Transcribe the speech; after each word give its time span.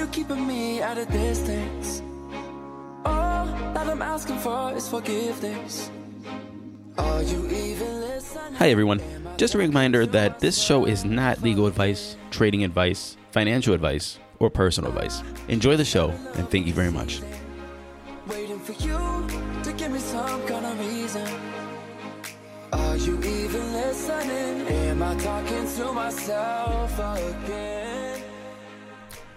you 0.00 0.06
keeping 0.06 0.46
me 0.46 0.80
at 0.80 0.96
a 0.96 1.04
distance? 1.04 2.00
All 3.04 3.44
that 3.74 3.86
I'm 3.86 4.00
asking 4.00 4.38
for 4.38 4.72
is 4.72 4.88
forgiveness. 4.88 5.90
Are 6.96 7.22
you 7.22 7.46
even 7.46 8.00
listening? 8.00 8.54
Hi, 8.54 8.70
everyone. 8.70 9.02
Just 9.36 9.54
a 9.54 9.58
reminder 9.58 10.06
that 10.06 10.38
this 10.38 10.58
show 10.58 10.86
is 10.86 11.04
not 11.04 11.42
legal 11.42 11.66
advice, 11.66 12.16
trading 12.30 12.64
advice, 12.64 13.18
financial 13.30 13.74
advice, 13.74 14.18
or 14.38 14.48
personal 14.48 14.90
advice. 14.90 15.22
Enjoy 15.48 15.76
the 15.76 15.84
show, 15.84 16.08
and 16.34 16.48
thank 16.48 16.66
you 16.66 16.72
very 16.72 16.90
much. 16.90 17.20
Waiting 18.26 18.58
for 18.58 18.72
you 18.82 18.96
to 19.64 19.72
give 19.74 19.92
me 19.92 19.98
some 19.98 20.46
kind 20.46 20.64
of 20.64 20.80
reason. 20.80 21.28
Are 22.72 22.96
you 22.96 23.18
even 23.18 23.72
listening? 23.74 24.66
Am 24.66 25.02
I 25.02 25.14
talking 25.16 25.66
to 25.76 25.92
myself 25.92 26.98
again? 26.98 27.79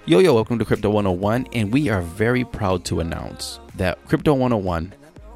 Yo, 0.06 0.20
yo, 0.20 0.34
welcome 0.34 0.60
to 0.60 0.66
Crypto 0.66 0.90
101, 0.90 1.48
and 1.54 1.72
we 1.72 1.88
are 1.88 2.02
very 2.02 2.44
proud 2.44 2.84
to 2.84 3.00
announce 3.00 3.62
that 3.78 4.06
Crypto 4.06 4.34
101 4.34 4.94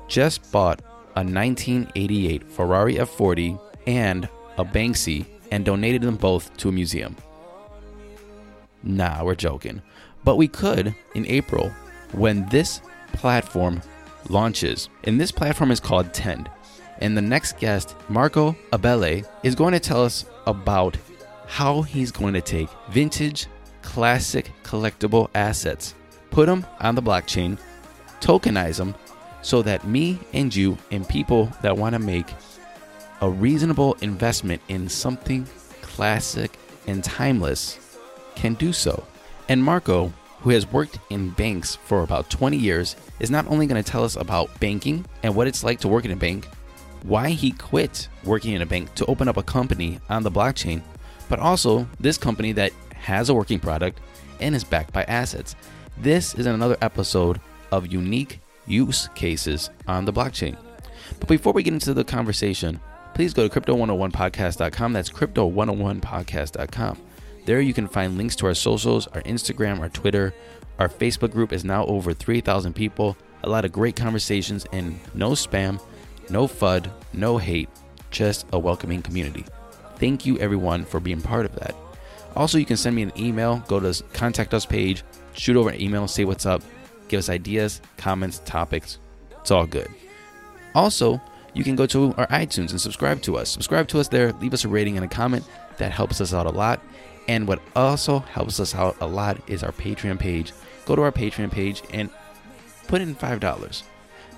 just 0.10 0.52
bought 0.52 0.82
a 1.16 1.24
1988 1.24 2.44
Ferrari 2.44 2.96
F40 2.96 3.58
and 3.88 4.28
a 4.58 4.66
Banksy 4.66 5.26
and 5.52 5.64
donated 5.64 6.02
them 6.02 6.18
both 6.18 6.56
to 6.58 6.68
a 6.68 6.72
museum. 6.74 7.16
Nah, 8.84 9.24
we're 9.24 9.36
joking. 9.36 9.82
But 10.26 10.36
we 10.36 10.50
could 10.50 10.94
in 11.16 11.26
April 11.28 11.70
when 12.12 12.46
this 12.50 12.82
platform 13.14 13.82
launches. 14.28 14.90
And 15.06 15.18
this 15.18 15.32
platform 15.32 15.72
is 15.72 15.80
called 15.80 16.14
Tend. 16.14 16.52
And 17.00 17.16
the 17.16 17.22
next 17.22 17.58
guest, 17.58 17.96
Marco 18.10 18.52
Abele, 18.74 19.26
is 19.44 19.56
going 19.56 19.72
to 19.72 19.80
tell 19.80 20.04
us 20.04 20.26
about 20.46 20.98
how 21.48 21.84
he's 21.84 22.12
going 22.12 22.34
to 22.34 22.42
take 22.42 22.68
vintage, 22.90 23.48
classic, 23.88 24.52
collectible 24.64 25.30
assets, 25.34 25.96
put 26.30 26.46
them 26.48 26.66
on 26.82 26.94
the 26.94 27.02
blockchain, 27.02 27.58
tokenize 28.20 28.76
them, 28.76 28.94
so 29.42 29.62
that 29.62 29.88
me 29.88 30.20
and 30.34 30.54
you 30.54 30.78
and 30.92 31.08
people 31.08 31.50
that 31.62 31.78
want 31.78 31.94
to 31.94 32.00
make 32.00 32.28
a 33.22 33.30
reasonable 33.30 33.96
investment 34.02 34.62
in 34.68 34.90
something 34.90 35.48
classic 35.82 36.60
and 36.86 37.02
timeless 37.02 37.98
can 38.36 38.56
do 38.56 38.74
so. 38.74 39.08
And 39.48 39.64
Marco, 39.64 40.12
who 40.42 40.50
has 40.50 40.70
worked 40.70 41.00
in 41.10 41.30
banks 41.30 41.78
for 41.78 42.04
about 42.04 42.30
20 42.30 42.58
years, 42.58 42.98
is 43.22 43.32
not 43.32 43.48
only 43.48 43.68
going 43.68 43.82
to 43.82 43.90
tell 43.90 44.04
us 44.04 44.18
about 44.18 44.60
banking 44.60 45.06
and 45.24 45.34
what 45.34 45.48
it's 45.48 45.64
like 45.64 45.80
to 45.80 45.88
work 45.88 46.04
in 46.04 46.12
a 46.12 46.16
bank, 46.18 46.46
why 47.04 47.30
he 47.30 47.52
quit 47.52 48.10
working 48.26 48.52
in 48.52 48.62
a 48.62 48.66
bank 48.66 48.94
to 48.96 49.06
open 49.06 49.30
up 49.30 49.38
a 49.38 49.44
company 49.44 50.02
on 50.10 50.24
the 50.24 50.32
blockchain, 50.32 50.82
but 51.30 51.40
also 51.40 51.88
this 52.02 52.18
company 52.18 52.52
that 52.52 52.74
has 53.08 53.30
a 53.30 53.34
working 53.34 53.58
product 53.58 54.02
and 54.42 54.54
is 54.54 54.66
backed 54.66 54.92
by 54.92 55.04
assets. 55.04 55.56
This 55.98 56.36
is 56.36 56.46
another 56.46 56.76
episode 56.82 57.40
of 57.72 57.92
unique 57.92 58.42
use 58.66 59.08
cases 59.16 59.70
on 59.88 60.04
the 60.04 60.12
blockchain. 60.12 60.58
But 61.18 61.30
before 61.30 61.54
we 61.54 61.64
get 61.64 61.74
into 61.74 61.94
the 61.94 62.04
conversation, 62.04 62.82
please 63.14 63.34
go 63.34 63.48
to 63.48 63.60
crypto101podcast.com. 63.60 64.92
That's 64.92 65.10
crypto101podcast.com. 65.10 66.98
There 67.46 67.62
you 67.62 67.74
can 67.74 67.88
find 67.88 68.18
links 68.18 68.36
to 68.36 68.46
our 68.48 68.54
socials, 68.54 69.08
our 69.08 69.22
Instagram, 69.22 69.80
our 69.80 69.90
Twitter. 69.90 70.34
Our 70.78 70.90
Facebook 70.90 71.32
group 71.32 71.54
is 71.54 71.64
now 71.64 71.86
over 71.86 72.14
3,000 72.14 72.74
people. 72.74 73.16
A 73.44 73.50
lot 73.50 73.64
of 73.64 73.72
great 73.72 73.96
conversations 73.96 74.66
and 74.74 75.00
no 75.14 75.32
spam, 75.32 75.82
no 76.30 76.46
FUD, 76.46 76.92
no 77.14 77.38
hate, 77.38 77.70
just 78.12 78.46
a 78.52 78.60
welcoming 78.60 79.02
community. 79.02 79.46
Thank 79.96 80.26
you 80.26 80.38
everyone 80.40 80.84
for 80.84 81.00
being 81.00 81.22
part 81.22 81.46
of 81.46 81.56
that. 81.56 81.74
Also, 82.38 82.60
you 82.60 82.66
can 82.66 82.78
send 82.78 82.96
me 82.96 83.02
an 83.02 83.12
email, 83.18 83.64
go 83.68 83.80
to 83.80 84.04
contact 84.14 84.54
us 84.54 84.64
page, 84.64 85.04
shoot 85.34 85.58
over 85.58 85.72
an 85.72 85.82
email, 85.82 86.08
say 86.08 86.24
what's 86.24 86.46
up, 86.46 86.62
give 87.08 87.18
us 87.18 87.30
ideas, 87.30 87.82
comments, 87.98 88.44
topics. 88.46 89.00
It's 89.42 89.50
all 89.50 89.66
good. 89.66 89.90
Also, 90.76 91.20
you 91.56 91.64
can 91.64 91.76
go 91.76 91.88
to 91.88 92.14
our 92.16 92.28
iTunes 92.28 92.70
and 92.70 92.80
subscribe 92.80 93.24
to 93.24 93.38
us. 93.38 93.50
Subscribe 93.50 93.88
to 93.88 94.00
us 94.00 94.08
there, 94.08 94.34
leave 94.34 94.54
us 94.54 94.66
a 94.66 94.68
rating 94.68 94.98
and 94.98 95.04
a 95.04 95.10
comment. 95.10 95.46
That 95.78 95.92
helps 95.92 96.22
us 96.22 96.32
out 96.32 96.46
a 96.46 96.52
lot. 96.52 96.80
And 97.28 97.48
what 97.48 97.60
also 97.76 98.20
helps 98.20 98.60
us 98.60 98.76
out 98.76 98.96
a 99.02 99.08
lot 99.08 99.38
is 99.50 99.64
our 99.64 99.72
Patreon 99.72 100.20
page. 100.20 100.54
Go 100.86 100.96
to 100.96 101.02
our 101.02 101.12
Patreon 101.12 101.52
page 101.52 101.82
and 101.92 102.12
put 102.88 103.02
in 103.02 103.16
$5. 103.16 103.84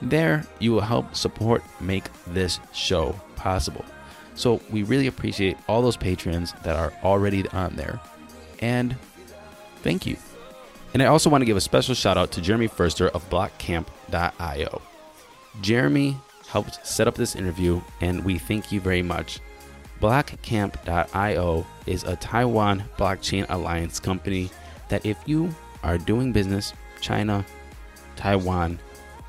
There, 0.01 0.45
you 0.59 0.71
will 0.71 0.81
help 0.81 1.15
support 1.17 1.63
make 1.81 2.05
this 2.27 2.61
show 2.71 3.19
possible. 3.35 3.83
So, 4.39 4.61
we 4.69 4.83
really 4.83 5.07
appreciate 5.07 5.57
all 5.67 5.81
those 5.81 5.97
patrons 5.97 6.53
that 6.63 6.77
are 6.77 6.93
already 7.03 7.45
on 7.49 7.75
there. 7.75 7.99
And 8.61 8.95
thank 9.83 10.05
you. 10.05 10.15
And 10.93 11.03
I 11.03 11.07
also 11.07 11.29
want 11.29 11.41
to 11.41 11.45
give 11.45 11.57
a 11.57 11.61
special 11.61 11.93
shout 11.93 12.17
out 12.17 12.31
to 12.31 12.41
Jeremy 12.41 12.69
Furster 12.69 13.09
of 13.09 13.29
blockcamp.io. 13.29 14.81
Jeremy 15.59 16.15
helped 16.47 16.87
set 16.87 17.05
up 17.05 17.15
this 17.15 17.35
interview, 17.35 17.81
and 17.99 18.23
we 18.23 18.37
thank 18.37 18.71
you 18.71 18.79
very 18.79 19.01
much. 19.01 19.41
Blockcamp.io 19.99 21.67
is 21.85 22.05
a 22.05 22.15
Taiwan 22.15 22.85
blockchain 22.97 23.45
alliance 23.49 23.99
company 23.99 24.49
that, 24.87 25.05
if 25.05 25.17
you 25.25 25.53
are 25.83 25.97
doing 25.97 26.31
business, 26.31 26.73
China, 27.01 27.45
Taiwan, 28.15 28.79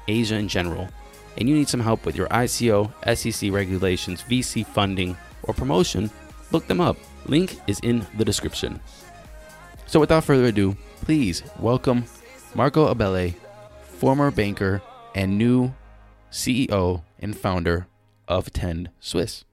Asia 0.06 0.36
in 0.36 0.46
general, 0.46 0.88
and 1.36 1.48
you 1.48 1.54
need 1.54 1.68
some 1.68 1.80
help 1.80 2.04
with 2.04 2.16
your 2.16 2.28
ICO, 2.28 2.90
SEC 3.16 3.52
regulations, 3.52 4.22
VC 4.28 4.66
funding, 4.66 5.16
or 5.42 5.54
promotion, 5.54 6.10
look 6.52 6.66
them 6.66 6.80
up. 6.80 6.96
Link 7.26 7.58
is 7.66 7.80
in 7.80 8.06
the 8.16 8.24
description. 8.24 8.80
So, 9.86 10.00
without 10.00 10.24
further 10.24 10.46
ado, 10.46 10.76
please 11.02 11.42
welcome 11.58 12.04
Marco 12.54 12.92
Abele, 12.92 13.34
former 13.82 14.30
banker 14.30 14.82
and 15.14 15.36
new 15.36 15.74
CEO 16.30 17.02
and 17.18 17.36
founder 17.36 17.86
of 18.28 18.52
Tend 18.52 18.90
Swiss. 19.00 19.44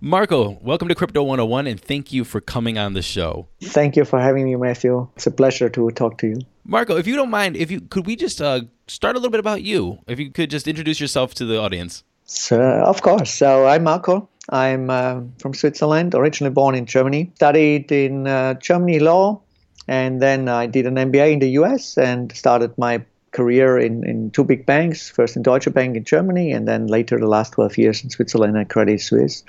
Marco, 0.00 0.58
welcome 0.62 0.88
to 0.88 0.94
Crypto 0.94 1.22
101 1.22 1.66
and 1.66 1.80
thank 1.80 2.12
you 2.12 2.24
for 2.24 2.40
coming 2.40 2.78
on 2.78 2.92
the 2.92 3.02
show. 3.02 3.48
Thank 3.62 3.96
you 3.96 4.04
for 4.04 4.20
having 4.20 4.44
me, 4.44 4.56
Matthew. 4.56 5.08
It's 5.16 5.26
a 5.26 5.30
pleasure 5.30 5.68
to 5.68 5.90
talk 5.90 6.18
to 6.18 6.28
you. 6.28 6.40
Marco, 6.64 6.96
if 6.96 7.06
you 7.06 7.16
don't 7.16 7.30
mind, 7.30 7.56
if 7.56 7.70
you 7.70 7.80
could 7.80 8.06
we 8.06 8.16
just 8.16 8.40
uh, 8.40 8.62
start 8.86 9.16
a 9.16 9.18
little 9.18 9.30
bit 9.30 9.40
about 9.40 9.62
you? 9.62 9.98
If 10.06 10.18
you 10.18 10.30
could 10.30 10.50
just 10.50 10.68
introduce 10.68 11.00
yourself 11.00 11.34
to 11.34 11.44
the 11.44 11.58
audience. 11.58 12.04
So, 12.24 12.60
of 12.60 13.02
course. 13.02 13.32
So, 13.34 13.66
I'm 13.66 13.82
Marco. 13.82 14.28
I'm 14.50 14.90
uh, 14.90 15.22
from 15.38 15.54
Switzerland, 15.54 16.14
originally 16.14 16.52
born 16.52 16.74
in 16.74 16.86
Germany. 16.86 17.32
Studied 17.34 17.90
in 17.90 18.26
uh, 18.26 18.54
Germany 18.54 19.00
law, 19.00 19.40
and 19.88 20.22
then 20.22 20.48
I 20.48 20.66
did 20.66 20.86
an 20.86 20.94
MBA 20.94 21.32
in 21.32 21.38
the 21.40 21.50
US 21.60 21.98
and 21.98 22.30
started 22.32 22.76
my 22.78 23.04
career 23.32 23.78
in, 23.78 24.04
in 24.08 24.30
two 24.30 24.44
big 24.44 24.66
banks, 24.66 25.08
first 25.08 25.36
in 25.36 25.42
Deutsche 25.42 25.72
Bank 25.72 25.96
in 25.96 26.04
Germany, 26.04 26.52
and 26.52 26.66
then 26.66 26.86
later 26.86 27.18
the 27.18 27.26
last 27.28 27.52
12 27.52 27.78
years 27.78 28.04
in 28.04 28.10
Switzerland 28.10 28.56
at 28.56 28.68
Credit 28.68 29.00
Suisse. 29.00 29.44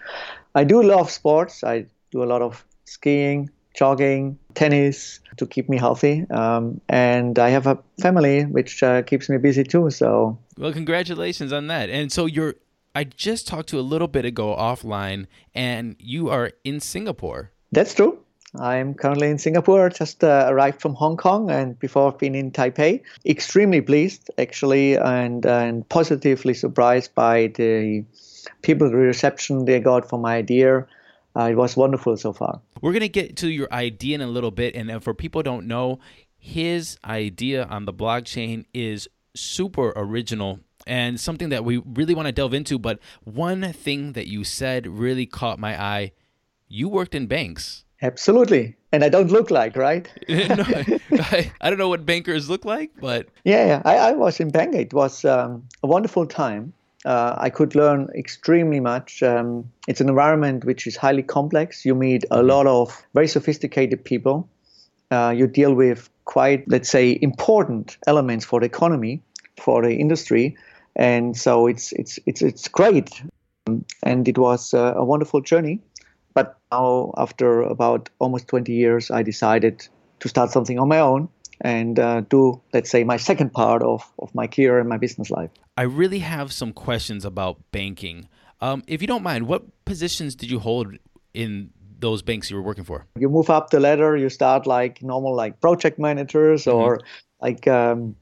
I 0.56 0.64
do 0.64 0.84
love 0.84 1.10
sports. 1.10 1.64
I 1.64 1.86
do 2.12 2.24
a 2.24 2.26
lot 2.26 2.42
of 2.42 2.66
skiing, 2.86 3.50
jogging, 3.76 4.38
tennis 4.54 5.20
to 5.38 5.48
keep 5.48 5.70
me 5.70 5.78
healthy. 5.78 6.26
Um, 6.30 6.82
and 6.90 7.40
I 7.40 7.50
have 7.50 7.68
a 7.68 7.80
family 8.02 8.44
which 8.44 8.84
uh, 8.84 9.02
keeps 9.02 9.30
me 9.30 9.38
busy 9.38 9.64
too. 9.64 9.90
So, 9.90 10.38
well, 10.58 10.74
congratulations 10.74 11.54
on 11.54 11.68
that. 11.68 11.90
And 11.90 12.12
so 12.12 12.26
you're, 12.26 12.56
I 12.94 13.06
just 13.06 13.48
talked 13.48 13.70
to 13.70 13.80
a 13.80 13.82
little 13.82 14.10
bit 14.10 14.26
ago 14.26 14.56
offline, 14.56 15.28
and 15.56 15.96
you 15.98 16.30
are 16.30 16.52
in 16.64 16.80
Singapore. 16.82 17.52
That's 17.72 17.94
true. 17.94 18.20
I'm 18.60 18.94
currently 18.94 19.30
in 19.30 19.38
Singapore, 19.38 19.90
just 19.90 20.24
uh, 20.24 20.48
arrived 20.50 20.82
from 20.82 20.94
Hong 20.96 21.16
Kong, 21.16 21.50
and 21.50 21.80
before 21.80 22.12
I've 22.12 22.18
been 22.18 22.36
in 22.36 22.52
Taipei. 22.52 23.02
Extremely 23.26 23.82
pleased, 23.82 24.30
actually, 24.38 24.96
and, 24.98 25.46
and 25.46 25.88
positively 25.88 26.54
surprised 26.54 27.16
by 27.16 27.48
the 27.48 28.04
people 28.62 28.90
reception 28.90 29.66
they 29.66 29.80
got 29.80 30.10
for 30.10 30.20
my 30.20 30.36
idea. 30.36 30.86
Uh, 31.36 31.44
it 31.44 31.56
was 31.56 31.78
wonderful 31.78 32.18
so 32.18 32.34
far. 32.34 32.60
We're 32.82 32.92
going 32.92 33.02
to 33.02 33.10
get 33.10 33.38
to 33.38 33.48
your 33.48 33.72
idea 33.72 34.16
in 34.16 34.22
a 34.22 34.28
little 34.28 34.52
bit. 34.52 34.76
And 34.76 35.02
for 35.02 35.14
people 35.14 35.44
don't 35.44 35.68
know, 35.68 36.00
his 36.38 36.98
idea 37.06 37.64
on 37.66 37.86
the 37.86 37.94
blockchain 37.94 38.66
is 38.74 39.08
super 39.34 39.94
original 39.96 40.60
and 40.86 41.20
something 41.20 41.50
that 41.50 41.64
we 41.64 41.78
really 41.78 42.14
want 42.14 42.26
to 42.26 42.32
delve 42.34 42.54
into. 42.54 42.78
But 42.78 43.00
one 43.24 43.72
thing 43.72 44.14
that 44.14 44.28
you 44.28 44.44
said 44.44 44.88
really 44.88 45.26
caught 45.26 45.60
my 45.60 45.82
eye. 45.82 46.12
You 46.68 46.90
worked 46.90 47.16
in 47.16 47.28
banks. 47.28 47.86
Absolutely. 48.02 48.76
And 48.92 49.04
I 49.04 49.10
don't 49.10 49.32
look 49.32 49.52
like, 49.52 49.76
right? 49.76 50.10
no, 50.30 50.64
I, 51.12 51.52
I, 51.62 51.70
don't 51.70 51.78
know 51.78 51.88
what 51.88 52.06
bankers 52.06 52.50
look 52.50 52.66
like, 52.66 52.92
but. 53.00 53.28
Yeah, 53.44 53.66
yeah. 53.66 53.82
I, 53.86 53.98
I 53.98 54.12
was 54.14 54.40
in 54.40 54.50
bank. 54.50 54.76
It 54.76 54.94
was 54.94 55.24
um, 55.24 55.68
a 55.84 55.88
wonderful 55.88 56.26
time. 56.26 56.74
Uh, 57.06 57.36
I 57.38 57.50
could 57.50 57.74
learn 57.74 58.10
extremely 58.16 58.80
much. 58.80 59.24
Um, 59.24 59.72
it's 59.88 60.02
an 60.02 60.10
environment 60.10 60.66
which 60.66 60.86
is 60.86 60.96
highly 60.96 61.24
complex. 61.24 61.86
You 61.86 61.96
meet 61.96 62.26
a 62.32 62.44
lot 62.44 62.68
of 62.68 63.06
very 63.14 63.28
sophisticated 63.28 64.04
people. 64.04 64.48
Uh, 65.10 65.34
you 65.36 65.48
deal 65.48 65.74
with 65.74 66.10
quite, 66.26 66.68
let's 66.68 66.90
say, 66.90 67.18
important 67.22 67.98
elements 68.08 68.46
for 68.46 68.60
the 68.60 68.66
economy, 68.66 69.22
for 69.60 69.82
the 69.82 69.96
industry, 69.96 70.56
and 70.96 71.36
so 71.36 71.68
it's 71.68 71.92
it's 71.94 72.20
it's 72.26 72.42
it's 72.42 72.68
great. 72.68 73.22
And 74.04 74.28
it 74.28 74.38
was 74.38 74.74
uh, 74.74 74.94
a 74.96 75.04
wonderful 75.04 75.42
journey. 75.42 75.82
But 76.34 76.58
now, 76.72 77.14
after 77.18 77.62
about 77.62 78.10
almost 78.20 78.48
20 78.48 78.72
years, 78.72 79.12
I 79.12 79.24
decided 79.24 79.88
to 80.20 80.30
start 80.30 80.52
something 80.52 80.80
on 80.80 80.88
my 80.88 81.00
own 81.00 81.30
and 81.62 82.00
uh, 82.00 82.22
do, 82.22 82.62
let's 82.74 82.90
say, 82.90 83.04
my 83.04 83.18
second 83.18 83.54
part 83.54 83.84
of, 83.84 84.10
of 84.20 84.34
my 84.34 84.48
career 84.48 84.80
and 84.80 84.90
my 84.90 84.98
business 84.98 85.30
life. 85.30 85.52
I 85.78 85.84
really 85.84 86.20
have 86.20 86.52
some 86.52 86.74
questions 86.74 87.26
about 87.26 87.60
banking. 87.72 88.28
Um, 88.62 88.84
if 88.88 89.02
you 89.02 89.08
don't 89.08 89.24
mind, 89.24 89.48
what 89.48 89.64
positions 89.86 90.36
did 90.36 90.50
you 90.50 90.60
hold 90.60 90.96
in 91.34 91.72
those 92.00 92.22
banks 92.22 92.50
you 92.50 92.56
were 92.56 92.64
working 92.64 92.84
for? 92.84 93.06
You 93.18 93.30
move 93.30 93.50
up 93.50 93.70
the 93.70 93.80
ladder, 93.80 94.18
you 94.18 94.30
start 94.30 94.66
like 94.66 95.02
normal, 95.04 95.36
like 95.36 95.62
project 95.62 96.00
managers 96.00 96.66
mm-hmm. 96.66 96.78
or 96.78 97.02
like 97.42 97.68
um, 97.68 98.16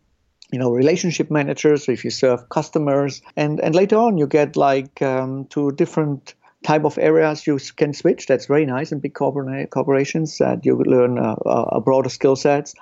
you 0.52 0.60
know 0.60 0.72
relationship 0.72 1.30
managers 1.30 1.88
if 1.88 2.04
you 2.04 2.10
serve 2.10 2.50
customers 2.50 3.22
and 3.36 3.60
and 3.60 3.76
later 3.76 3.98
on 3.98 4.18
you 4.18 4.28
get 4.28 4.56
like 4.56 5.02
um, 5.02 5.46
to 5.46 5.72
different 5.72 6.34
type 6.64 6.84
of 6.84 6.98
areas 6.98 7.48
you 7.48 7.58
can 7.78 7.94
switch 7.94 8.28
that's 8.28 8.46
very 8.46 8.66
nice 8.66 8.92
in 8.92 9.00
big 9.00 9.14
corporations 9.14 10.38
that 10.40 10.66
you 10.66 10.78
learn 10.78 11.18
uh, 11.18 11.36
a 11.46 11.80
broader 11.80 12.10
skill 12.10 12.36
sets 12.36 12.74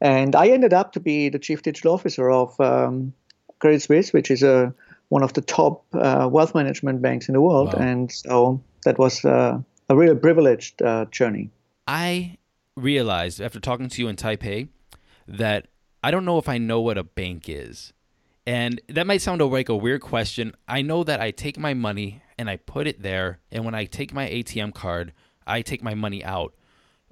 and 0.00 0.36
i 0.36 0.48
ended 0.48 0.72
up 0.72 0.92
to 0.92 1.00
be 1.00 1.28
the 1.28 1.38
chief 1.38 1.62
digital 1.62 1.92
officer 1.92 2.30
of 2.30 2.58
um, 2.60 3.12
credit 3.58 3.82
suisse 3.82 4.12
which 4.12 4.30
is 4.30 4.42
a 4.42 4.72
one 5.08 5.22
of 5.22 5.32
the 5.34 5.40
top 5.40 5.84
uh, 5.94 6.28
wealth 6.30 6.54
management 6.54 7.02
banks 7.02 7.28
in 7.28 7.34
the 7.34 7.40
world 7.40 7.74
wow. 7.74 7.80
and 7.80 8.12
so 8.12 8.60
that 8.84 8.98
was 8.98 9.24
uh, 9.24 9.58
a 9.88 9.96
real 9.96 10.14
privileged 10.14 10.80
uh, 10.82 11.04
journey 11.06 11.50
i 11.88 12.36
realized 12.76 13.40
after 13.40 13.58
talking 13.58 13.88
to 13.88 14.00
you 14.00 14.08
in 14.08 14.16
taipei 14.16 14.68
that 15.26 15.66
I 16.04 16.10
don't 16.10 16.26
know 16.26 16.36
if 16.36 16.50
I 16.50 16.58
know 16.58 16.80
what 16.80 16.98
a 16.98 17.02
bank 17.02 17.48
is. 17.48 17.94
And 18.46 18.78
that 18.90 19.06
might 19.06 19.22
sound 19.22 19.40
like 19.40 19.70
a 19.70 19.76
weird 19.76 20.02
question. 20.02 20.54
I 20.68 20.82
know 20.82 21.02
that 21.02 21.18
I 21.18 21.30
take 21.30 21.58
my 21.58 21.72
money 21.72 22.20
and 22.38 22.50
I 22.50 22.56
put 22.56 22.86
it 22.86 23.02
there. 23.02 23.40
And 23.50 23.64
when 23.64 23.74
I 23.74 23.84
take 23.84 24.12
my 24.12 24.28
ATM 24.28 24.74
card, 24.74 25.12
I 25.46 25.62
take 25.62 25.82
my 25.82 25.94
money 25.94 26.24
out. 26.24 26.54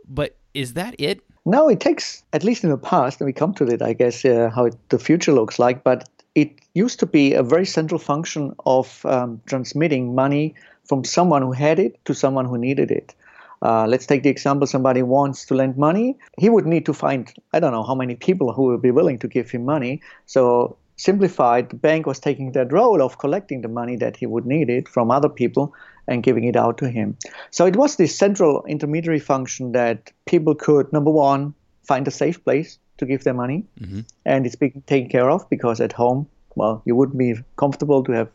But 0.09 0.37
is 0.55 0.75
that 0.75 0.95
it? 0.99 1.23
No, 1.45 1.69
it 1.69 1.81
takes, 1.81 2.23
at 2.33 2.45
least 2.45 2.63
in 2.65 2.71
the 2.71 2.79
past, 2.79 3.21
and 3.21 3.27
we 3.27 3.33
come 3.33 3.55
to 3.55 3.65
it, 3.67 3.83
I 3.83 3.95
guess, 3.95 4.25
uh, 4.25 4.51
how 4.55 4.67
it, 4.67 4.77
the 4.91 4.99
future 4.99 5.33
looks 5.33 5.59
like. 5.59 5.83
But 5.83 6.09
it 6.35 6.53
used 6.75 7.01
to 7.01 7.07
be 7.07 7.35
a 7.35 7.43
very 7.43 7.67
central 7.67 7.99
function 7.99 8.55
of 8.65 9.05
um, 9.05 9.41
transmitting 9.47 10.15
money 10.15 10.55
from 10.85 11.05
someone 11.05 11.43
who 11.43 11.53
had 11.53 11.79
it 11.79 12.05
to 12.05 12.15
someone 12.15 12.45
who 12.45 12.59
needed 12.59 12.91
it. 12.91 13.15
Uh, 13.63 13.87
let's 13.87 14.07
take 14.07 14.25
the 14.25 14.29
example 14.29 14.67
somebody 14.67 15.03
wants 15.03 15.47
to 15.47 15.55
lend 15.55 15.77
money. 15.77 16.19
He 16.39 16.49
would 16.49 16.67
need 16.67 16.85
to 16.87 16.93
find, 16.93 17.33
I 17.53 17.61
don't 17.61 17.73
know 17.73 17.85
how 17.85 17.95
many 17.95 18.17
people 18.17 18.53
who 18.53 18.65
would 18.65 18.83
be 18.83 18.91
willing 18.91 19.19
to 19.21 19.29
give 19.29 19.51
him 19.51 19.65
money. 19.65 20.03
So, 20.27 20.77
simplified, 21.03 21.71
the 21.71 21.77
bank 21.77 22.07
was 22.07 22.21
taking 22.21 22.53
that 22.53 22.73
role 22.73 23.03
of 23.03 23.19
collecting 23.19 23.63
the 23.63 23.69
money 23.69 23.97
that 23.97 24.17
he 24.17 24.27
would 24.27 24.47
need 24.47 24.71
it 24.71 24.89
from 24.89 25.11
other 25.11 25.29
people 25.29 25.75
and 26.07 26.23
giving 26.23 26.45
it 26.45 26.57
out 26.57 26.79
to 26.79 26.89
him. 26.89 27.17
So, 27.51 27.67
it 27.67 27.77
was 27.77 27.97
this 27.97 28.17
central 28.17 28.65
intermediary 28.67 29.19
function 29.19 29.73
that 29.73 30.13
people 30.27 30.55
could, 30.55 30.93
number 30.93 31.11
one, 31.11 31.55
find 31.83 32.07
a 32.07 32.11
safe 32.13 32.43
place 32.45 32.79
to 32.99 33.07
give 33.07 33.25
their 33.25 33.35
money. 33.35 33.65
Mm-hmm. 33.81 34.01
And 34.25 34.47
it's 34.47 34.57
being 34.57 34.83
taken 34.87 35.11
care 35.11 35.29
of 35.29 35.49
because 35.51 35.81
at 35.81 35.93
home, 35.93 36.29
well, 36.55 36.83
you 36.85 36.95
wouldn't 36.95 37.19
be 37.19 37.35
comfortable 37.57 38.05
to 38.05 38.13
have 38.13 38.29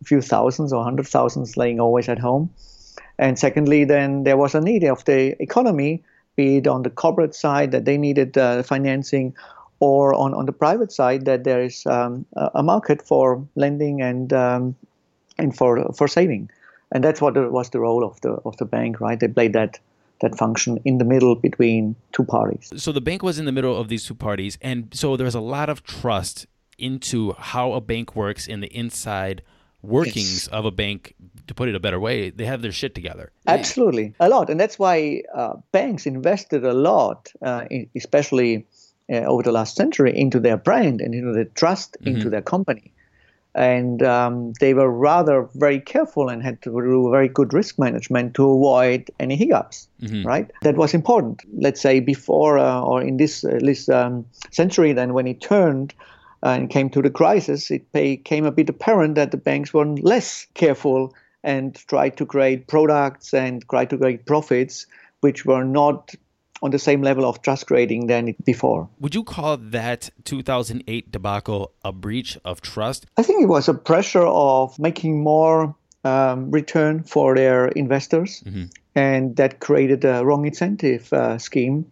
a 0.00 0.04
few 0.04 0.20
thousands 0.20 0.72
or 0.72 0.84
hundred 0.84 1.08
thousands 1.08 1.56
laying 1.56 1.80
always 1.80 2.08
at 2.08 2.18
home. 2.18 2.50
And 3.18 3.38
secondly, 3.38 3.84
then 3.84 4.24
there 4.24 4.36
was 4.36 4.54
a 4.54 4.60
need 4.60 4.84
of 4.84 5.04
the 5.06 5.40
economy, 5.42 6.04
be 6.36 6.58
it 6.58 6.66
on 6.66 6.82
the 6.82 6.90
corporate 6.90 7.34
side 7.34 7.72
that 7.72 7.84
they 7.84 7.96
needed 7.96 8.36
uh, 8.38 8.62
financing, 8.62 9.34
or 9.80 10.14
on, 10.14 10.32
on 10.34 10.46
the 10.46 10.52
private 10.52 10.92
side 10.92 11.24
that 11.26 11.44
there 11.44 11.62
is 11.62 11.86
um, 11.86 12.24
a 12.36 12.62
market 12.62 13.02
for 13.02 13.46
lending 13.56 14.00
and 14.00 14.32
um, 14.32 14.74
and 15.38 15.56
for 15.56 15.92
for 15.92 16.08
saving, 16.08 16.50
and 16.92 17.04
that's 17.04 17.20
what 17.20 17.34
was 17.52 17.70
the 17.70 17.80
role 17.80 18.04
of 18.04 18.20
the 18.22 18.32
of 18.44 18.56
the 18.56 18.64
bank, 18.64 19.00
right? 19.00 19.20
They 19.20 19.28
played 19.28 19.52
that 19.52 19.78
that 20.22 20.36
function 20.36 20.78
in 20.84 20.98
the 20.98 21.04
middle 21.04 21.34
between 21.34 21.94
two 22.12 22.24
parties. 22.24 22.72
So 22.76 22.90
the 22.90 23.02
bank 23.02 23.22
was 23.22 23.38
in 23.38 23.44
the 23.44 23.52
middle 23.52 23.78
of 23.78 23.88
these 23.88 24.04
two 24.04 24.14
parties, 24.14 24.56
and 24.62 24.88
so 24.94 25.16
there 25.16 25.26
was 25.26 25.34
a 25.34 25.40
lot 25.40 25.68
of 25.68 25.82
trust 25.82 26.46
into 26.78 27.32
how 27.38 27.72
a 27.72 27.80
bank 27.80 28.14
works 28.16 28.46
in 28.46 28.60
the 28.60 28.68
inside 28.68 29.42
workings 29.82 30.46
yes. 30.46 30.48
of 30.48 30.64
a 30.64 30.70
bank 30.70 31.14
to 31.46 31.54
put 31.54 31.68
it 31.68 31.74
a 31.74 31.80
better 31.80 32.00
way 32.00 32.28
they 32.30 32.44
have 32.44 32.60
their 32.60 32.72
shit 32.72 32.94
together 32.94 33.30
absolutely 33.46 34.12
a 34.18 34.28
lot 34.28 34.50
and 34.50 34.58
that's 34.58 34.78
why 34.78 35.22
uh, 35.34 35.54
banks 35.70 36.06
invested 36.06 36.64
a 36.64 36.72
lot 36.72 37.32
uh, 37.42 37.64
in, 37.70 37.88
especially 37.94 38.66
uh, 39.12 39.16
over 39.16 39.42
the 39.42 39.52
last 39.52 39.76
century 39.76 40.16
into 40.16 40.40
their 40.40 40.56
brand 40.56 41.00
and 41.00 41.14
into 41.14 41.32
the 41.32 41.44
trust 41.44 41.96
mm-hmm. 42.00 42.16
into 42.16 42.30
their 42.30 42.42
company 42.42 42.92
and 43.54 44.02
um, 44.02 44.52
they 44.60 44.74
were 44.74 44.90
rather 44.90 45.48
very 45.54 45.80
careful 45.80 46.28
and 46.28 46.42
had 46.42 46.60
to 46.60 46.70
do 46.70 47.10
very 47.10 47.28
good 47.28 47.54
risk 47.54 47.78
management 47.78 48.34
to 48.34 48.42
avoid 48.42 49.10
any 49.18 49.36
hiccups 49.36 49.88
mm-hmm. 50.02 50.26
right 50.26 50.50
that 50.62 50.76
was 50.76 50.94
important 50.94 51.42
let's 51.58 51.80
say 51.80 52.00
before 52.00 52.58
uh, 52.58 52.80
or 52.80 53.02
in 53.02 53.16
this, 53.16 53.44
uh, 53.44 53.58
this 53.62 53.88
um, 53.88 54.26
century 54.50 54.92
then 54.92 55.14
when 55.14 55.26
it 55.26 55.40
turned 55.40 55.94
and 56.42 56.70
came 56.70 56.90
to 56.90 57.02
the 57.02 57.10
crisis, 57.10 57.70
it 57.70 57.90
became 57.92 58.44
a 58.44 58.52
bit 58.52 58.68
apparent 58.68 59.14
that 59.16 59.30
the 59.30 59.36
banks 59.36 59.72
were 59.72 59.86
less 59.86 60.46
careful 60.54 61.14
and 61.42 61.74
tried 61.88 62.16
to 62.16 62.26
create 62.26 62.66
products 62.66 63.32
and 63.32 63.68
tried 63.68 63.90
to 63.90 63.98
create 63.98 64.26
profits 64.26 64.86
which 65.20 65.44
were 65.44 65.64
not 65.64 66.14
on 66.62 66.70
the 66.70 66.78
same 66.78 67.02
level 67.02 67.24
of 67.24 67.42
trust 67.42 67.66
creating 67.66 68.06
than 68.06 68.34
before. 68.44 68.88
Would 69.00 69.14
you 69.14 69.24
call 69.24 69.56
that 69.56 70.10
2008 70.24 71.10
debacle 71.10 71.72
a 71.84 71.92
breach 71.92 72.38
of 72.44 72.60
trust? 72.60 73.06
I 73.16 73.22
think 73.22 73.42
it 73.42 73.46
was 73.46 73.68
a 73.68 73.74
pressure 73.74 74.26
of 74.26 74.78
making 74.78 75.22
more 75.22 75.74
um, 76.04 76.50
return 76.50 77.02
for 77.02 77.34
their 77.34 77.68
investors, 77.68 78.42
mm-hmm. 78.46 78.64
and 78.94 79.36
that 79.36 79.60
created 79.60 80.04
a 80.04 80.24
wrong 80.24 80.46
incentive 80.46 81.12
uh, 81.12 81.38
scheme 81.38 81.90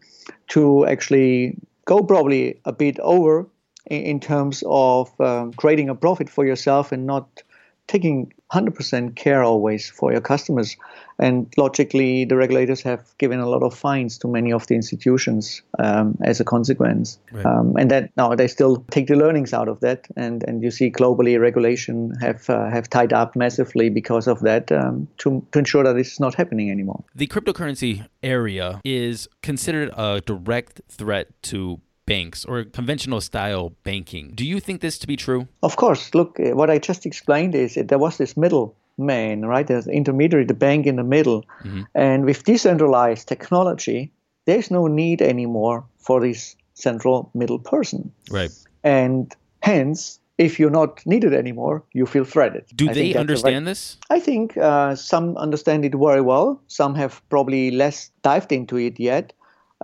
to 0.48 0.86
actually 0.86 1.56
go 1.84 2.02
probably 2.02 2.60
a 2.64 2.72
bit 2.72 2.98
over 3.00 3.46
in 3.86 4.18
terms 4.18 4.62
of 4.66 5.10
um, 5.20 5.52
creating 5.52 5.88
a 5.90 5.94
profit 5.94 6.30
for 6.30 6.46
yourself 6.46 6.92
and 6.92 7.06
not 7.06 7.42
taking 7.86 8.32
100% 8.52 9.16
care 9.16 9.42
always 9.42 9.90
for 9.90 10.12
your 10.12 10.20
customers. 10.20 10.76
And 11.18 11.52
logically, 11.56 12.24
the 12.24 12.36
regulators 12.36 12.82
have 12.82 13.06
given 13.18 13.38
a 13.38 13.48
lot 13.48 13.62
of 13.62 13.74
fines 13.74 14.18
to 14.18 14.28
many 14.28 14.52
of 14.52 14.66
the 14.66 14.74
institutions 14.74 15.62
um, 15.78 16.16
as 16.22 16.40
a 16.40 16.44
consequence. 16.44 17.18
Right. 17.30 17.46
Um, 17.46 17.76
and 17.76 17.90
that 17.90 18.10
now 18.16 18.34
they 18.34 18.48
still 18.48 18.84
take 18.90 19.06
the 19.06 19.16
learnings 19.16 19.52
out 19.52 19.68
of 19.68 19.80
that. 19.80 20.06
And, 20.16 20.42
and 20.44 20.62
you 20.62 20.70
see 20.70 20.90
globally 20.90 21.38
regulation 21.40 22.14
have 22.20 22.48
uh, 22.50 22.68
have 22.70 22.88
tied 22.90 23.12
up 23.12 23.36
massively 23.36 23.90
because 23.90 24.26
of 24.26 24.40
that 24.40 24.72
um, 24.72 25.06
to, 25.18 25.46
to 25.52 25.58
ensure 25.58 25.84
that 25.84 25.94
this 25.94 26.12
is 26.12 26.20
not 26.20 26.34
happening 26.34 26.70
anymore. 26.70 27.04
The 27.14 27.26
cryptocurrency 27.26 28.06
area 28.22 28.80
is 28.84 29.28
considered 29.42 29.90
a 29.96 30.20
direct 30.20 30.80
threat 30.88 31.28
to 31.44 31.80
banks 32.06 32.44
or 32.44 32.64
conventional 32.64 33.20
style 33.20 33.72
banking. 33.82 34.32
Do 34.34 34.44
you 34.44 34.60
think 34.60 34.80
this 34.80 34.98
to 34.98 35.06
be 35.06 35.16
true? 35.16 35.48
Of 35.62 35.76
course. 35.76 36.14
Look, 36.14 36.38
eh, 36.38 36.52
what 36.52 36.70
I 36.70 36.78
just 36.78 37.06
explained 37.06 37.54
is 37.54 37.74
there 37.74 37.98
was 37.98 38.18
this 38.18 38.36
middle 38.36 38.76
man, 38.98 39.46
right? 39.46 39.66
There's 39.66 39.86
intermediary, 39.86 40.44
the 40.44 40.54
bank 40.54 40.86
in 40.86 40.96
the 40.96 41.04
middle. 41.04 41.44
Mm-hmm. 41.64 41.82
And 41.94 42.24
with 42.24 42.44
decentralized 42.44 43.28
technology, 43.28 44.12
there's 44.46 44.70
no 44.70 44.86
need 44.86 45.22
anymore 45.22 45.84
for 45.98 46.20
this 46.20 46.56
central 46.74 47.30
middle 47.34 47.58
person. 47.58 48.12
Right. 48.30 48.50
And 48.82 49.34
hence, 49.62 50.20
if 50.36 50.58
you're 50.58 50.70
not 50.70 51.04
needed 51.06 51.32
anymore, 51.32 51.82
you 51.92 52.06
feel 52.06 52.24
threatened. 52.24 52.64
Do 52.74 52.90
I 52.90 52.92
they 52.92 53.14
understand 53.14 53.66
right. 53.66 53.70
this? 53.70 53.96
I 54.10 54.20
think 54.20 54.56
uh, 54.56 54.94
some 54.96 55.36
understand 55.36 55.84
it 55.84 55.94
very 55.94 56.20
well. 56.20 56.60
Some 56.66 56.94
have 56.96 57.22
probably 57.28 57.70
less 57.70 58.10
dived 58.22 58.52
into 58.52 58.76
it 58.76 58.98
yet. 58.98 59.32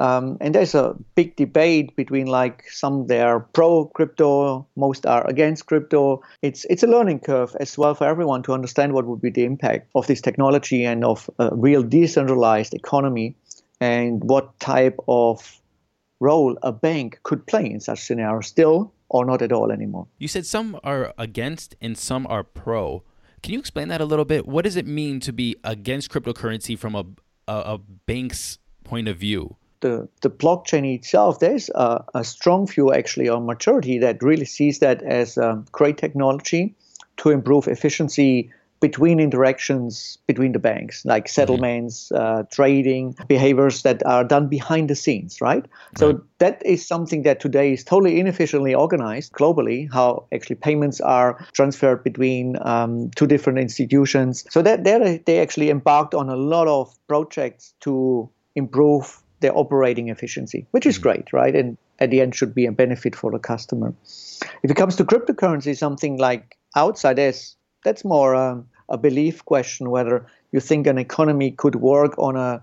Um, 0.00 0.38
and 0.40 0.54
there's 0.54 0.74
a 0.74 0.96
big 1.14 1.36
debate 1.36 1.94
between 1.94 2.26
like 2.26 2.64
some 2.70 3.06
they 3.06 3.20
are 3.20 3.40
pro 3.40 3.84
crypto, 3.84 4.66
most 4.74 5.04
are 5.04 5.26
against 5.28 5.66
crypto. 5.66 6.22
It's 6.40 6.64
it's 6.70 6.82
a 6.82 6.86
learning 6.86 7.20
curve 7.20 7.54
as 7.60 7.76
well 7.76 7.94
for 7.94 8.06
everyone 8.06 8.42
to 8.44 8.54
understand 8.54 8.94
what 8.94 9.04
would 9.04 9.20
be 9.20 9.28
the 9.28 9.44
impact 9.44 9.90
of 9.94 10.06
this 10.06 10.22
technology 10.22 10.86
and 10.86 11.04
of 11.04 11.28
a 11.38 11.54
real 11.54 11.82
decentralized 11.82 12.72
economy, 12.72 13.36
and 13.78 14.24
what 14.24 14.58
type 14.58 14.96
of 15.06 15.60
role 16.18 16.56
a 16.62 16.72
bank 16.72 17.20
could 17.22 17.46
play 17.46 17.70
in 17.70 17.78
such 17.78 18.00
scenario 18.00 18.40
still 18.40 18.92
or 19.10 19.26
not 19.26 19.42
at 19.42 19.52
all 19.52 19.70
anymore. 19.70 20.06
You 20.18 20.28
said 20.28 20.46
some 20.46 20.80
are 20.82 21.12
against 21.18 21.76
and 21.78 21.98
some 21.98 22.26
are 22.26 22.42
pro. 22.42 23.02
Can 23.42 23.52
you 23.52 23.58
explain 23.58 23.88
that 23.88 24.00
a 24.00 24.06
little 24.06 24.24
bit? 24.24 24.46
What 24.46 24.64
does 24.64 24.76
it 24.76 24.86
mean 24.86 25.20
to 25.20 25.32
be 25.32 25.56
against 25.62 26.10
cryptocurrency 26.10 26.78
from 26.78 26.94
a 26.94 27.04
a, 27.46 27.74
a 27.74 27.78
bank's 28.06 28.58
point 28.82 29.06
of 29.06 29.18
view? 29.18 29.56
The, 29.80 30.08
the 30.22 30.30
blockchain 30.30 30.94
itself, 30.94 31.40
there's 31.40 31.70
a, 31.74 32.04
a, 32.14 32.24
strong 32.24 32.66
view 32.66 32.92
actually 32.92 33.28
on 33.28 33.46
maturity 33.46 33.98
that 33.98 34.22
really 34.22 34.44
sees 34.44 34.78
that 34.80 35.02
as 35.02 35.36
a 35.36 35.64
great 35.72 35.98
technology 35.98 36.74
to 37.18 37.30
improve 37.30 37.68
efficiency 37.68 38.50
between 38.80 39.20
interactions 39.20 40.16
between 40.26 40.52
the 40.52 40.58
banks, 40.58 41.04
like 41.04 41.24
mm-hmm. 41.24 41.32
settlements, 41.32 42.10
uh, 42.12 42.44
trading, 42.50 43.14
behaviors 43.28 43.82
that 43.82 44.04
are 44.06 44.24
done 44.24 44.48
behind 44.48 44.88
the 44.88 44.94
scenes, 44.94 45.40
right? 45.40 45.66
So 45.98 46.12
right. 46.12 46.20
that 46.38 46.62
is 46.64 46.86
something 46.86 47.22
that 47.24 47.40
today 47.40 47.74
is 47.74 47.84
totally 47.84 48.18
inefficiently 48.18 48.74
organized 48.74 49.32
globally, 49.32 49.92
how 49.92 50.26
actually 50.32 50.56
payments 50.56 51.00
are 51.00 51.46
transferred 51.52 52.02
between 52.02 52.56
um, 52.62 53.10
two 53.10 53.26
different 53.26 53.58
institutions. 53.58 54.46
So 54.48 54.62
that 54.62 54.84
they 54.84 55.40
actually 55.40 55.68
embarked 55.68 56.14
on 56.14 56.30
a 56.30 56.36
lot 56.36 56.66
of 56.66 56.96
projects 57.06 57.74
to 57.80 58.30
improve 58.56 59.22
their 59.40 59.56
operating 59.56 60.08
efficiency, 60.08 60.66
which 60.70 60.86
is 60.86 60.98
mm. 60.98 61.02
great, 61.02 61.32
right? 61.32 61.54
And 61.54 61.76
at 61.98 62.10
the 62.10 62.20
end 62.20 62.34
should 62.34 62.54
be 62.54 62.66
a 62.66 62.72
benefit 62.72 63.14
for 63.16 63.30
the 63.30 63.38
customer. 63.38 63.94
If 64.62 64.70
it 64.70 64.76
comes 64.76 64.96
to 64.96 65.04
cryptocurrency, 65.04 65.76
something 65.76 66.18
like 66.18 66.56
outside 66.76 67.18
S, 67.18 67.56
that's 67.84 68.04
more 68.04 68.34
um, 68.34 68.68
a 68.88 68.98
belief 68.98 69.44
question 69.44 69.90
whether 69.90 70.26
you 70.52 70.60
think 70.60 70.86
an 70.86 70.98
economy 70.98 71.50
could 71.52 71.76
work 71.76 72.18
on 72.18 72.36
a 72.36 72.62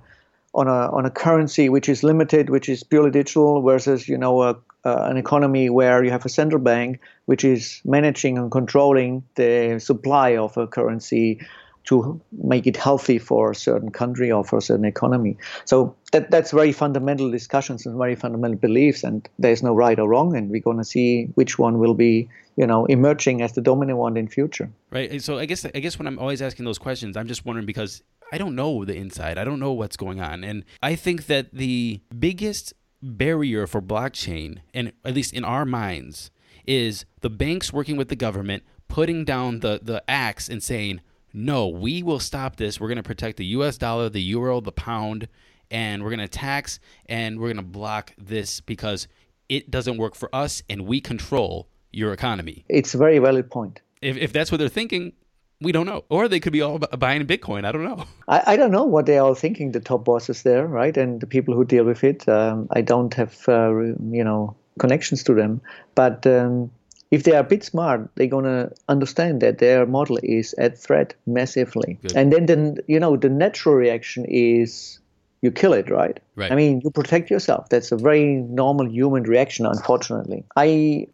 on 0.54 0.68
a 0.68 0.90
on 0.92 1.06
a 1.06 1.12
currency 1.12 1.70
which 1.70 1.88
is 1.88 2.04
limited, 2.04 2.50
which 2.50 2.68
is 2.70 2.84
purely 2.84 3.12
digital, 3.12 3.62
versus 3.62 4.08
you 4.08 4.18
know 4.18 4.42
a, 4.42 4.52
uh, 4.86 5.04
an 5.10 5.18
economy 5.18 5.70
where 5.70 6.04
you 6.04 6.12
have 6.12 6.26
a 6.26 6.30
central 6.30 6.62
bank 6.62 7.00
which 7.26 7.44
is 7.44 7.82
managing 7.86 8.38
and 8.38 8.52
controlling 8.52 9.24
the 9.36 9.80
supply 9.80 10.36
of 10.36 10.58
a 10.58 10.66
currency 10.68 11.40
to 11.88 12.20
make 12.44 12.67
it 12.67 12.75
healthy 12.75 13.17
for 13.17 13.51
a 13.51 13.56
certain 13.56 13.89
country 13.89 14.29
or 14.29 14.44
for 14.44 14.58
a 14.58 14.62
certain 14.62 14.86
economy. 14.86 15.38
So 15.63 15.96
that 16.12 16.32
that's 16.32 16.51
very 16.51 16.74
fundamental 16.74 17.32
discussions 17.32 17.86
and 17.86 17.98
very 17.98 18.15
fundamental 18.15 18.58
beliefs, 18.58 19.03
and 19.03 19.27
there's 19.39 19.63
no 19.63 19.74
right 19.74 19.98
or 19.98 20.08
wrong, 20.08 20.36
and 20.36 20.50
we're 20.50 20.62
going 20.62 20.77
to 20.77 20.84
see 20.84 21.25
which 21.36 21.58
one 21.58 21.79
will 21.79 21.94
be, 21.94 22.29
you 22.58 22.67
know, 22.67 22.86
emerging 22.86 23.41
as 23.41 23.53
the 23.53 23.62
dominant 23.62 23.98
one 23.98 24.17
in 24.17 24.27
future. 24.27 24.70
Right. 24.91 25.22
So 25.22 25.38
I 25.39 25.46
guess 25.46 25.65
I 25.65 25.79
guess 25.79 25.98
when 25.98 26.08
I'm 26.08 26.20
always 26.20 26.41
asking 26.41 26.65
those 26.65 26.77
questions, 26.77 27.15
I'm 27.15 27.27
just 27.27 27.46
wondering 27.46 27.65
because 27.65 28.03
I 28.34 28.38
don't 28.38 28.56
know 28.56 28.84
the 28.84 28.96
inside, 28.96 29.38
I 29.38 29.46
don't 29.46 29.60
know 29.60 29.72
what's 29.72 29.96
going 29.96 30.20
on, 30.20 30.44
and 30.44 30.65
I 30.84 30.96
think 30.96 31.27
that 31.27 31.53
the 31.53 32.01
biggest 32.17 32.74
barrier 33.01 33.65
for 33.65 33.82
blockchain, 33.82 34.58
and 34.74 34.91
at 35.06 35.13
least 35.13 35.34
in 35.34 35.46
our 35.46 35.65
minds, 35.65 36.32
is 36.65 37.06
the 37.22 37.29
banks 37.29 37.72
working 37.72 37.96
with 37.96 38.10
the 38.10 38.17
government 38.17 38.63
putting 38.89 39.24
down 39.24 39.60
the 39.62 39.79
the 39.82 40.03
axe 40.10 40.50
and 40.50 40.62
saying 40.62 41.00
no, 41.34 41.68
we 41.68 42.04
will 42.04 42.20
stop 42.20 42.56
this. 42.56 42.80
We're 42.80 42.88
going 42.88 42.98
to 42.98 43.04
protect 43.04 43.38
the 43.38 43.46
US 43.48 43.78
dollar, 43.78 44.10
the 44.10 44.22
euro, 44.22 44.60
the 44.60 44.72
pound, 44.72 45.28
and 45.70 46.04
we're 46.04 46.10
going 46.10 46.20
to 46.20 46.28
tax 46.28 46.80
and 47.08 47.40
we're 47.40 47.48
going 47.48 47.58
to 47.58 47.72
block 47.72 48.14
this 48.18 48.62
because 48.62 49.08
it 49.50 49.70
doesn't 49.72 49.98
work 49.98 50.16
for 50.16 50.34
us 50.34 50.64
and 50.70 50.86
we 50.86 51.02
control 51.02 51.68
your 51.92 52.14
economy. 52.14 52.66
It's 52.70 52.94
a 52.94 52.98
very 52.98 53.20
valid 53.20 53.50
point. 53.50 53.82
If, 54.02 54.18
if 54.18 54.34
that's 54.34 54.52
what 54.52 54.60
they're 54.60 54.70
thinking, 54.70 55.14
we 55.60 55.72
don't 55.72 55.86
know. 55.86 56.06
Or 56.10 56.28
they 56.28 56.40
could 56.40 56.54
be 56.54 56.62
all 56.62 56.78
buying 56.78 57.26
Bitcoin. 57.26 57.66
I 57.66 57.72
don't 57.72 57.84
know. 57.84 58.06
I, 58.28 58.54
I 58.54 58.58
don't 58.58 58.72
know 58.72 58.84
what 58.84 59.06
they're 59.06 59.24
all 59.24 59.36
thinking, 59.36 59.72
the 59.72 59.80
top 59.80 60.06
bosses 60.06 60.44
there, 60.44 60.68
right? 60.68 60.96
And 60.96 61.20
the 61.20 61.28
people 61.28 61.56
who 61.56 61.66
deal 61.66 61.86
with 61.86 62.04
it. 62.04 62.28
Um, 62.30 62.68
I 62.72 62.82
don't 62.82 63.14
have, 63.16 63.38
uh, 63.48 63.72
you 63.72 64.24
know, 64.24 64.56
connections 64.80 65.24
to 65.24 65.34
them. 65.34 65.62
But 65.96 66.28
um, 66.28 66.72
if 67.12 67.24
they 67.24 67.34
are 67.34 67.40
a 67.40 67.44
bit 67.44 67.64
smart, 67.64 68.10
they're 68.16 68.28
gonna 68.28 68.72
understand 68.90 69.42
that 69.42 69.60
their 69.60 69.86
model 69.86 70.20
is 70.24 70.54
at 70.58 70.78
threat 70.78 71.14
massively. 71.26 71.98
Good. 72.02 72.16
And 72.16 72.34
then, 72.34 72.46
then 72.46 72.78
you 72.88 73.00
know, 73.00 73.16
the 73.16 73.30
natural 73.30 73.76
reaction 73.76 74.26
is 74.26 75.00
you 75.42 75.52
kill 75.52 75.74
it, 75.74 75.90
right? 75.90 76.20
Right. 76.36 76.52
I 76.52 76.56
mean, 76.56 76.82
you 76.84 76.90
protect 76.90 77.30
yourself. 77.30 77.70
That's 77.70 77.92
a 77.92 77.98
very 77.98 78.36
normal 78.36 78.90
human 78.90 79.24
reaction, 79.24 79.66
unfortunately. 79.66 80.44
I 80.56 81.08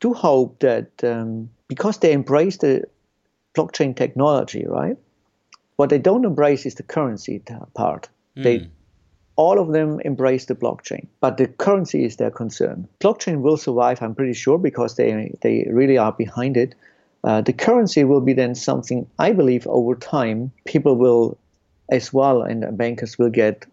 do 0.00 0.14
hope 0.14 0.60
that 0.60 0.90
um, 1.04 1.50
because 1.68 1.98
they 1.98 2.12
embrace 2.12 2.58
the 2.58 2.84
blockchain 3.54 3.94
technology, 3.94 4.64
right? 4.66 4.96
What 5.76 5.90
they 5.90 5.98
don't 5.98 6.24
embrace 6.24 6.66
is 6.66 6.74
the 6.74 6.82
currency 6.82 7.40
part. 7.74 8.08
Mm. 8.36 8.42
They 8.42 8.68
all 9.38 9.60
of 9.60 9.68
them 9.72 10.00
embrace 10.00 10.46
the 10.46 10.54
blockchain, 10.54 11.06
but 11.20 11.36
the 11.36 11.46
currency 11.46 12.04
is 12.04 12.16
their 12.16 12.30
concern. 12.30 12.88
Blockchain 12.98 13.40
will 13.40 13.56
survive, 13.56 14.02
I'm 14.02 14.14
pretty 14.14 14.34
sure, 14.34 14.58
because 14.58 14.96
they, 14.96 15.32
they 15.42 15.64
really 15.70 15.96
are 15.96 16.12
behind 16.12 16.56
it. 16.56 16.74
Uh, 17.22 17.40
the 17.40 17.52
currency 17.52 18.02
will 18.02 18.20
be 18.20 18.32
then 18.32 18.56
something 18.56 19.08
I 19.20 19.32
believe 19.32 19.64
over 19.68 19.94
time 19.94 20.50
people 20.64 20.96
will 20.96 21.38
as 21.88 22.12
well 22.12 22.42
and 22.42 22.76
bankers 22.76 23.16
will 23.16 23.30
get 23.30 23.64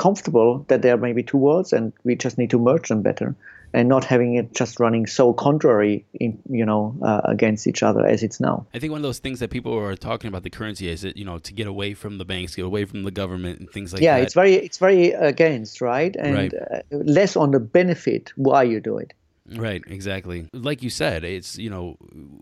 comfortable 0.00 0.64
that 0.68 0.80
there 0.80 0.96
may 0.96 1.12
be 1.12 1.22
two 1.22 1.36
worlds 1.36 1.74
and 1.74 1.92
we 2.04 2.14
just 2.16 2.38
need 2.38 2.48
to 2.50 2.58
merge 2.58 2.88
them 2.88 3.02
better 3.02 3.36
and 3.72 3.86
not 3.86 4.02
having 4.04 4.34
it 4.34 4.54
just 4.54 4.80
running 4.80 5.06
so 5.06 5.32
contrary, 5.32 6.06
in, 6.14 6.42
you 6.48 6.64
know, 6.64 6.96
uh, 7.02 7.20
against 7.24 7.66
each 7.66 7.82
other 7.82 8.04
as 8.04 8.22
it's 8.22 8.40
now. 8.40 8.66
I 8.74 8.78
think 8.78 8.90
one 8.90 8.98
of 8.98 9.02
those 9.02 9.18
things 9.18 9.40
that 9.40 9.50
people 9.50 9.76
are 9.76 9.94
talking 9.94 10.28
about 10.28 10.42
the 10.42 10.50
currency 10.50 10.88
is 10.88 11.02
that 11.02 11.16
you 11.16 11.24
know 11.24 11.38
to 11.38 11.52
get 11.52 11.66
away 11.66 11.94
from 11.94 12.18
the 12.18 12.24
banks, 12.24 12.54
get 12.54 12.64
away 12.64 12.84
from 12.84 13.04
the 13.04 13.10
government, 13.10 13.60
and 13.60 13.70
things 13.70 13.92
like 13.92 14.02
yeah, 14.02 14.14
that. 14.14 14.18
Yeah, 14.18 14.24
it's 14.24 14.34
very 14.34 14.54
it's 14.54 14.78
very 14.78 15.12
against 15.12 15.80
right, 15.80 16.16
and 16.16 16.34
right. 16.34 16.54
Uh, 16.54 16.80
less 16.90 17.36
on 17.36 17.52
the 17.52 17.60
benefit 17.60 18.32
why 18.36 18.62
you 18.64 18.80
do 18.80 18.98
it. 18.98 19.12
Right, 19.54 19.82
exactly. 19.86 20.48
Like 20.52 20.82
you 20.82 20.90
said, 20.90 21.22
it's 21.24 21.58
you 21.58 21.70
know, 21.70 21.96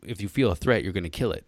if 0.07 0.23
you 0.23 0.29
feel 0.29 0.50
a 0.50 0.57
threat, 0.57 0.83
you're 0.83 0.95
going 0.95 1.05
to 1.05 1.11
kill 1.11 1.33
it. 1.33 1.45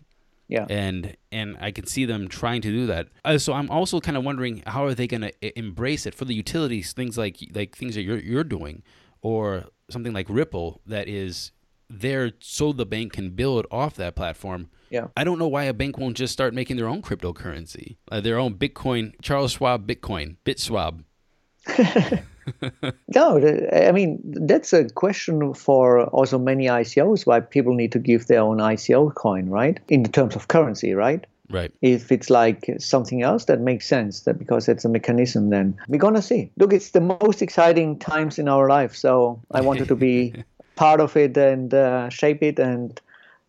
Yeah. 0.51 0.67
And 0.69 1.17
and 1.31 1.57
I 1.61 1.71
can 1.71 1.87
see 1.87 2.05
them 2.05 2.29
trying 2.29 2.61
to 2.63 2.71
do 2.71 2.87
that. 2.87 3.09
Uh, 3.25 3.39
so 3.39 3.53
I'm 3.53 3.71
also 3.71 4.01
kind 4.01 4.17
of 4.17 4.25
wondering 4.25 4.63
how 4.67 4.85
are 4.85 4.95
they 4.95 5.07
going 5.07 5.23
to 5.23 5.59
embrace 5.59 6.07
it 6.07 6.15
for 6.15 6.25
the 6.25 6.35
utilities, 6.35 6.93
things 6.93 7.17
like 7.17 7.39
like 7.55 7.77
things 7.77 7.95
that 7.95 8.03
you're 8.03 8.19
you're 8.19 8.45
doing 8.45 8.83
or 9.23 9.67
something 9.89 10.13
like 10.13 10.27
Ripple 10.29 10.81
that 10.87 11.09
is 11.09 11.53
there 11.89 12.33
so 12.41 12.73
the 12.73 12.87
bank 12.87 13.13
can 13.13 13.31
build 13.31 13.67
off 13.71 13.95
that 13.95 14.17
platform. 14.17 14.71
Yeah. 14.91 15.09
I 15.17 15.23
don't 15.25 15.39
know 15.39 15.49
why 15.49 15.65
a 15.65 15.75
bank 15.75 15.99
won't 15.99 16.17
just 16.17 16.33
start 16.33 16.53
making 16.53 16.77
their 16.77 16.89
own 16.89 17.01
cryptocurrency, 17.01 17.97
uh, 18.11 18.21
their 18.21 18.39
own 18.39 18.55
Bitcoin, 18.55 19.15
Charles 19.23 19.53
Schwab 19.53 19.87
Bitcoin, 19.87 20.37
BitSwab. 20.45 21.05
no, 23.15 23.69
I 23.73 23.93
mean 23.93 24.21
that's 24.25 24.73
a 24.73 24.89
question 24.89 25.55
for 25.55 26.05
also 26.07 26.39
many 26.39 26.67
ICOs 26.67 27.27
why 27.27 27.41
people 27.41 27.75
need 27.75 27.93
to 27.93 27.99
give 27.99 28.27
their 28.27 28.41
own 28.41 28.59
ICO 28.59 29.15
coin, 29.15 29.49
right? 29.49 29.79
In 29.89 30.05
terms 30.05 30.37
of 30.37 30.49
currency, 30.49 30.95
right? 30.95 31.27
Right. 31.51 31.73
If 31.83 32.13
it's 32.13 32.31
like 32.31 32.71
something 32.79 33.23
else 33.23 33.47
that 33.47 33.61
makes 33.61 33.87
sense, 33.87 34.21
that 34.21 34.39
because 34.39 34.69
it's 34.69 34.85
a 34.85 34.89
mechanism, 34.89 35.51
then 35.51 35.77
we're 35.89 35.99
gonna 35.99 36.23
see. 36.23 36.51
Look, 36.57 36.73
it's 36.73 36.91
the 36.91 37.01
most 37.01 37.43
exciting 37.43 37.99
times 37.99 38.39
in 38.39 38.49
our 38.49 38.69
life, 38.69 38.95
so 38.95 39.41
I 39.51 39.61
wanted 39.61 39.89
to 39.89 39.97
be 39.97 40.33
part 40.77 41.01
of 41.01 41.17
it 41.17 41.37
and 41.37 41.75
uh, 41.75 42.09
shape 42.09 42.43
it 42.43 42.59
and 42.59 43.01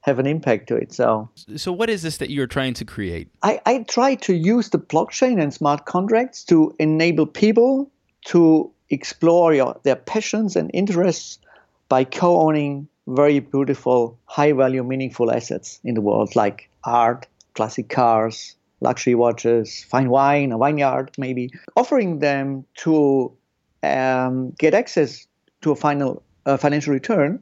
have 0.02 0.18
an 0.18 0.26
impact 0.26 0.68
to 0.68 0.76
it. 0.76 0.92
So, 0.94 1.30
so 1.56 1.72
what 1.72 1.90
is 1.90 2.02
this 2.02 2.18
that 2.18 2.32
you're 2.32 2.48
trying 2.48 2.74
to 2.76 2.86
create? 2.86 3.30
I, 3.44 3.62
I 3.66 3.86
try 3.88 4.16
to 4.16 4.34
use 4.34 4.70
the 4.70 4.80
blockchain 4.80 5.42
and 5.42 5.54
smart 5.54 5.86
contracts 5.86 6.44
to 6.46 6.76
enable 6.80 7.28
people 7.28 7.92
to 8.26 8.72
explore 8.92 9.54
your, 9.54 9.80
their 9.84 9.96
passions 9.96 10.56
and 10.56 10.70
interests 10.74 11.40
by 11.90 12.04
co-owning 12.04 12.88
very 13.08 13.40
beautiful, 13.40 14.18
high-value, 14.26 14.84
meaningful 14.84 15.32
assets 15.32 15.80
in 15.84 15.96
the 15.96 16.02
world, 16.02 16.36
like 16.36 16.70
art, 16.84 17.28
classic 17.54 17.90
cars, 17.90 18.56
luxury 18.80 19.16
watches, 19.16 19.84
fine 19.84 20.10
wine, 20.10 20.52
a 20.52 20.58
vineyard 20.58 21.12
maybe, 21.18 21.52
offering 21.76 22.20
them 22.20 22.66
to 22.76 23.32
um, 23.84 24.52
get 24.52 24.74
access 24.74 25.28
to 25.62 25.72
a 25.72 25.76
final 25.76 26.24
uh, 26.46 26.58
financial 26.58 26.94
return 26.94 27.42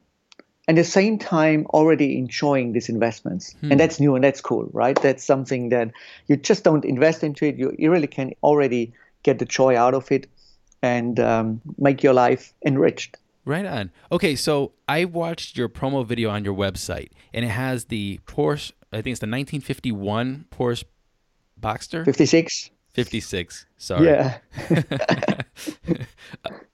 and 0.67 0.77
at 0.77 0.83
the 0.83 0.89
same 0.89 1.17
time 1.17 1.65
already 1.67 2.17
enjoying 2.17 2.73
these 2.73 2.89
investments. 2.89 3.55
Hmm. 3.61 3.71
and 3.71 3.79
that's 3.79 3.99
new 3.99 4.15
and 4.15 4.23
that's 4.23 4.41
cool 4.41 4.69
right? 4.73 4.99
That's 5.01 5.23
something 5.23 5.69
that 5.69 5.91
you 6.27 6.37
just 6.37 6.63
don't 6.63 6.85
invest 6.85 7.23
into 7.23 7.45
it. 7.45 7.57
You, 7.57 7.75
you 7.77 7.91
really 7.91 8.07
can 8.07 8.33
already 8.43 8.93
get 9.23 9.39
the 9.39 9.45
joy 9.45 9.77
out 9.77 9.93
of 9.93 10.11
it 10.11 10.27
and 10.81 11.19
um, 11.19 11.62
make 11.77 12.03
your 12.03 12.13
life 12.13 12.53
enriched 12.65 13.17
Right 13.50 13.65
on. 13.65 13.91
Okay, 14.12 14.36
so 14.36 14.74
I 14.88 15.05
watched 15.05 15.57
your 15.57 15.69
promo 15.69 16.05
video 16.05 16.29
on 16.29 16.45
your 16.45 16.53
website, 16.53 17.09
and 17.33 17.43
it 17.43 17.50
has 17.50 17.86
the 17.86 18.19
Porsche. 18.27 18.74
I 18.93 18.98
think 18.98 19.13
it's 19.13 19.21
the 19.21 19.25
1951 19.25 20.45
Porsche 20.51 20.83
Boxster. 21.59 22.05
56. 22.05 22.69
56. 22.93 23.65
Sorry. 23.77 24.05
Yeah. 24.05 24.38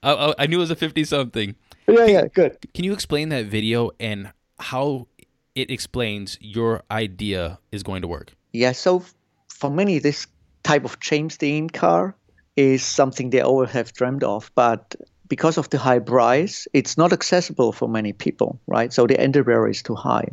I, 0.02 0.34
I, 0.38 0.46
knew 0.46 0.58
it 0.58 0.60
was 0.60 0.70
a 0.70 0.76
50 0.76 1.04
something. 1.04 1.54
Yeah, 1.88 2.04
yeah, 2.04 2.26
good. 2.26 2.58
Can 2.74 2.84
you 2.84 2.92
explain 2.92 3.30
that 3.30 3.46
video 3.46 3.92
and 3.98 4.32
how 4.58 5.08
it 5.54 5.70
explains 5.70 6.36
your 6.42 6.82
idea 6.90 7.58
is 7.72 7.82
going 7.82 8.02
to 8.02 8.08
work? 8.08 8.34
Yeah, 8.52 8.72
so 8.72 9.02
for 9.48 9.70
many, 9.70 9.98
this 9.98 10.26
type 10.62 10.84
of 10.84 11.00
James 11.00 11.38
Dean 11.38 11.70
car 11.70 12.14
is 12.56 12.82
something 12.82 13.30
they 13.30 13.40
all 13.40 13.66
have 13.66 13.92
dreamed 13.92 14.24
of, 14.24 14.50
but 14.54 14.96
because 15.28 15.58
of 15.58 15.68
the 15.70 15.78
high 15.78 15.98
price, 15.98 16.68
it's 16.72 16.96
not 16.96 17.12
accessible 17.12 17.72
for 17.72 17.88
many 17.88 18.12
people, 18.12 18.60
right? 18.66 18.92
So 18.92 19.06
the 19.06 19.18
entry 19.20 19.42
barrier 19.42 19.68
is 19.68 19.82
too 19.82 19.96
high. 19.96 20.28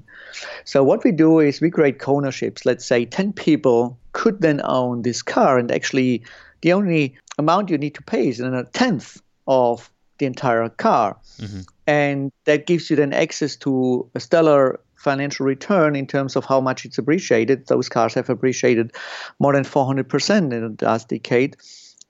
So 0.66 0.84
what 0.84 1.04
we 1.04 1.12
do 1.12 1.40
is 1.40 1.60
we 1.62 1.72
create 1.72 2.00
co-ownerships. 2.00 2.66
Let's 2.66 2.86
say 2.86 3.06
10 3.06 3.34
people 3.34 3.98
could 4.12 4.42
then 4.42 4.62
own 4.64 5.02
this 5.02 5.22
car, 5.22 5.58
and 5.58 5.72
actually 5.72 6.24
the 6.62 6.74
only 6.74 7.18
amount 7.40 7.70
you 7.70 7.78
need 7.78 7.96
to 7.96 8.04
pay 8.04 8.28
is 8.28 8.40
a 8.40 8.68
tenth 8.74 9.22
of 9.48 9.90
the 10.20 10.28
entire 10.28 10.70
car. 10.70 11.18
Mm-hmm. 11.40 11.62
And 11.88 12.32
that 12.46 12.68
gives 12.68 12.90
you 12.90 12.96
then 12.96 13.14
access 13.14 13.56
to 13.58 14.10
a 14.14 14.20
stellar 14.20 14.80
financial 14.96 15.46
return 15.46 15.96
in 15.96 16.08
terms 16.08 16.36
of 16.36 16.46
how 16.46 16.62
much 16.62 16.86
it's 16.86 16.98
appreciated. 16.98 17.68
Those 17.68 17.90
cars 17.90 18.14
have 18.14 18.30
appreciated 18.30 18.94
more 19.40 19.54
than 19.54 19.64
400% 19.64 20.54
in 20.54 20.76
the 20.76 20.86
last 20.86 21.10
decade. 21.10 21.58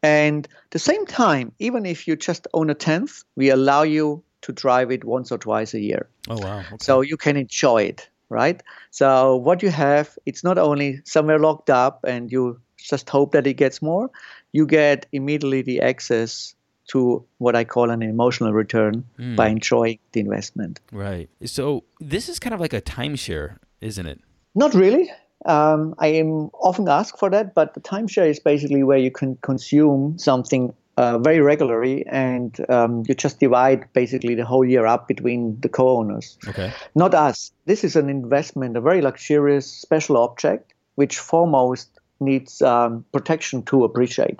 And 0.04 0.48
the 0.72 0.80
same 0.80 1.06
time, 1.06 1.54
even 1.60 1.86
if 1.86 2.08
you 2.08 2.16
just 2.16 2.48
own 2.54 2.70
a 2.70 2.76
tenth, 2.76 3.24
we 3.36 3.50
allow 3.50 3.84
you 3.84 4.22
to 4.42 4.52
drive 4.52 4.92
it 4.92 5.06
once 5.06 5.32
or 5.32 5.38
twice 5.38 5.74
a 5.74 5.80
year. 5.80 6.10
Oh 6.28 6.38
wow! 6.38 6.60
Okay. 6.60 6.78
So 6.82 7.00
you 7.02 7.16
can 7.18 7.38
enjoy 7.38 7.84
it, 7.84 8.10
right? 8.30 8.62
So 8.92 9.38
what 9.38 9.64
you 9.64 9.70
have, 9.72 10.18
it's 10.26 10.44
not 10.44 10.58
only 10.58 11.00
somewhere 11.06 11.40
locked 11.40 11.70
up 11.70 12.04
and 12.04 12.30
you 12.32 12.60
just 12.78 13.10
hope 13.10 13.32
that 13.32 13.48
it 13.48 13.54
gets 13.54 13.82
more. 13.82 14.12
You 14.52 14.68
get 14.68 15.06
immediately 15.14 15.62
the 15.62 15.80
access 15.80 16.54
to 16.90 17.24
what 17.38 17.56
I 17.56 17.64
call 17.64 17.90
an 17.90 18.02
emotional 18.02 18.52
return 18.52 19.06
Hmm. 19.16 19.38
by 19.38 19.48
enjoying 19.48 20.00
the 20.12 20.20
investment. 20.20 20.82
Right. 20.92 21.30
So 21.46 21.86
this 22.02 22.28
is 22.28 22.40
kind 22.40 22.54
of 22.54 22.60
like 22.60 22.74
a 22.74 22.82
timeshare, 22.82 23.56
isn't 23.80 24.06
it? 24.06 24.20
Not 24.54 24.74
really. 24.74 25.10
Um, 25.46 25.96
I 26.00 26.08
am 26.08 26.50
often 26.54 26.88
asked 26.88 27.20
for 27.20 27.30
that, 27.30 27.54
but 27.54 27.74
the 27.74 27.82
timeshare 27.82 28.30
is 28.30 28.40
basically 28.40 28.84
where 28.84 28.98
you 28.98 29.12
can 29.12 29.36
consume 29.38 30.18
something 30.18 30.74
uh, 30.96 31.18
very 31.18 31.40
regularly 31.40 32.06
and 32.08 32.58
um, 32.70 33.04
you 33.08 33.16
just 33.16 33.40
divide 33.40 33.86
basically 33.94 34.36
the 34.36 34.46
whole 34.46 34.64
year 34.64 34.86
up 34.86 35.08
between 35.08 35.60
the 35.60 35.70
co 35.70 35.98
owners. 35.98 36.38
Okay. 36.48 36.72
Not 36.96 37.14
us. 37.14 37.52
This 37.66 37.84
is 37.84 37.96
an 37.96 38.10
investment, 38.10 38.78
a 38.78 38.82
very 38.82 39.02
luxurious 39.02 39.70
special 39.70 40.18
object, 40.18 40.74
which 40.96 41.18
foremost 41.18 41.90
needs 42.20 42.62
um, 42.62 43.06
protection 43.12 43.64
to 43.64 43.84
appreciate. 43.84 44.40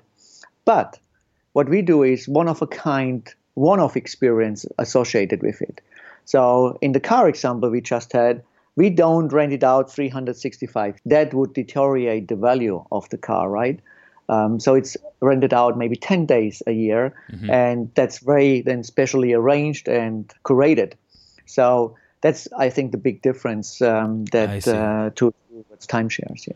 But 0.66 1.00
what 1.54 1.70
we 1.70 1.82
do 1.82 2.04
is 2.04 2.28
one 2.28 2.48
of 2.48 2.62
a 2.62 2.68
kind, 2.68 3.28
one 3.56 3.80
off 3.80 3.98
experience 3.98 4.66
associated 4.78 5.42
with 5.42 5.62
it. 5.62 5.82
So 6.26 6.78
in 6.82 6.94
the 6.94 7.00
car 7.00 7.28
example 7.28 7.70
we 7.70 7.82
just 7.82 8.14
had, 8.14 8.44
we 8.76 8.90
don't 8.90 9.32
rent 9.32 9.54
it 9.54 9.64
out 9.64 9.92
365. 9.92 10.96
That 11.06 11.34
would 11.34 11.54
deteriorate 11.54 12.28
the 12.28 12.36
value 12.36 12.84
of 12.92 13.08
the 13.10 13.18
car, 13.18 13.50
right? 13.50 13.80
Um, 14.30 14.60
so 14.60 14.74
it's 14.74 14.98
rented 15.22 15.54
out 15.54 15.78
maybe 15.78 15.96
10 15.96 16.26
days 16.26 16.64
a 16.66 16.72
year, 16.72 17.14
and 17.50 17.92
that's 17.96 18.20
very 18.20 18.62
then 18.62 18.84
specially 18.84 19.34
arranged 19.34 19.88
and 19.88 20.32
curated. 20.44 20.94
So 21.46 21.96
that's, 22.22 22.48
I 22.58 22.70
think, 22.70 22.92
the 22.92 22.98
big 22.98 23.22
difference 23.22 23.82
um, 23.82 24.26
that 24.26 24.68
uh, 24.68 25.12
to 25.16 25.34
towards 25.50 25.88
timeshares. 25.88 26.48
Yeah. 26.48 26.54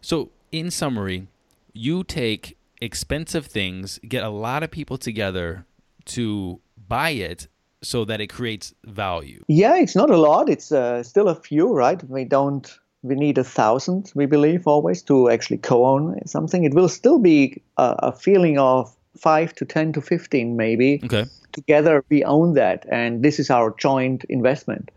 So 0.00 0.30
in 0.50 0.70
summary, 0.70 1.28
you 1.72 2.04
take 2.04 2.56
expensive 2.80 3.46
things, 3.46 4.00
get 4.08 4.24
a 4.24 4.30
lot 4.30 4.62
of 4.62 4.70
people 4.70 4.96
together 4.96 5.66
to 6.06 6.60
buy 6.88 7.10
it 7.10 7.48
so 7.82 8.04
that 8.04 8.20
it 8.20 8.28
creates 8.28 8.74
value. 8.84 9.42
Yeah, 9.48 9.76
it's 9.76 9.96
not 9.96 10.10
a 10.10 10.16
lot. 10.16 10.48
It's 10.48 10.72
uh, 10.72 11.02
still 11.02 11.28
a 11.28 11.34
few, 11.34 11.72
right? 11.72 12.02
We 12.08 12.24
don't. 12.24 12.78
We 13.02 13.14
need 13.14 13.38
a 13.38 13.44
thousand, 13.44 14.12
we 14.14 14.26
believe, 14.26 14.66
always 14.66 15.02
to 15.04 15.30
actually 15.30 15.56
co-own 15.56 16.20
something. 16.26 16.64
It 16.64 16.74
will 16.74 16.88
still 16.88 17.18
be 17.18 17.62
a, 17.78 17.96
a 18.00 18.12
feeling 18.12 18.58
of 18.58 18.94
five 19.16 19.54
to 19.54 19.64
ten 19.64 19.92
to 19.94 20.02
fifteen, 20.02 20.56
maybe. 20.56 21.00
Okay. 21.04 21.24
Together, 21.52 22.04
we 22.10 22.22
own 22.24 22.54
that, 22.54 22.84
and 22.92 23.22
this 23.24 23.38
is 23.40 23.50
our 23.50 23.74
joint 23.78 24.24
investment, 24.28 24.90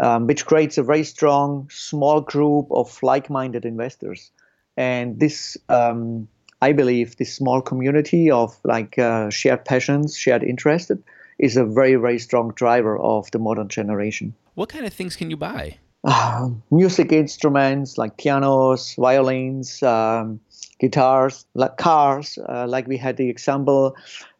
um, 0.00 0.26
which 0.26 0.46
creates 0.46 0.76
a 0.78 0.82
very 0.82 1.04
strong 1.04 1.68
small 1.70 2.20
group 2.20 2.66
of 2.70 3.02
like-minded 3.02 3.64
investors. 3.64 4.32
And 4.76 5.20
this, 5.20 5.56
um, 5.68 6.28
I 6.60 6.72
believe, 6.72 7.16
this 7.16 7.32
small 7.32 7.62
community 7.62 8.30
of 8.30 8.58
like 8.64 8.98
uh, 8.98 9.30
shared 9.30 9.64
passions, 9.64 10.16
shared 10.16 10.42
interests, 10.42 10.90
is 11.38 11.56
a 11.56 11.64
very, 11.64 11.94
very 11.96 12.18
strong 12.18 12.52
driver 12.54 12.98
of 12.98 13.30
the 13.30 13.38
modern 13.38 13.68
generation. 13.68 14.34
What 14.54 14.68
kind 14.68 14.86
of 14.86 14.92
things 14.92 15.16
can 15.16 15.30
you 15.30 15.36
buy? 15.36 15.78
uh, 16.04 16.50
music 16.70 17.12
instruments 17.12 17.98
like 17.98 18.16
pianos, 18.18 18.94
violins, 18.96 19.82
um, 19.82 20.38
guitars, 20.78 21.46
like 21.54 21.76
cars, 21.78 22.38
uh, 22.48 22.66
like 22.68 22.86
we 22.86 22.96
had 22.96 23.16
the 23.16 23.28
example, 23.28 23.96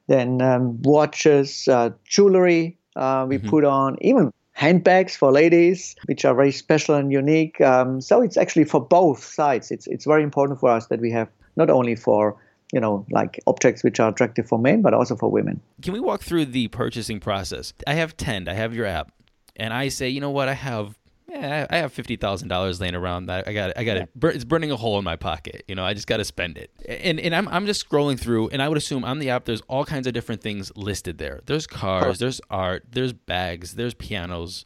then 0.06 0.42
um, 0.42 0.80
watches, 0.82 1.66
uh, 1.68 1.90
jewelry 2.04 2.76
uh, 2.96 3.26
we 3.28 3.38
put 3.38 3.64
on, 3.64 3.96
even 4.02 4.30
handbags 4.52 5.16
for 5.16 5.32
ladies, 5.32 5.96
which 6.06 6.24
are 6.24 6.34
very 6.34 6.52
special 6.52 6.94
and 6.94 7.10
unique. 7.10 7.60
Um, 7.60 8.00
so 8.00 8.20
it's 8.20 8.36
actually 8.36 8.64
for 8.64 8.80
both 8.80 9.24
sides. 9.24 9.70
It's 9.70 9.86
it's 9.86 10.04
very 10.04 10.22
important 10.22 10.60
for 10.60 10.68
us 10.68 10.86
that 10.88 11.00
we 11.00 11.10
have 11.10 11.28
not 11.56 11.70
only 11.70 11.96
for 11.96 12.36
you 12.74 12.80
know 12.80 13.06
like 13.10 13.40
objects 13.46 13.84
which 13.84 14.00
are 14.00 14.10
attractive 14.10 14.46
for 14.46 14.58
men, 14.58 14.82
but 14.82 14.92
also 14.92 15.14
for 15.14 15.30
women. 15.30 15.60
Can 15.80 15.92
we 15.92 16.00
walk 16.00 16.20
through 16.22 16.46
the 16.46 16.68
purchasing 16.68 17.20
process? 17.20 17.72
I 17.86 17.94
have 17.94 18.16
Tend, 18.16 18.48
I 18.48 18.54
have 18.54 18.74
your 18.74 18.84
app, 18.84 19.12
and 19.56 19.72
I 19.72 19.88
say, 19.88 20.08
you 20.08 20.20
know 20.20 20.30
what, 20.30 20.48
I 20.48 20.54
have. 20.54 20.98
Yeah, 21.28 21.66
I 21.70 21.76
have 21.78 21.92
fifty 21.92 22.16
thousand 22.16 22.48
dollars 22.48 22.80
laying 22.80 22.94
around. 22.94 23.30
I 23.30 23.42
I 23.46 23.52
got, 23.52 23.70
it. 23.70 23.78
I 23.78 23.84
got 23.84 23.96
it. 23.96 24.10
It's 24.22 24.44
burning 24.44 24.70
a 24.70 24.76
hole 24.76 24.98
in 24.98 25.04
my 25.04 25.16
pocket. 25.16 25.64
You 25.66 25.74
know, 25.74 25.84
I 25.84 25.94
just 25.94 26.06
got 26.06 26.18
to 26.18 26.24
spend 26.24 26.58
it. 26.58 26.70
And 26.86 27.18
and 27.18 27.34
I'm 27.34 27.48
I'm 27.48 27.66
just 27.66 27.88
scrolling 27.88 28.18
through, 28.18 28.50
and 28.50 28.60
I 28.60 28.68
would 28.68 28.78
assume 28.78 29.04
on 29.04 29.18
the 29.18 29.30
app 29.30 29.44
there's 29.44 29.62
all 29.62 29.84
kinds 29.84 30.06
of 30.06 30.12
different 30.12 30.42
things 30.42 30.70
listed 30.76 31.18
there. 31.18 31.40
There's 31.46 31.66
cars, 31.66 32.18
there's 32.18 32.40
art, 32.50 32.84
there's 32.90 33.12
bags, 33.12 33.74
there's 33.74 33.94
pianos, 33.94 34.64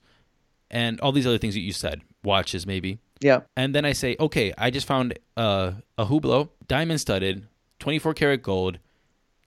and 0.71 1.01
all 1.01 1.12
these 1.12 1.27
other 1.27 1.38
things 1.38 1.55
that 1.55 1.61
you 1.61 1.73
said, 1.73 2.03
watches 2.23 2.66
maybe. 2.66 2.99
Yeah. 3.21 3.40
And 3.57 3.75
then 3.75 3.85
I 3.85 3.92
say, 3.92 4.16
okay, 4.21 4.53
I 4.57 4.71
just 4.71 4.87
found 4.87 5.18
uh, 5.37 5.73
a 5.97 6.07
Hublot, 6.07 6.51
diamond 6.66 7.01
studded, 7.01 7.47
24 7.79 8.14
karat 8.14 8.43
gold, 8.43 8.79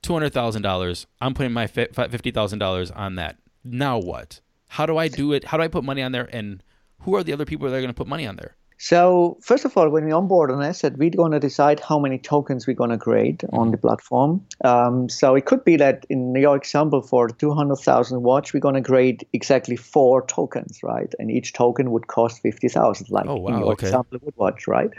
$200,000. 0.04 1.06
I'm 1.20 1.34
putting 1.34 1.54
my 1.54 1.68
fi- 1.68 1.88
fi- 1.92 2.08
$50,000 2.08 2.92
on 2.96 3.16
that. 3.16 3.38
Now 3.64 3.98
what? 3.98 4.42
How 4.70 4.86
do 4.86 4.98
I 4.98 5.08
do 5.08 5.34
it? 5.34 5.46
How 5.46 5.58
do 5.58 5.64
I 5.64 5.68
put 5.68 5.84
money 5.84 6.02
on 6.02 6.12
there? 6.12 6.30
And 6.32 6.64
who 7.00 7.16
are 7.16 7.24
the 7.24 7.34
other 7.34 7.46
people 7.46 7.70
that 7.70 7.76
are 7.76 7.82
going 7.82 7.90
to 7.90 7.94
put 7.94 8.08
money 8.08 8.26
on 8.26 8.38
there? 8.38 8.56
So 8.84 9.38
first 9.42 9.64
of 9.64 9.78
all, 9.78 9.90
when 9.90 10.06
we 10.06 10.12
onboard 10.12 10.50
an 10.50 10.64
asset, 10.64 10.98
we're 10.98 11.12
going 11.12 11.34
to 11.34 11.40
decide 11.40 11.80
how 11.80 12.00
many 12.00 12.18
tokens 12.18 12.66
we're 12.66 12.74
going 12.74 12.90
to 12.90 12.98
create 12.98 13.44
on 13.54 13.70
the 13.70 13.78
platform. 13.78 14.44
Um, 14.66 15.08
so 15.08 15.36
it 15.36 15.46
could 15.46 15.64
be 15.64 15.76
that 15.76 16.04
in 16.10 16.34
your 16.34 16.56
example 16.56 17.04
for 17.04 17.30
200,000 17.30 18.24
watch, 18.24 18.56
we're 18.56 18.60
going 18.60 18.74
to 18.74 18.82
create 18.82 19.28
exactly 19.34 19.76
four 19.76 20.26
tokens, 20.26 20.82
right? 20.82 21.14
And 21.20 21.30
each 21.30 21.54
token 21.54 21.92
would 21.92 22.08
cost 22.08 22.42
50,000, 22.42 23.12
like 23.12 23.28
Oh, 23.28 23.48
in 23.50 23.60
your 23.60 23.74
okay. 23.74 23.86
example 23.86 24.18
would 24.24 24.36
watch, 24.36 24.68
right? 24.68 24.90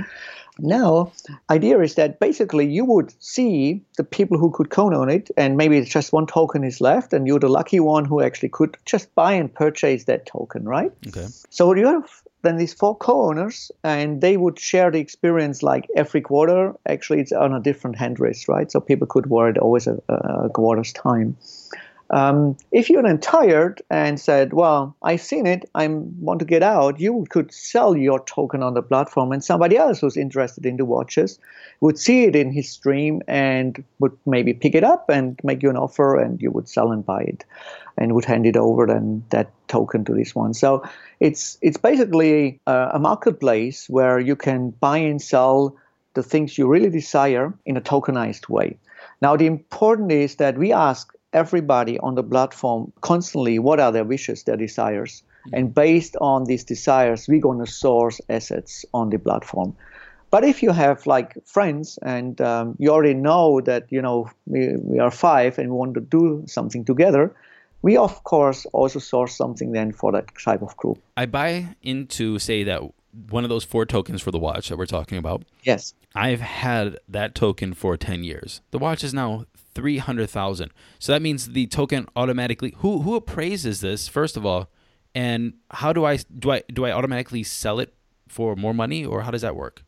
Now, 0.61 1.13
idea 1.51 1.81
is 1.81 1.97
that 1.97 2.21
basically 2.21 2.71
you 2.71 2.85
would 2.85 3.13
see 3.21 3.83
the 3.97 4.05
people 4.05 4.39
who 4.39 4.53
could 4.53 4.71
co-own 4.71 5.11
it, 5.11 5.29
and 5.37 5.57
maybe 5.57 5.77
it's 5.77 5.91
just 5.91 6.13
one 6.13 6.29
token 6.29 6.63
is 6.63 6.81
left, 6.81 7.13
and 7.13 7.27
you're 7.27 7.41
the 7.41 7.49
lucky 7.49 7.81
one 7.81 8.05
who 8.05 8.23
actually 8.23 8.51
could 8.51 8.77
just 8.87 9.13
buy 9.17 9.33
and 9.33 9.53
purchase 9.53 10.05
that 10.05 10.27
token, 10.27 10.67
right? 10.67 10.93
Okay. 11.09 11.27
So 11.51 11.75
you 11.75 11.89
have 11.89 12.23
then 12.43 12.57
these 12.57 12.75
four 12.75 12.97
co-owners, 12.97 13.71
and 13.83 14.21
they 14.21 14.37
would 14.37 14.59
share 14.59 14.91
the 14.91 14.99
experience 14.99 15.63
like 15.63 15.89
every 15.97 16.21
quarter. 16.21 16.75
Actually, 16.87 17.21
it's 17.21 17.33
on 17.33 17.55
a 17.55 17.61
different 17.61 17.97
hand 17.97 18.21
race, 18.21 18.49
right? 18.49 18.71
So 18.71 18.81
people 18.81 19.07
could 19.07 19.27
wear 19.31 19.49
it 19.49 19.59
always 19.59 19.87
a, 19.87 20.01
a 20.09 20.51
quarter's 20.51 20.93
time. 20.93 21.37
Um, 22.13 22.59
if 22.73 22.91
you're 22.91 23.17
tired 23.17 23.81
and 23.89 24.21
said, 24.21 24.53
"Well, 24.53 24.95
I've 25.03 25.23
seen 25.23 25.47
it, 25.47 25.65
I 25.75 25.89
want 25.89 26.41
to 26.41 26.45
get 26.45 26.63
out," 26.63 27.01
you 27.01 27.27
could 27.31 27.53
sell 27.53 27.97
your 27.97 28.21
token 28.25 28.63
on 28.63 28.75
the 28.75 28.83
platform, 28.83 29.33
and 29.33 29.43
somebody 29.43 29.79
else 29.79 30.01
who's 30.01 30.17
interested 30.17 30.67
in 30.67 30.77
the 30.77 30.85
watches 30.85 31.39
would 31.81 31.99
see 31.99 32.25
it 32.25 32.37
in 32.37 32.53
his 32.53 32.69
stream 32.69 33.23
and 33.27 33.83
would 33.99 34.13
maybe 34.27 34.53
pick 34.53 34.75
it 34.75 34.85
up 34.85 35.09
and 35.09 35.41
make 35.43 35.63
you 35.63 35.71
an 35.71 35.77
offer, 35.77 36.21
and 36.21 36.43
you 36.43 36.51
would 36.51 36.69
sell 36.69 36.93
and 36.93 37.07
buy 37.07 37.23
it, 37.23 37.47
and 37.97 38.15
would 38.15 38.27
hand 38.27 38.47
it 38.47 38.57
over 38.57 38.87
then 38.87 39.25
that 39.31 39.51
token 39.69 40.05
to 40.05 40.13
this 40.13 40.35
one. 40.35 40.53
So 40.53 40.83
it's 41.21 41.57
it's 41.63 41.79
basically 41.79 42.61
a, 42.67 42.91
a 42.95 42.99
marketplace 42.99 43.89
where 43.89 44.21
you 44.21 44.37
can 44.37 44.71
buy 44.81 44.99
and 44.99 45.21
sell 45.23 45.77
the 46.15 46.23
things 46.23 46.59
you 46.59 46.69
really 46.69 46.91
desire 46.91 47.55
in 47.65 47.79
a 47.79 47.81
tokenized 47.81 48.51
way. 48.51 48.77
Now 49.23 49.37
the 49.37 49.47
important 49.47 50.13
is 50.13 50.37
that 50.37 50.59
we 50.59 50.73
ask 50.73 51.12
everybody 51.33 51.99
on 51.99 52.15
the 52.15 52.23
platform 52.23 52.93
constantly 53.01 53.59
what 53.59 53.81
are 53.81 53.93
their 53.93 54.05
wishes, 54.05 54.45
their 54.45 54.57
desires, 54.57 55.23
and 55.53 55.75
based 55.75 56.17
on 56.21 56.45
these 56.45 56.65
desires, 56.65 57.27
we're 57.29 57.41
going 57.41 57.59
to 57.65 57.71
source 57.71 58.21
assets 58.29 58.85
on 58.95 59.11
the 59.11 59.19
platform. 59.19 59.75
But 60.31 60.45
if 60.45 60.63
you 60.63 60.71
have 60.71 61.07
like 61.07 61.37
friends 61.45 61.99
and 62.03 62.41
um, 62.41 62.77
you 62.79 62.91
already 62.91 63.15
know 63.15 63.61
that 63.61 63.87
you 63.91 64.01
know 64.01 64.31
we, 64.47 64.77
we 64.77 64.99
are 64.99 65.11
five 65.11 65.59
and 65.59 65.71
we 65.71 65.77
want 65.77 65.95
to 65.95 66.01
do 66.01 66.45
something 66.47 66.85
together, 66.85 67.35
we 67.83 67.97
of 67.97 68.25
course 68.25 68.65
also 68.73 68.99
source 68.99 69.37
something 69.37 69.73
then 69.73 69.93
for 69.93 70.13
that 70.13 70.27
type 70.43 70.63
of 70.63 70.77
group. 70.77 70.99
I 71.17 71.27
buy 71.27 71.77
into, 71.83 72.39
say, 72.39 72.65
that 72.65 72.83
one 73.29 73.45
of 73.45 73.51
those 73.51 73.65
four 73.65 73.85
tokens 73.85 74.23
for 74.23 74.31
the 74.31 74.39
watch 74.39 74.69
that 74.71 74.79
we're 74.79 74.87
talking 74.87 75.19
about. 75.19 75.43
Yes. 75.65 75.93
I've 76.15 76.41
had 76.41 76.99
that 77.09 77.35
token 77.35 77.75
for 77.75 77.97
10 77.97 78.25
years. 78.25 78.63
The 78.71 78.79
watch 78.79 79.05
is 79.05 79.13
now 79.13 79.45
300,000. 79.75 80.71
So 80.99 81.13
that 81.13 81.23
means 81.23 81.51
the 81.51 81.67
token 81.67 82.07
automatically 82.17 82.75
who 82.79 83.03
who 83.03 83.15
appraises 83.15 83.81
this 83.81 84.09
first 84.09 84.37
of 84.37 84.45
all 84.45 84.71
and 85.15 85.55
how 85.71 85.93
do 85.93 86.05
I 86.05 86.17
do 86.17 86.51
I 86.51 86.63
do 86.73 86.85
I 86.85 86.93
automatically 86.93 87.43
sell 87.43 87.81
it 87.81 87.95
for 88.29 88.57
more 88.57 88.75
money 88.75 89.05
or 89.05 89.23
how 89.23 89.31
does 89.31 89.43
that 89.43 89.57
work? 89.57 89.85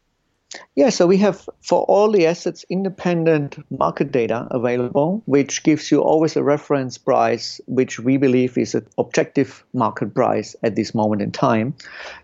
Yeah, 0.76 0.90
so 0.90 1.06
we 1.06 1.16
have 1.18 1.48
for 1.60 1.82
all 1.84 2.10
the 2.10 2.26
assets 2.26 2.64
independent 2.68 3.58
market 3.70 4.12
data 4.12 4.46
available, 4.50 5.22
which 5.26 5.62
gives 5.62 5.90
you 5.90 6.00
always 6.00 6.36
a 6.36 6.42
reference 6.42 6.98
price, 6.98 7.60
which 7.66 8.00
we 8.00 8.16
believe 8.16 8.58
is 8.58 8.74
an 8.74 8.86
objective 8.98 9.64
market 9.72 10.14
price 10.14 10.56
at 10.62 10.74
this 10.74 10.94
moment 10.94 11.22
in 11.22 11.30
time. 11.30 11.74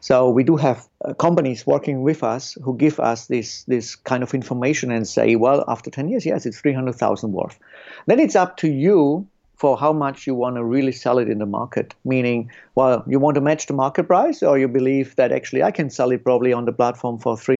So 0.01 0.31
we 0.31 0.45
do 0.45 0.57
have 0.57 0.87
uh, 1.05 1.15
companies 1.15 1.67
working 1.67 2.03
with 2.03 2.23
us 2.23 2.57
who 2.63 2.77
give 2.77 2.99
us 3.01 3.27
this 3.27 3.65
this 3.65 3.97
kind 3.97 4.23
of 4.23 4.35
information 4.35 4.91
and 4.91 5.07
say, 5.07 5.37
well, 5.37 5.65
after 5.69 5.91
10 5.91 6.09
years, 6.09 6.27
yes, 6.27 6.47
it's 6.47 6.61
300,000 6.61 7.33
worth. 7.33 7.59
Then 8.07 8.19
it's 8.19 8.37
up 8.37 8.57
to 8.59 8.69
you 8.69 9.27
for 9.61 9.77
how 9.77 9.93
much 9.93 10.27
you 10.27 10.35
want 10.35 10.57
to 10.57 10.65
really 10.65 10.91
sell 10.91 11.19
it 11.19 11.29
in 11.29 11.39
the 11.39 11.47
market. 11.47 11.95
Meaning, 12.05 12.51
well, 12.75 13.05
you 13.07 13.19
want 13.19 13.35
to 13.35 13.43
match 13.43 13.67
the 13.67 13.75
market 13.75 14.05
price, 14.05 14.43
or 14.43 14.59
you 14.59 14.69
believe 14.69 15.15
that 15.17 15.33
actually 15.33 15.63
I 15.63 15.71
can 15.71 15.91
sell 15.91 16.11
it 16.11 16.25
probably 16.25 16.53
on 16.53 16.65
the 16.65 16.73
platform 16.73 17.19
for 17.19 17.37
three. 17.37 17.60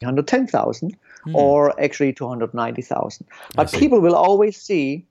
110,000 0.00 0.96
or 1.34 1.78
actually 1.80 2.12
290,000. 2.12 3.26
But 3.54 3.72
people 3.72 4.00
will 4.00 4.14
always 4.14 4.56
see 4.56 5.06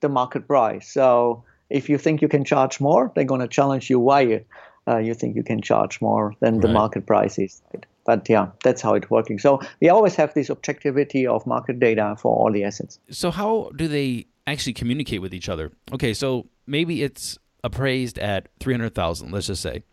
the 0.00 0.08
market 0.08 0.46
price. 0.46 0.90
So 0.90 1.44
if 1.68 1.88
you 1.88 1.98
think 1.98 2.22
you 2.22 2.28
can 2.28 2.44
charge 2.44 2.80
more, 2.80 3.12
they're 3.14 3.24
going 3.24 3.40
to 3.40 3.48
challenge 3.48 3.90
you 3.90 3.98
why 3.98 4.20
you, 4.22 4.44
uh, 4.88 4.98
you 4.98 5.14
think 5.14 5.36
you 5.36 5.42
can 5.42 5.60
charge 5.60 6.00
more 6.00 6.34
than 6.40 6.60
the 6.60 6.68
market 6.68 7.06
price 7.06 7.38
is. 7.38 7.62
Right? 7.72 7.86
But 8.04 8.28
yeah, 8.28 8.48
that's 8.64 8.82
how 8.82 8.94
it's 8.94 9.10
working. 9.10 9.38
So 9.38 9.60
we 9.80 9.88
always 9.88 10.16
have 10.16 10.34
this 10.34 10.50
objectivity 10.50 11.26
of 11.26 11.46
market 11.46 11.78
data 11.78 12.16
for 12.18 12.34
all 12.34 12.50
the 12.50 12.64
assets. 12.64 12.98
So 13.10 13.30
how 13.30 13.70
do 13.76 13.86
they 13.86 14.26
actually 14.46 14.72
communicate 14.72 15.20
with 15.20 15.34
each 15.34 15.48
other? 15.48 15.70
Okay, 15.92 16.14
so 16.14 16.46
maybe 16.66 17.02
it's 17.02 17.38
appraised 17.62 18.18
at 18.18 18.48
300,000, 18.60 19.30
let's 19.30 19.46
just 19.46 19.62
say. 19.62 19.84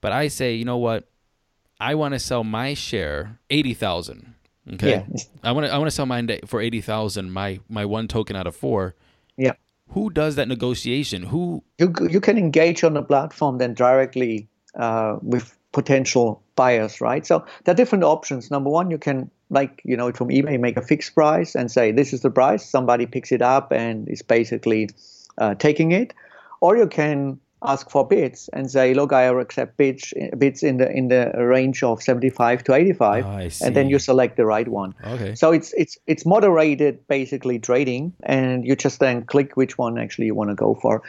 But 0.00 0.12
I 0.12 0.28
say, 0.28 0.54
you 0.54 0.64
know 0.64 0.78
what? 0.78 1.08
I 1.82 1.96
want 1.96 2.14
to 2.14 2.20
sell 2.20 2.44
my 2.44 2.74
share 2.74 3.40
80,000. 3.50 4.34
Okay? 4.74 4.90
Yeah. 4.90 5.22
I 5.42 5.50
want 5.50 5.66
to 5.66 5.72
I 5.72 5.78
want 5.78 5.88
to 5.88 5.94
sell 5.94 6.06
mine 6.06 6.30
for 6.46 6.60
80,000, 6.60 7.32
my 7.32 7.58
my 7.68 7.84
one 7.84 8.06
token 8.06 8.36
out 8.36 8.46
of 8.46 8.54
4. 8.54 8.94
Yeah. 9.36 9.54
Who 9.88 10.08
does 10.08 10.36
that 10.36 10.46
negotiation? 10.46 11.24
Who 11.24 11.64
you 11.78 11.92
you 12.08 12.20
can 12.20 12.38
engage 12.38 12.84
on 12.84 12.94
the 12.94 13.02
platform 13.02 13.58
then 13.58 13.74
directly 13.74 14.48
uh, 14.76 15.16
with 15.22 15.58
potential 15.72 16.42
buyers, 16.54 17.00
right? 17.00 17.26
So 17.26 17.44
there 17.64 17.72
are 17.72 17.76
different 17.76 18.04
options. 18.04 18.50
Number 18.50 18.70
one, 18.70 18.90
you 18.90 18.98
can 18.98 19.30
like 19.50 19.82
you 19.84 19.96
know 19.96 20.12
from 20.12 20.28
eBay 20.28 20.60
make 20.60 20.76
a 20.76 20.82
fixed 20.82 21.14
price 21.14 21.56
and 21.56 21.70
say 21.70 21.90
this 21.90 22.12
is 22.12 22.20
the 22.20 22.30
price. 22.30 22.64
Somebody 22.64 23.06
picks 23.06 23.32
it 23.32 23.42
up 23.42 23.72
and 23.72 24.08
is 24.08 24.22
basically 24.22 24.88
uh, 25.38 25.56
taking 25.56 25.90
it, 25.90 26.14
or 26.60 26.76
you 26.76 26.86
can 26.86 27.40
ask 27.64 27.90
for 27.90 28.06
bids 28.06 28.48
and 28.52 28.70
say, 28.70 28.94
look, 28.94 29.12
I 29.12 29.24
accept 29.24 29.76
bids 29.76 30.12
bids 30.38 30.62
in 30.62 30.78
the 30.78 30.90
in 30.90 31.08
the 31.08 31.32
range 31.36 31.82
of 31.82 32.02
75 32.02 32.64
to 32.64 32.74
85, 32.74 33.24
Oh, 33.24 33.66
and 33.66 33.76
then 33.76 33.88
you 33.88 33.98
select 33.98 34.36
the 34.36 34.46
right 34.46 34.68
one. 34.68 34.94
Okay. 35.04 35.34
So 35.34 35.52
it's 35.52 35.72
it's 35.74 35.98
it's 36.06 36.26
moderated 36.26 37.06
basically 37.08 37.58
trading, 37.58 38.12
and 38.22 38.64
you 38.64 38.76
just 38.76 39.00
then 39.00 39.24
click 39.24 39.56
which 39.56 39.78
one 39.78 39.98
actually 39.98 40.26
you 40.26 40.34
want 40.34 40.50
to 40.50 40.56
go 40.56 40.74
for. 40.74 41.02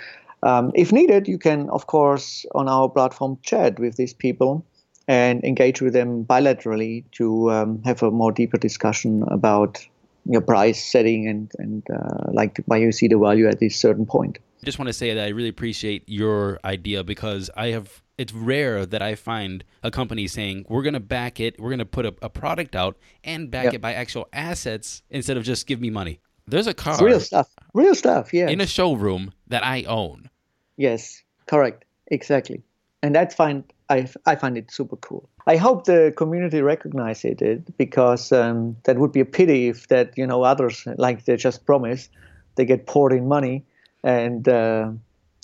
Um, 0.44 0.72
if 0.76 0.92
needed, 0.92 1.28
you 1.28 1.38
can 1.38 1.70
of 1.70 1.88
course 1.88 2.46
on 2.54 2.68
our 2.68 2.90
platform 2.90 3.38
chat 3.44 3.80
with 3.80 3.96
these 3.96 4.14
people 4.14 4.66
and 5.08 5.44
engage 5.44 5.82
with 5.82 5.94
them 5.94 6.26
bilaterally 6.26 7.04
to 7.12 7.52
um, 7.52 7.82
have 7.84 8.04
a 8.04 8.12
more 8.12 8.32
deeper 8.32 8.58
discussion 8.58 9.24
about 9.30 9.86
your 10.26 10.42
price 10.42 10.84
setting 10.84 11.28
and 11.28 11.52
and 11.58 11.84
uh, 11.90 12.32
like 12.32 12.62
why 12.66 12.78
you 12.78 12.92
see 12.92 13.08
the 13.08 13.18
value 13.18 13.48
at 13.48 13.60
this 13.60 13.76
certain 13.76 14.06
point. 14.06 14.40
I 14.64 14.66
just 14.66 14.80
want 14.80 14.88
to 14.88 14.94
say 14.94 15.14
that 15.14 15.26
I 15.26 15.28
really 15.28 15.50
appreciate 15.50 16.08
your 16.08 16.58
idea 16.64 17.04
because 17.04 17.50
I 17.54 17.68
have 17.72 18.02
it's 18.18 18.32
rare 18.32 18.86
that 18.86 19.02
I 19.02 19.16
find 19.16 19.62
a 19.84 19.92
company 19.92 20.26
saying 20.26 20.66
we're 20.70 20.84
going 20.84 20.94
to 20.94 21.02
back 21.02 21.42
it, 21.42 21.60
we're 21.60 21.70
going 21.72 21.80
to 21.80 21.86
put 21.86 22.06
a, 22.06 22.14
a 22.22 22.30
product 22.30 22.74
out 22.74 22.96
and 23.26 23.52
back 23.52 23.66
Yep. 23.66 23.74
it 23.74 23.82
by 23.82 23.94
actual 23.94 24.30
assets 24.32 25.04
instead 25.10 25.36
of 25.36 25.44
just 25.44 25.68
give 25.68 25.82
me 25.82 25.90
money. 25.90 26.22
There's 26.48 26.68
a 26.68 26.74
car 26.74 26.94
It's 26.94 27.02
real 27.02 27.20
stuff. 27.20 27.50
Real 27.74 27.94
stuff. 27.94 28.34
Yeah. 28.34 28.48
in 28.48 28.62
a 28.62 28.66
showroom 28.66 29.34
that 29.48 29.66
I 29.66 29.84
own. 29.84 30.30
Yes, 30.78 31.22
correct, 31.46 31.84
exactly, 32.08 32.64
and 33.02 33.14
that's 33.14 33.36
fine. 33.36 33.66
I 33.90 34.08
I 34.26 34.38
find 34.38 34.58
it 34.58 34.72
super 34.72 34.96
cool. 34.96 35.28
I 35.46 35.58
hope 35.58 35.84
the 35.84 36.14
community 36.16 36.62
recognizes 36.62 37.36
it 37.42 37.78
because 37.78 38.32
um, 38.32 38.78
that 38.86 38.98
would 38.98 39.12
be 39.12 39.20
a 39.20 39.26
pity 39.26 39.68
if 39.68 39.90
that 39.90 40.18
you 40.18 40.26
know 40.26 40.44
others 40.44 40.88
like 40.98 41.26
they 41.26 41.36
just 41.36 41.66
promise 41.66 42.10
they 42.56 42.64
get 42.64 42.88
poured 42.88 43.12
in 43.12 43.28
money, 43.28 43.66
and 44.04 44.48
uh, 44.48 44.92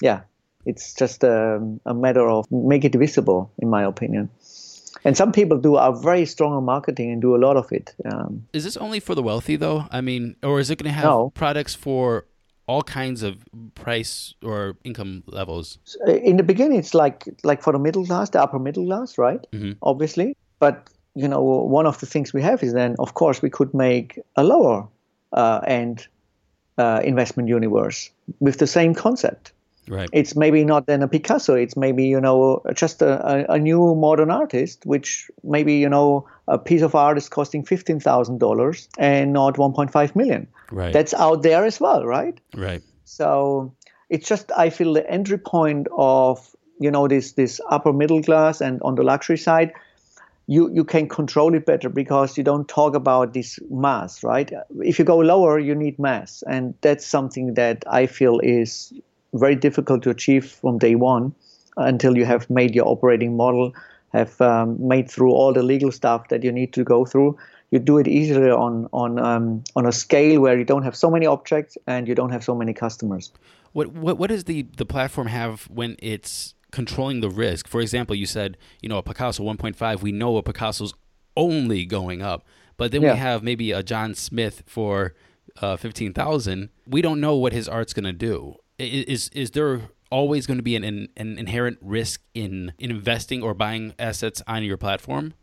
yeah, 0.01 0.21
it's 0.65 0.93
just 0.93 1.23
um, 1.23 1.79
a 1.85 1.93
matter 1.93 2.27
of 2.29 2.45
make 2.51 2.83
it 2.85 2.95
visible, 2.95 3.51
in 3.59 3.69
my 3.69 3.83
opinion. 3.83 4.29
And 5.05 5.15
some 5.15 5.31
people 5.31 5.57
do 5.57 5.75
are 5.75 5.95
very 5.95 6.25
strong 6.25 6.53
on 6.53 6.65
marketing 6.65 7.11
and 7.11 7.21
do 7.21 7.35
a 7.35 7.37
lot 7.37 7.55
of 7.55 7.71
it. 7.71 7.93
Um, 8.05 8.45
Is 8.53 8.63
this 8.65 8.75
only 8.77 8.99
for 8.99 9.15
the 9.15 9.23
wealthy 9.23 9.55
though? 9.55 9.85
I 9.91 10.01
mean, 10.01 10.35
or 10.43 10.59
is 10.59 10.69
it 10.69 10.77
going 10.77 10.91
to 10.91 10.95
have 10.95 11.05
No. 11.05 11.29
products 11.29 11.73
for 11.75 12.25
all 12.67 12.81
kinds 12.83 13.23
of 13.23 13.37
price 13.75 14.33
or 14.43 14.75
income 14.83 15.23
levels? 15.27 15.79
in 16.07 16.37
the 16.37 16.43
beginning 16.43 16.77
it's 16.79 16.93
like 16.93 17.23
like 17.43 17.63
for 17.63 17.73
the 17.73 17.79
middle 17.79 18.05
class 18.05 18.29
the 18.29 18.39
upper 18.41 18.59
middle 18.59 18.85
class 18.85 19.17
right 19.17 19.47
Mhm. 19.51 19.75
obviously 19.81 20.35
but 20.59 20.75
you 21.15 21.27
know 21.27 21.41
one 21.41 21.87
of 21.87 21.97
the 21.99 22.05
things 22.05 22.31
we 22.33 22.41
have 22.43 22.61
is 22.61 22.73
then 22.73 22.95
of 22.99 23.13
course 23.15 23.41
we 23.41 23.49
could 23.49 23.73
make 23.73 24.19
a 24.35 24.43
lower 24.43 24.87
uh, 25.33 25.59
end 25.65 26.07
uh, 26.79 27.01
investment 27.03 27.49
universe 27.49 28.09
with 28.39 28.57
the 28.57 28.67
same 28.67 28.93
concept 28.95 29.51
Right. 29.91 30.09
it's 30.13 30.35
maybe 30.35 30.63
not 30.65 30.85
then 30.85 31.01
a 31.01 31.07
picasso 31.07 31.55
it's 31.55 31.75
maybe 31.75 32.03
you 32.05 32.21
know 32.21 32.61
just 32.75 33.01
a, 33.01 33.13
a, 33.31 33.55
a 33.55 33.59
new 33.59 33.95
modern 33.95 34.29
artist 34.29 34.85
which 34.85 35.31
maybe 35.43 35.77
you 35.85 35.89
know 35.89 36.27
a 36.47 36.59
piece 36.59 36.83
of 36.83 36.93
art 36.93 37.17
is 37.17 37.27
costing 37.27 37.63
$15000 37.65 38.87
and 38.99 39.33
not 39.33 39.55
1.5 39.55 40.15
million 40.15 40.47
Right. 40.71 40.93
that's 40.93 41.15
out 41.15 41.41
there 41.41 41.65
as 41.65 41.79
well 41.79 42.05
right 42.05 42.39
right. 42.55 42.83
so 43.03 43.73
it's 44.09 44.27
just 44.27 44.51
I 44.55 44.69
feel 44.69 44.93
the 44.93 45.09
entry 45.09 45.39
point 45.39 45.87
of 45.97 46.55
you 46.79 46.91
know 46.91 47.07
this 47.07 47.33
this 47.33 47.59
upper 47.69 47.93
middle 47.93 48.21
class 48.23 48.61
and 48.61 48.81
on 48.83 48.95
the 48.95 49.03
luxury 49.03 49.37
side, 49.37 49.73
you 50.49 50.67
you 50.73 50.83
can 50.83 51.07
control 51.07 51.53
it 51.53 51.67
better 51.67 51.89
because 51.89 52.35
you 52.35 52.43
don't 52.43 52.67
talk 52.67 52.95
about 52.95 53.33
this 53.33 53.59
mass, 53.69 54.23
right? 54.23 54.51
If 54.79 54.97
you 54.97 55.05
go 55.05 55.19
lower, 55.19 55.59
you 55.59 55.75
need 55.75 55.99
mass, 55.99 56.43
and 56.47 56.73
that's 56.81 57.05
something 57.05 57.53
that 57.53 57.83
I 57.85 58.07
feel 58.07 58.39
is 58.39 58.91
very 59.33 59.55
difficult 59.55 60.01
to 60.03 60.09
achieve 60.09 60.49
from 60.49 60.79
day 60.79 60.95
one 60.95 61.35
until 61.77 62.17
you 62.17 62.25
have 62.25 62.49
made 62.49 62.73
your 62.73 62.88
operating 62.88 63.38
model, 63.38 63.73
have 64.12 64.41
um, 64.41 64.75
made 64.88 65.12
through 65.12 65.31
all 65.31 65.53
the 65.53 65.62
legal 65.62 65.91
stuff 65.91 66.29
that 66.29 66.43
you 66.43 66.51
need 66.51 66.73
to 66.73 66.83
go 66.83 67.05
through. 67.05 67.38
You 67.69 67.77
do 67.77 67.99
it 67.99 68.07
easily 68.07 68.49
on 68.49 68.89
on 68.91 69.19
um, 69.19 69.63
on 69.75 69.85
a 69.85 69.91
scale 69.91 70.41
where 70.41 70.57
you 70.57 70.65
don't 70.65 70.83
have 70.83 70.95
so 70.95 71.12
many 71.12 71.27
objects 71.27 71.77
and 71.85 72.07
you 72.07 72.15
don't 72.15 72.31
have 72.31 72.43
so 72.43 72.55
many 72.55 72.73
customers. 72.73 73.31
What 73.73 73.91
what 73.91 74.17
what 74.17 74.29
does 74.29 74.45
the 74.45 74.65
the 74.77 74.85
platform 74.85 75.27
have 75.27 75.69
when 75.69 75.95
it's 75.99 76.55
controlling 76.71 77.21
the 77.21 77.29
risk? 77.29 77.67
For 77.67 77.82
example, 77.82 78.15
you 78.15 78.25
said 78.25 78.58
you 78.82 78.89
know 78.89 78.97
a 78.97 79.03
Picasso 79.03 79.43
1.5. 79.43 80.01
We 80.01 80.12
know 80.12 80.38
a 80.38 80.43
Picasso's 80.43 80.93
only 81.38 81.86
going 81.86 82.21
up, 82.21 82.45
but 82.77 82.91
then 82.91 83.01
Yeah. 83.01 83.13
we 83.13 83.19
have 83.19 83.43
maybe 83.43 83.71
a 83.71 83.84
John 83.84 84.13
Smith 84.15 84.63
for 84.65 85.13
uh, 85.62 85.75
fifteen 85.77 86.13
thousand, 86.13 86.69
we 86.88 87.01
don't 87.01 87.19
know 87.19 87.36
what 87.36 87.53
his 87.53 87.67
art's 87.67 87.93
gonna 87.93 88.13
do. 88.13 88.55
Is 88.77 89.29
is 89.34 89.51
there 89.51 89.89
always 90.12 90.47
going 90.47 90.58
to 90.58 90.63
be 90.63 90.75
an, 90.75 90.84
an, 90.84 91.08
an 91.17 91.38
inherent 91.38 91.77
risk 91.82 92.21
in, 92.34 92.73
in 92.79 92.89
investing 92.89 93.43
or 93.43 93.53
buying 93.53 93.93
assets 93.99 94.41
on 94.47 94.63
your 94.63 94.77
platform? 94.77 95.34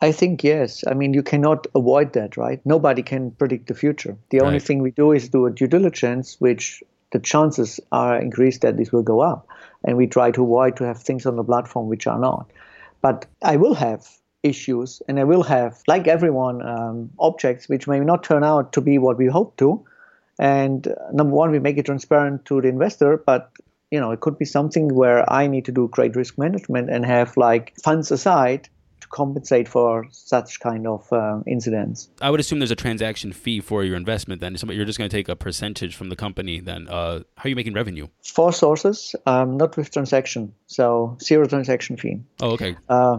I 0.00 0.10
think 0.10 0.42
yes. 0.42 0.82
I 0.88 0.94
mean, 0.94 1.14
you 1.14 1.22
cannot 1.22 1.68
avoid 1.76 2.12
that, 2.14 2.36
right? 2.36 2.60
Nobody 2.64 3.02
can 3.02 3.30
predict 3.32 3.68
the 3.68 3.74
future. 3.74 4.16
The 4.30 4.40
only 4.40 4.58
thing 4.58 4.80
we 4.82 4.90
do 4.90 5.12
is 5.12 5.28
do 5.28 5.46
a 5.46 5.50
due 5.50 5.68
diligence, 5.68 6.40
which 6.40 6.82
the 7.14 7.20
chances 7.20 7.78
are 7.92 8.20
increased 8.20 8.62
that 8.62 8.76
this 8.76 8.90
will 8.90 9.04
go 9.04 9.20
up, 9.20 9.46
and 9.84 9.96
we 9.96 10.08
try 10.08 10.32
to 10.32 10.42
avoid 10.42 10.76
to 10.76 10.84
have 10.84 11.00
things 11.00 11.26
on 11.26 11.36
the 11.36 11.44
platform 11.44 11.88
which 11.88 12.08
are 12.08 12.18
not. 12.18 12.50
But 13.00 13.26
I 13.40 13.56
will 13.56 13.74
have 13.74 14.04
issues, 14.42 15.00
and 15.06 15.20
I 15.20 15.22
will 15.22 15.44
have, 15.44 15.80
like 15.86 16.08
everyone, 16.08 16.60
um, 16.60 17.10
objects 17.20 17.68
which 17.68 17.86
may 17.86 18.00
not 18.00 18.24
turn 18.24 18.42
out 18.42 18.72
to 18.72 18.80
be 18.80 18.98
what 18.98 19.16
we 19.16 19.26
hope 19.26 19.56
to. 19.58 19.84
And 20.40 20.88
uh, 20.88 20.94
number 21.12 21.36
one, 21.36 21.52
we 21.52 21.60
make 21.60 21.78
it 21.78 21.86
transparent 21.86 22.46
to 22.46 22.60
the 22.60 22.66
investor, 22.66 23.16
but 23.16 23.52
you 23.92 24.00
know, 24.00 24.10
it 24.10 24.18
could 24.18 24.36
be 24.36 24.44
something 24.44 24.92
where 24.92 25.32
I 25.32 25.46
need 25.46 25.66
to 25.66 25.72
do 25.72 25.86
great 25.86 26.16
risk 26.16 26.36
management 26.36 26.90
and 26.90 27.06
have 27.06 27.36
like 27.36 27.74
funds 27.80 28.10
aside 28.10 28.68
to 29.04 29.08
compensate 29.08 29.68
for 29.68 30.06
such 30.10 30.60
kind 30.60 30.86
of 30.86 31.12
um, 31.12 31.44
incidents. 31.46 32.08
I 32.20 32.30
would 32.30 32.40
assume 32.40 32.58
there's 32.58 32.70
a 32.70 32.76
transaction 32.76 33.32
fee 33.32 33.60
for 33.60 33.84
your 33.84 33.96
investment. 33.96 34.40
Then 34.40 34.56
you're 34.68 34.84
just 34.84 34.98
going 34.98 35.10
to 35.10 35.16
take 35.16 35.28
a 35.28 35.36
percentage 35.36 35.94
from 35.94 36.08
the 36.08 36.16
company. 36.16 36.60
Then 36.60 36.88
uh, 36.88 37.20
how 37.36 37.44
are 37.44 37.48
you 37.48 37.56
making 37.56 37.74
revenue? 37.74 38.08
Four 38.24 38.52
sources, 38.52 39.14
um, 39.26 39.56
not 39.56 39.76
with 39.76 39.90
transaction, 39.90 40.54
so 40.66 41.16
zero 41.22 41.46
transaction 41.46 41.96
fee. 41.96 42.20
Oh, 42.40 42.52
okay. 42.52 42.76
Uh, 42.88 43.18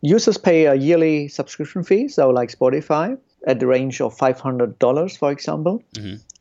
users 0.00 0.38
pay 0.38 0.66
a 0.66 0.74
yearly 0.74 1.28
subscription 1.28 1.82
fee, 1.82 2.08
so 2.08 2.30
like 2.30 2.50
Spotify, 2.50 3.18
at 3.46 3.60
the 3.60 3.66
range 3.66 4.00
of 4.00 4.16
$500, 4.16 5.18
for 5.18 5.32
example. 5.32 5.82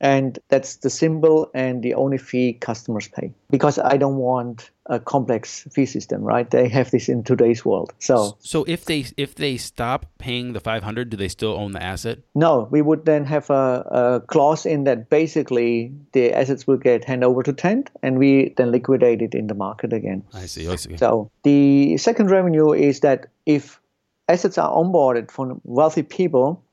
And 0.02 0.38
that's 0.50 0.78
the 0.78 0.90
symbol 0.90 1.50
and 1.54 1.82
the 1.82 1.94
only 1.94 2.18
fee 2.18 2.54
customers 2.54 3.08
pay. 3.08 3.34
Because 3.50 3.80
I 3.80 3.98
don't 3.98 4.18
want 4.18 4.72
a 4.88 5.00
complex 5.00 5.66
fee 5.72 5.86
system, 5.86 6.22
right? 6.22 6.50
They 6.50 6.68
have 6.70 6.92
this 6.92 7.10
in 7.10 7.24
today's 7.24 7.66
world. 7.66 7.94
So, 8.00 8.38
So 8.40 8.66
if 8.68 8.86
they 8.86 9.06
if 9.18 9.36
they 9.36 9.58
stop 9.58 10.06
paying 10.20 10.54
the 10.54 10.60
500, 10.60 11.10
do 11.10 11.18
they 11.18 11.28
still 11.28 11.54
own 11.54 11.72
the 11.72 11.82
asset? 11.82 12.20
no, 12.36 12.68
we 12.72 12.82
would 12.82 13.06
then 13.06 13.26
have 13.26 13.50
a, 13.50 14.22
a 14.22 14.22
clause 14.28 14.66
in 14.66 14.84
that 14.84 15.10
basically 15.10 15.92
the 16.12 16.34
assets 16.34 16.68
will 16.68 16.78
get 16.78 17.06
handed 17.06 17.26
over 17.26 17.42
to 17.44 17.54
Tend 17.54 17.90
and 18.04 18.20
we 18.20 18.54
then 18.58 18.72
liquidate 18.72 19.22
it 19.22 19.34
in 19.34 19.48
the 19.48 19.56
market 19.56 19.94
again. 19.94 20.24
I 20.34 20.46
see. 20.46 20.68
I 20.68 20.76
see. 20.76 20.98
So 20.98 21.32
the 21.44 21.98
second 21.98 22.30
revenue 22.30 22.74
is 22.74 23.00
that 23.00 23.28
if 23.46 23.80
assets 24.28 24.58
are 24.58 24.72
onboarded 24.72 25.32
from 25.32 25.62
wealthy 25.64 26.04
people, 26.04 26.64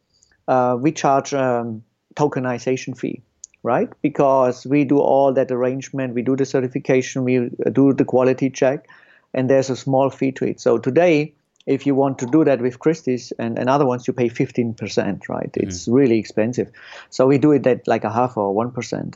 uh, 0.48 0.76
we 0.78 0.92
charge 0.92 1.32
um, 1.32 1.82
tokenization 2.14 2.96
fee, 2.98 3.22
right? 3.62 3.88
Because 4.02 4.66
we 4.66 4.84
do 4.84 4.98
all 4.98 5.32
that 5.32 5.50
arrangement, 5.50 6.14
we 6.14 6.22
do 6.22 6.36
the 6.36 6.44
certification, 6.44 7.24
we 7.24 7.50
do 7.72 7.92
the 7.92 8.04
quality 8.04 8.50
check, 8.50 8.86
and 9.34 9.48
there's 9.48 9.70
a 9.70 9.76
small 9.76 10.10
fee 10.10 10.32
to 10.32 10.44
it. 10.44 10.60
So 10.60 10.78
today, 10.78 11.34
if 11.66 11.86
you 11.86 11.94
want 11.94 12.18
to 12.18 12.26
do 12.26 12.44
that 12.44 12.60
with 12.60 12.78
Christie's 12.78 13.32
and, 13.38 13.58
and 13.58 13.68
other 13.68 13.86
ones, 13.86 14.06
you 14.06 14.12
pay 14.12 14.28
15%, 14.28 15.28
right? 15.28 15.50
It's 15.54 15.86
mm. 15.86 15.94
really 15.94 16.18
expensive. 16.18 16.70
So 17.10 17.26
we 17.26 17.38
do 17.38 17.52
it 17.52 17.66
at 17.66 17.86
like 17.86 18.04
a 18.04 18.12
half 18.12 18.36
or 18.36 18.54
1%. 18.54 19.14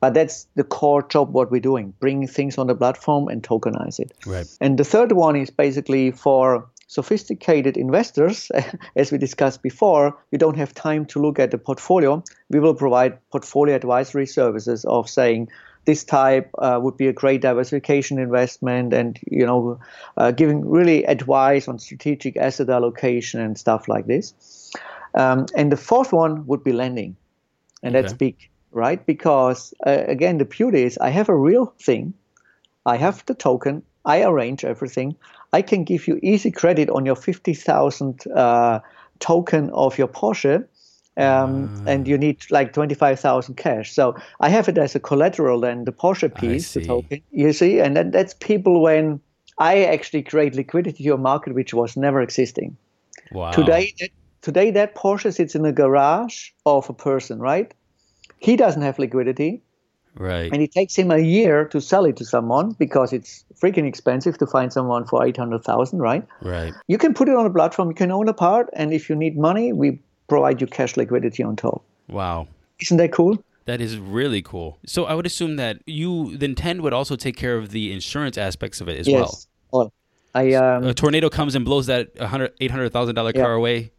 But 0.00 0.14
that's 0.14 0.48
the 0.56 0.64
core 0.64 1.02
job 1.02 1.32
what 1.32 1.52
we're 1.52 1.60
doing, 1.60 1.94
bring 2.00 2.26
things 2.26 2.58
on 2.58 2.66
the 2.66 2.74
platform 2.74 3.28
and 3.28 3.40
tokenize 3.40 4.00
it. 4.00 4.12
Right. 4.26 4.48
And 4.60 4.76
the 4.76 4.84
third 4.84 5.12
one 5.12 5.36
is 5.36 5.50
basically 5.50 6.10
for 6.10 6.66
sophisticated 6.92 7.78
investors, 7.78 8.50
as 8.96 9.10
we 9.10 9.16
discussed 9.16 9.62
before, 9.62 10.14
you 10.30 10.36
don't 10.36 10.58
have 10.58 10.74
time 10.74 11.06
to 11.06 11.18
look 11.18 11.38
at 11.38 11.50
the 11.50 11.56
portfolio. 11.56 12.22
We 12.50 12.60
will 12.60 12.74
provide 12.74 13.18
portfolio 13.30 13.74
advisory 13.74 14.26
services 14.26 14.84
of 14.84 15.08
saying 15.08 15.48
this 15.86 16.04
type 16.04 16.50
uh, 16.58 16.78
would 16.82 16.98
be 16.98 17.08
a 17.08 17.12
great 17.12 17.40
diversification 17.40 18.18
investment 18.18 18.92
and 18.92 19.18
you 19.28 19.46
know 19.46 19.80
uh, 20.18 20.30
giving 20.30 20.68
really 20.68 21.04
advice 21.04 21.66
on 21.66 21.78
strategic 21.78 22.36
asset 22.36 22.68
allocation 22.68 23.40
and 23.40 23.58
stuff 23.58 23.88
like 23.88 24.06
this. 24.06 24.34
Um, 25.14 25.46
and 25.56 25.72
the 25.72 25.78
fourth 25.78 26.12
one 26.12 26.46
would 26.46 26.62
be 26.62 26.72
lending, 26.72 27.16
and 27.82 27.94
that's 27.94 28.12
big, 28.12 28.36
right? 28.70 29.04
Because 29.06 29.74
uh, 29.86 30.04
again, 30.06 30.36
the 30.38 30.44
beauty 30.44 30.82
is 30.82 30.98
I 30.98 31.08
have 31.08 31.30
a 31.30 31.36
real 31.36 31.74
thing 31.80 32.12
I 32.84 32.96
have 32.96 33.24
the 33.26 33.34
token. 33.34 33.82
I 34.04 34.24
arrange 34.24 34.64
everything. 34.64 35.16
I 35.52 35.62
can 35.62 35.84
give 35.84 36.08
you 36.08 36.18
easy 36.22 36.50
credit 36.50 36.88
on 36.90 37.04
your 37.04 37.16
50,000 37.16 38.26
uh, 38.34 38.80
token 39.18 39.70
of 39.70 39.98
your 39.98 40.08
Porsche. 40.08 40.66
Um, 41.18 41.70
And 41.86 42.08
you 42.08 42.16
need 42.16 42.38
like 42.50 42.72
25,000 42.72 43.56
cash. 43.56 43.92
So 43.92 44.16
I 44.40 44.48
have 44.48 44.68
it 44.68 44.78
as 44.78 44.94
a 44.94 45.00
collateral 45.00 45.60
then, 45.60 45.84
the 45.84 45.92
Porsche 45.92 46.34
piece, 46.34 46.72
the 46.72 46.86
token. 46.86 47.20
You 47.30 47.52
see? 47.52 47.80
And 47.80 47.96
that, 47.96 48.12
that's 48.12 48.34
people 48.34 48.80
when 48.80 49.20
I 49.58 49.84
actually 49.84 50.22
create 50.22 50.54
liquidity 50.54 51.04
to 51.04 51.14
a 51.14 51.18
market 51.18 51.54
which 51.54 51.74
was 51.74 51.96
never 51.96 52.22
existing. 52.22 52.76
Wow. 53.30 53.50
Today, 53.52 53.92
that, 54.00 54.10
today 54.40 54.70
that 54.70 54.94
Porsche 54.94 55.34
sits 55.34 55.54
in 55.54 55.66
a 55.66 55.72
garage 55.72 56.50
of 56.64 56.88
a 56.88 56.94
person, 56.94 57.38
right? 57.38 57.74
He 58.38 58.56
doesn't 58.56 58.82
have 58.82 58.98
liquidity 58.98 59.62
Right. 60.14 60.52
and 60.52 60.60
it 60.62 60.72
takes 60.72 60.94
him 60.96 61.10
a 61.10 61.18
year 61.18 61.64
to 61.66 61.80
sell 61.80 62.04
it 62.04 62.16
to 62.16 62.24
someone 62.24 62.72
because 62.72 63.12
it's 63.12 63.44
freaking 63.60 63.86
expensive 63.86 64.36
to 64.38 64.46
find 64.46 64.72
someone 64.72 65.06
for 65.06 65.24
800,000, 65.24 65.98
right? 66.00 66.26
Right. 66.42 66.74
You 66.86 66.98
can 66.98 67.14
put 67.14 67.28
it 67.28 67.34
on 67.34 67.46
a 67.46 67.50
platform, 67.50 67.88
you 67.88 67.94
can 67.94 68.10
own 68.10 68.28
a 68.28 68.34
part, 68.34 68.68
and 68.74 68.92
if 68.92 69.08
you 69.08 69.16
need 69.16 69.38
money, 69.38 69.72
we 69.72 70.00
provide 70.28 70.60
you 70.60 70.66
cash 70.66 70.96
liquidity 70.96 71.42
on 71.42 71.56
top. 71.56 71.82
Wow. 72.08 72.48
Isn't 72.80 72.98
that 72.98 73.12
cool? 73.12 73.42
That 73.64 73.80
is 73.80 73.96
really 73.96 74.42
cool. 74.42 74.78
So 74.86 75.04
I 75.04 75.14
would 75.14 75.24
assume 75.24 75.56
that 75.56 75.78
you 75.86 76.36
then 76.36 76.54
Tend 76.56 76.82
would 76.82 76.92
also 76.92 77.16
take 77.16 77.36
care 77.36 77.56
of 77.56 77.70
the 77.70 77.92
insurance 77.92 78.36
aspects 78.36 78.80
of 78.80 78.88
it 78.88 78.98
as 79.00 79.06
well. 79.08 79.20
yes. 79.20 79.46
Well, 79.72 79.92
I 80.34 80.52
um, 80.54 80.84
A 80.84 80.94
tornado 80.94 81.28
comes 81.30 81.54
and 81.54 81.64
blows 81.64 81.86
that 81.86 82.14
$100,000, 82.16 82.50
$800,000 82.60 83.34
Yeah. 83.34 83.42
car 83.42 83.52
away. 83.54 83.92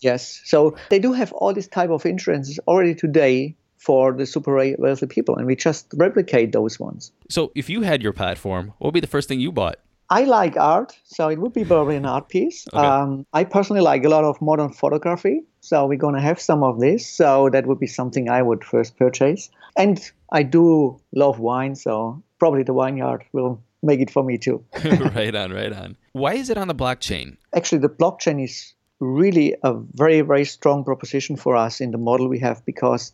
yes. 0.00 0.40
So 0.44 0.76
they 0.90 0.98
do 0.98 1.12
have 1.12 1.30
all 1.32 1.52
these 1.52 1.68
type 1.68 1.90
of 1.90 2.04
insurances 2.06 2.58
already 2.66 2.94
today 2.94 3.54
for 3.82 4.12
the 4.12 4.24
super 4.24 4.54
wealthy 4.78 5.06
people, 5.06 5.36
and 5.36 5.44
we 5.46 5.56
just 5.56 5.92
replicate 5.96 6.52
those 6.52 6.78
ones. 6.78 7.10
So 7.28 7.50
if 7.56 7.68
you 7.68 7.82
had 7.82 8.00
your 8.00 8.12
platform, 8.12 8.72
what 8.78 8.88
would 8.88 8.94
be 8.94 9.00
the 9.00 9.08
first 9.08 9.28
thing 9.28 9.40
you 9.40 9.50
bought? 9.50 9.78
I 10.08 10.22
like 10.24 10.56
art, 10.56 10.96
so 11.04 11.28
it 11.28 11.38
would 11.40 11.52
be 11.52 11.64
probably 11.64 11.96
an 11.96 12.06
art 12.06 12.28
piece. 12.28 12.66
Okay. 12.72 12.86
Um, 12.86 13.26
I 13.32 13.44
personally 13.44 13.82
like 13.82 14.04
a 14.04 14.08
lot 14.08 14.24
of 14.24 14.40
modern 14.40 14.72
photography, 14.72 15.42
so 15.60 15.86
we're 15.86 15.98
going 15.98 16.14
to 16.14 16.20
have 16.20 16.40
some 16.40 16.62
of 16.62 16.78
this. 16.78 17.08
So 17.08 17.48
that 17.50 17.66
would 17.66 17.80
be 17.80 17.88
something 17.88 18.28
I 18.28 18.40
would 18.42 18.62
first 18.62 18.96
purchase. 18.96 19.50
And 19.76 19.98
I 20.30 20.44
do 20.44 21.00
love 21.12 21.40
wine, 21.40 21.74
so 21.74 22.22
probably 22.38 22.62
the 22.62 22.74
vineyard 22.74 23.24
will 23.32 23.60
make 23.82 24.00
it 24.00 24.10
for 24.10 24.22
me 24.22 24.38
too. 24.38 24.64
right 25.14 25.34
on, 25.34 25.52
right 25.52 25.72
on. 25.72 25.96
Why 26.12 26.34
is 26.34 26.50
it 26.50 26.56
on 26.56 26.68
the 26.68 26.74
blockchain? 26.74 27.36
Actually, 27.52 27.78
the 27.78 27.88
blockchain 27.88 28.42
is 28.42 28.74
really 29.00 29.56
a 29.64 29.74
very, 29.74 30.20
very 30.20 30.44
strong 30.44 30.84
proposition 30.84 31.36
for 31.36 31.56
us 31.56 31.80
in 31.80 31.90
the 31.90 31.98
model 31.98 32.28
we 32.28 32.38
have 32.38 32.64
because 32.64 33.12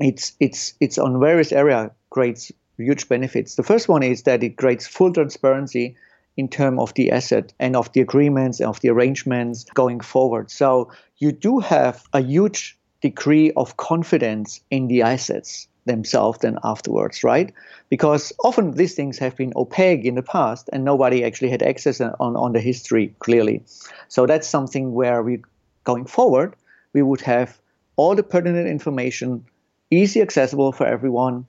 it's 0.00 0.32
it's 0.40 0.74
it's 0.80 0.98
on 0.98 1.20
various 1.20 1.52
area 1.52 1.90
creates 2.10 2.52
huge 2.78 3.08
benefits. 3.08 3.54
The 3.54 3.62
first 3.62 3.88
one 3.88 4.02
is 4.02 4.22
that 4.24 4.42
it 4.42 4.56
creates 4.56 4.86
full 4.86 5.12
transparency 5.12 5.96
in 6.36 6.48
terms 6.48 6.80
of 6.80 6.94
the 6.94 7.10
asset 7.10 7.52
and 7.60 7.76
of 7.76 7.92
the 7.92 8.00
agreements 8.00 8.60
and 8.60 8.68
of 8.68 8.80
the 8.80 8.88
arrangements 8.88 9.64
going 9.74 10.00
forward. 10.00 10.50
So 10.50 10.90
you 11.18 11.32
do 11.32 11.60
have 11.60 12.04
a 12.12 12.20
huge 12.20 12.78
degree 13.02 13.52
of 13.56 13.76
confidence 13.76 14.60
in 14.70 14.88
the 14.88 15.02
assets 15.02 15.68
themselves 15.84 16.38
then 16.38 16.58
afterwards, 16.64 17.24
right? 17.24 17.52
Because 17.90 18.32
often 18.44 18.72
these 18.72 18.94
things 18.94 19.18
have 19.18 19.36
been 19.36 19.52
opaque 19.56 20.04
in 20.04 20.14
the 20.14 20.22
past 20.22 20.70
and 20.72 20.84
nobody 20.84 21.24
actually 21.24 21.50
had 21.50 21.62
access 21.62 22.00
on, 22.00 22.14
on 22.20 22.52
the 22.52 22.60
history 22.60 23.14
clearly. 23.18 23.62
So 24.08 24.26
that's 24.26 24.48
something 24.48 24.94
where 24.94 25.22
we 25.22 25.42
going 25.84 26.04
forward, 26.04 26.54
we 26.92 27.02
would 27.02 27.20
have 27.22 27.60
all 27.96 28.14
the 28.14 28.22
pertinent 28.22 28.68
information 28.68 29.44
easy 29.92 30.22
accessible 30.22 30.72
for 30.72 30.86
everyone, 30.86 31.46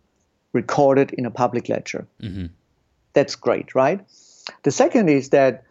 recorded 0.52 1.12
in 1.14 1.26
a 1.26 1.32
public 1.32 1.70
ledger. 1.70 2.06
Mm-hmm. 2.22 2.48
That's 3.14 3.36
great, 3.36 3.74
right? 3.74 4.00
The 4.64 4.72
second 4.72 5.10
is 5.10 5.30
that 5.30 5.64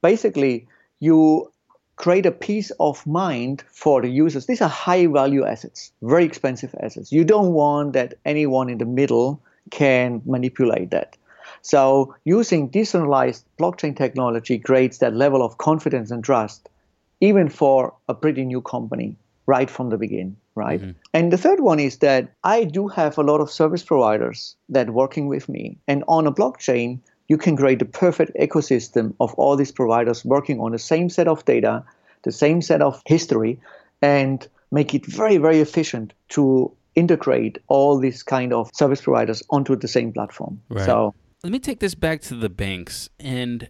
basically 0.00 0.68
you 1.00 1.50
create 1.96 2.26
a 2.26 2.30
peace 2.30 2.70
of 2.78 3.06
mind 3.06 3.64
for 3.70 4.00
the 4.00 4.08
users. 4.08 4.46
These 4.46 4.62
are 4.62 4.68
high 4.68 5.06
value 5.06 5.44
assets, 5.44 5.92
very 6.02 6.24
expensive 6.24 6.74
assets. 6.80 7.12
You 7.12 7.24
don't 7.24 7.52
want 7.52 7.92
that 7.92 8.14
anyone 8.24 8.68
in 8.68 8.78
the 8.78 8.86
middle 8.86 9.40
can 9.70 10.22
manipulate 10.24 10.90
that. 10.90 11.16
So 11.62 12.14
using 12.24 12.68
decentralized 12.68 13.44
blockchain 13.58 13.96
technology 13.96 14.58
creates 14.58 14.98
that 14.98 15.14
level 15.14 15.42
of 15.42 15.58
confidence 15.58 16.10
and 16.10 16.22
trust, 16.22 16.68
even 17.20 17.48
for 17.48 17.94
a 18.08 18.14
pretty 18.14 18.44
new 18.44 18.60
company 18.60 19.16
right 19.46 19.70
from 19.70 19.90
the 19.90 19.96
beginning, 19.96 20.36
right? 20.54 20.80
Mm-hmm. 20.80 20.98
And 21.12 21.32
the 21.32 21.38
third 21.38 21.60
one 21.60 21.80
is 21.80 21.98
that 21.98 22.32
I 22.44 22.64
do 22.64 22.88
have 22.88 23.18
a 23.18 23.22
lot 23.22 23.40
of 23.40 23.50
service 23.50 23.82
providers 23.82 24.56
that 24.68 24.90
working 24.90 25.26
with 25.26 25.48
me. 25.48 25.78
And 25.88 26.04
on 26.08 26.26
a 26.26 26.32
blockchain, 26.32 27.00
you 27.28 27.38
can 27.38 27.56
create 27.56 27.78
the 27.78 27.84
perfect 27.84 28.36
ecosystem 28.38 29.14
of 29.20 29.34
all 29.34 29.56
these 29.56 29.72
providers 29.72 30.24
working 30.24 30.60
on 30.60 30.72
the 30.72 30.78
same 30.78 31.08
set 31.08 31.28
of 31.28 31.44
data, 31.44 31.84
the 32.22 32.32
same 32.32 32.62
set 32.62 32.82
of 32.82 33.00
history, 33.06 33.58
and 34.02 34.46
make 34.70 34.94
it 34.94 35.06
very, 35.06 35.38
very 35.38 35.60
efficient 35.60 36.12
to 36.30 36.70
integrate 36.94 37.58
all 37.68 37.98
these 37.98 38.22
kind 38.22 38.52
of 38.52 38.70
service 38.74 39.00
providers 39.00 39.42
onto 39.50 39.76
the 39.76 39.88
same 39.88 40.12
platform. 40.12 40.60
Right. 40.68 40.84
So 40.84 41.14
Let 41.42 41.52
me 41.52 41.58
take 41.58 41.80
this 41.80 41.94
back 41.94 42.20
to 42.22 42.34
the 42.34 42.48
banks. 42.48 43.08
And 43.18 43.68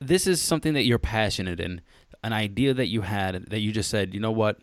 this 0.00 0.26
is 0.26 0.42
something 0.42 0.74
that 0.74 0.84
you're 0.84 0.98
passionate 0.98 1.60
in, 1.60 1.80
an 2.24 2.32
idea 2.32 2.74
that 2.74 2.88
you 2.88 3.02
had 3.02 3.44
that 3.50 3.60
you 3.60 3.72
just 3.72 3.90
said, 3.90 4.14
you 4.14 4.20
know 4.20 4.32
what? 4.32 4.58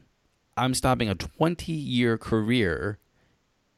I'm 0.59 0.73
stopping 0.73 1.09
a 1.09 1.15
20 1.15 1.71
year 1.71 2.17
career, 2.17 2.99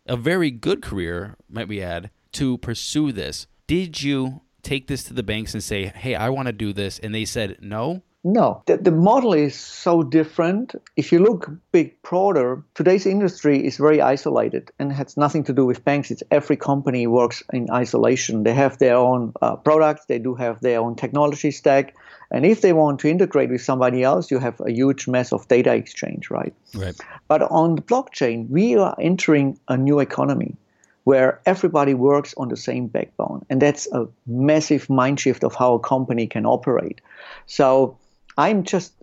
a 0.07 0.17
very 0.17 0.49
good 0.51 0.81
career, 0.81 1.35
might 1.47 1.67
we 1.67 1.81
add, 1.81 2.09
to 2.33 2.57
pursue 2.57 3.11
this. 3.11 3.47
Did 3.67 4.01
you 4.01 4.41
take 4.63 4.87
this 4.87 5.03
to 5.05 5.13
the 5.13 5.23
banks 5.23 5.53
and 5.53 5.63
say, 5.63 5.85
hey, 5.85 6.15
I 6.15 6.29
want 6.29 6.47
to 6.47 6.53
do 6.53 6.73
this? 6.73 6.99
And 6.99 7.13
they 7.13 7.25
said 7.25 7.57
no? 7.61 8.01
No, 8.23 8.61
the, 8.67 8.77
the 8.77 8.91
model 8.91 9.33
is 9.33 9.55
so 9.55 10.03
different. 10.03 10.75
If 10.95 11.11
you 11.11 11.19
look 11.19 11.49
big 11.71 11.99
broader, 12.03 12.63
today's 12.75 13.07
industry 13.07 13.65
is 13.65 13.77
very 13.77 13.99
isolated 13.99 14.71
and 14.77 14.93
has 14.93 15.17
nothing 15.17 15.43
to 15.45 15.53
do 15.53 15.65
with 15.65 15.83
banks. 15.83 16.11
It's 16.11 16.21
every 16.29 16.55
company 16.55 17.07
works 17.07 17.41
in 17.51 17.71
isolation. 17.71 18.43
They 18.43 18.53
have 18.53 18.77
their 18.77 18.95
own 18.95 19.33
uh, 19.41 19.55
products, 19.55 20.05
they 20.05 20.19
do 20.19 20.35
have 20.35 20.61
their 20.61 20.79
own 20.79 20.95
technology 20.95 21.49
stack. 21.49 21.95
And 22.29 22.45
if 22.45 22.61
they 22.61 22.73
want 22.73 22.99
to 22.99 23.09
integrate 23.09 23.49
with 23.49 23.61
somebody 23.61 24.03
else, 24.03 24.29
you 24.29 24.37
have 24.37 24.61
a 24.61 24.71
huge 24.71 25.07
mess 25.07 25.33
of 25.33 25.47
data 25.47 25.73
exchange, 25.73 26.29
right? 26.29 26.53
Right. 26.75 26.95
But 27.27 27.41
on 27.41 27.75
the 27.75 27.81
blockchain, 27.81 28.49
we 28.49 28.77
are 28.77 28.95
entering 28.99 29.59
a 29.67 29.75
new 29.75 29.99
economy 29.99 30.55
where 31.03 31.41
everybody 31.47 31.95
works 31.95 32.33
on 32.37 32.49
the 32.49 32.55
same 32.55 32.85
backbone. 32.85 33.43
And 33.49 33.61
that's 33.61 33.91
a 33.91 34.07
massive 34.27 34.89
mind 34.89 35.19
shift 35.19 35.43
of 35.43 35.55
how 35.55 35.73
a 35.73 35.79
company 35.79 36.27
can 36.27 36.45
operate. 36.45 37.01
So 37.47 37.97
I'm 38.37 38.63
just 38.63 38.93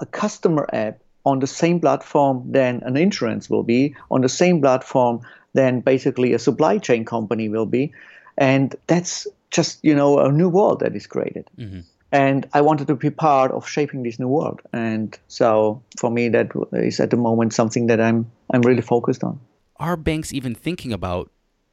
a 0.00 0.06
customer 0.06 0.68
app 0.72 1.00
on 1.24 1.38
the 1.38 1.46
same 1.46 1.80
platform 1.80 2.50
than 2.50 2.82
an 2.82 2.96
insurance 2.96 3.50
will 3.50 3.62
be, 3.62 3.94
on 4.10 4.22
the 4.22 4.28
same 4.28 4.60
platform 4.60 5.20
than 5.52 5.80
basically 5.80 6.32
a 6.32 6.38
supply 6.38 6.78
chain 6.78 7.04
company 7.04 7.48
will 7.48 7.66
be. 7.66 7.92
And 8.38 8.74
that's 8.86 9.26
just, 9.50 9.80
you 9.82 9.94
know, 9.94 10.18
a 10.18 10.32
new 10.32 10.48
world 10.48 10.80
that 10.80 10.96
is 10.96 11.06
created. 11.06 11.50
Mm-hmm. 11.58 11.80
And 12.12 12.48
I 12.54 12.60
wanted 12.60 12.86
to 12.88 12.96
be 12.96 13.10
part 13.10 13.52
of 13.52 13.68
shaping 13.68 14.02
this 14.02 14.18
new 14.18 14.28
world. 14.28 14.60
And 14.72 15.16
so 15.28 15.82
for 15.98 16.10
me, 16.10 16.28
that 16.30 16.50
is 16.72 16.98
at 16.98 17.10
the 17.10 17.16
moment 17.16 17.52
something 17.52 17.86
that 17.86 18.00
I'm, 18.00 18.30
I'm 18.52 18.62
really 18.62 18.82
focused 18.82 19.22
on. 19.22 19.38
Are 19.76 19.96
banks 19.96 20.32
even 20.32 20.54
thinking 20.54 20.92
about 20.92 21.30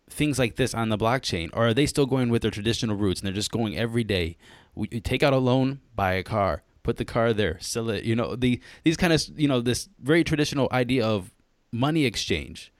things 0.09 0.37
like 0.37 0.55
this 0.55 0.73
on 0.73 0.89
the 0.89 0.97
blockchain? 0.97 1.49
Or 1.53 1.67
are 1.67 1.73
they 1.73 1.85
still 1.85 2.05
going 2.05 2.29
with 2.29 2.41
their 2.41 2.51
traditional 2.51 2.95
routes 2.95 3.21
and 3.21 3.27
they're 3.27 3.33
just 3.33 3.51
going 3.51 3.77
every 3.77 4.03
day? 4.03 4.37
We 4.75 4.87
take 4.87 5.23
out 5.23 5.33
a 5.33 5.37
loan, 5.37 5.79
buy 5.95 6.13
a 6.13 6.23
car, 6.23 6.61
put 6.87 6.97
the 6.97 7.05
car 7.05 7.33
there, 7.33 7.57
sell 7.59 7.89
it. 7.89 8.03
You 8.09 8.15
know, 8.15 8.35
the 8.35 8.61
these 8.85 8.97
kind 8.97 9.13
of, 9.13 9.21
you 9.35 9.49
know, 9.51 9.59
this 9.61 9.89
very 10.11 10.23
traditional 10.23 10.67
idea 10.71 11.05
of 11.05 11.31
money 11.71 12.05
exchange. 12.05 12.71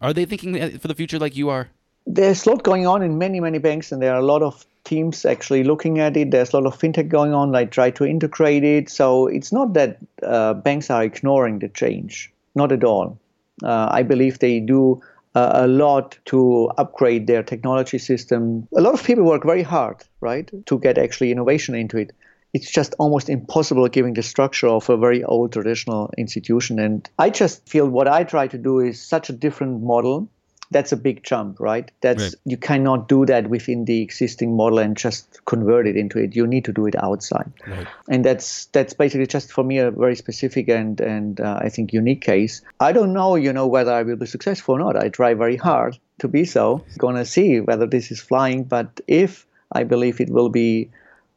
Are 0.00 0.12
they 0.12 0.24
thinking 0.24 0.78
for 0.78 0.88
the 0.88 0.94
future 0.94 1.18
like 1.18 1.36
you 1.36 1.48
are? 1.48 1.68
there's 2.06 2.46
a 2.46 2.50
lot 2.50 2.62
going 2.62 2.86
on 2.86 3.02
in 3.02 3.18
many 3.18 3.40
many 3.40 3.58
banks 3.58 3.92
and 3.92 4.02
there 4.02 4.14
are 4.14 4.20
a 4.20 4.24
lot 4.24 4.42
of 4.42 4.66
teams 4.84 5.24
actually 5.24 5.62
looking 5.62 5.98
at 5.98 6.16
it 6.16 6.30
there's 6.30 6.52
a 6.52 6.58
lot 6.58 6.66
of 6.66 6.78
fintech 6.78 7.08
going 7.08 7.34
on 7.34 7.52
they 7.52 7.66
try 7.66 7.90
to 7.90 8.04
integrate 8.04 8.64
it 8.64 8.88
so 8.88 9.26
it's 9.26 9.52
not 9.52 9.74
that 9.74 9.98
uh, 10.22 10.54
banks 10.54 10.90
are 10.90 11.04
ignoring 11.04 11.58
the 11.58 11.68
change 11.68 12.32
not 12.54 12.72
at 12.72 12.82
all 12.82 13.18
uh, 13.62 13.88
i 13.90 14.02
believe 14.02 14.38
they 14.38 14.58
do 14.58 15.00
uh, 15.34 15.50
a 15.54 15.66
lot 15.66 16.18
to 16.24 16.68
upgrade 16.78 17.26
their 17.26 17.42
technology 17.42 17.98
system 17.98 18.66
a 18.76 18.80
lot 18.80 18.94
of 18.94 19.04
people 19.04 19.24
work 19.24 19.44
very 19.44 19.62
hard 19.62 19.96
right 20.20 20.50
to 20.66 20.78
get 20.78 20.98
actually 20.98 21.30
innovation 21.30 21.74
into 21.74 21.98
it 21.98 22.12
it's 22.52 22.70
just 22.70 22.94
almost 22.98 23.28
impossible 23.28 23.86
given 23.88 24.14
the 24.14 24.22
structure 24.22 24.68
of 24.68 24.88
a 24.90 24.96
very 24.96 25.22
old 25.24 25.52
traditional 25.52 26.12
institution 26.18 26.78
and 26.78 27.08
i 27.18 27.30
just 27.30 27.68
feel 27.68 27.88
what 27.88 28.08
i 28.08 28.24
try 28.24 28.46
to 28.46 28.58
do 28.58 28.80
is 28.80 29.00
such 29.00 29.28
a 29.30 29.32
different 29.32 29.82
model 29.82 30.28
that's 30.72 30.92
a 30.92 30.96
big 30.96 31.24
jump, 31.24 31.58
right? 31.58 31.90
That's 32.00 32.22
Right. 32.22 32.34
you 32.44 32.56
cannot 32.56 33.08
do 33.08 33.26
that 33.26 33.50
within 33.50 33.86
the 33.86 34.02
existing 34.02 34.54
model 34.56 34.78
and 34.78 34.96
just 34.96 35.44
convert 35.44 35.88
it 35.88 35.96
into 35.96 36.20
it. 36.20 36.36
You 36.36 36.46
need 36.46 36.64
to 36.66 36.72
do 36.72 36.86
it 36.86 36.94
outside, 37.02 37.50
Right. 37.66 37.88
and 38.08 38.24
that's 38.24 38.66
that's 38.66 38.94
basically 38.94 39.26
just 39.26 39.50
for 39.52 39.64
me 39.64 39.78
a 39.78 39.90
very 39.90 40.14
specific 40.14 40.68
and 40.68 41.00
and 41.00 41.40
uh, 41.40 41.58
I 41.60 41.70
think 41.70 41.92
unique 41.92 42.20
case. 42.20 42.62
I 42.78 42.92
don't 42.92 43.12
know, 43.12 43.34
you 43.34 43.52
know, 43.52 43.66
whether 43.66 43.92
I 43.92 44.04
will 44.04 44.14
be 44.14 44.26
successful 44.26 44.76
or 44.76 44.78
not. 44.78 44.96
I 44.96 45.08
try 45.08 45.34
very 45.34 45.56
hard 45.56 45.98
to 46.20 46.28
be 46.28 46.44
so. 46.44 46.84
Gonna 46.98 47.24
see 47.24 47.58
whether 47.58 47.86
this 47.88 48.12
is 48.12 48.20
flying, 48.20 48.62
but 48.62 49.00
if 49.08 49.46
I 49.72 49.82
believe 49.82 50.20
it 50.20 50.30
will 50.30 50.50
be 50.50 50.90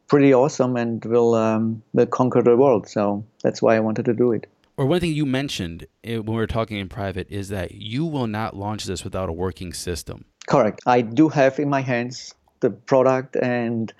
pretty 0.07 0.33
awesome 0.33 0.75
and 0.75 1.03
will 1.05 1.33
um, 1.35 1.81
will 1.93 2.05
conquer 2.05 2.41
the 2.41 2.55
world. 2.57 2.87
So 2.87 3.25
that's 3.41 3.61
why 3.61 3.75
I 3.75 3.79
wanted 3.79 4.05
to 4.05 4.13
do 4.13 4.31
it. 4.31 4.47
Or 4.75 4.85
one 4.87 4.99
thing 4.99 5.13
you 5.13 5.25
mentioned 5.25 5.85
eh, 6.03 6.17
when 6.17 6.25
we 6.25 6.35
were 6.35 6.47
talking 6.47 6.77
in 6.77 6.89
private 6.89 7.27
is 7.29 7.49
that 7.49 7.73
you 7.73 8.05
will 8.05 8.27
not 8.27 8.55
launch 8.55 8.85
this 8.85 9.03
without 9.03 9.29
a 9.29 9.33
working 9.33 9.71
system. 9.73 10.25
Correct. 10.47 10.81
I 10.85 11.01
do 11.01 11.29
have 11.29 11.59
in 11.59 11.69
my 11.69 11.81
hands 11.81 12.33
the 12.59 12.71
product, 12.71 13.35
and 13.35 13.93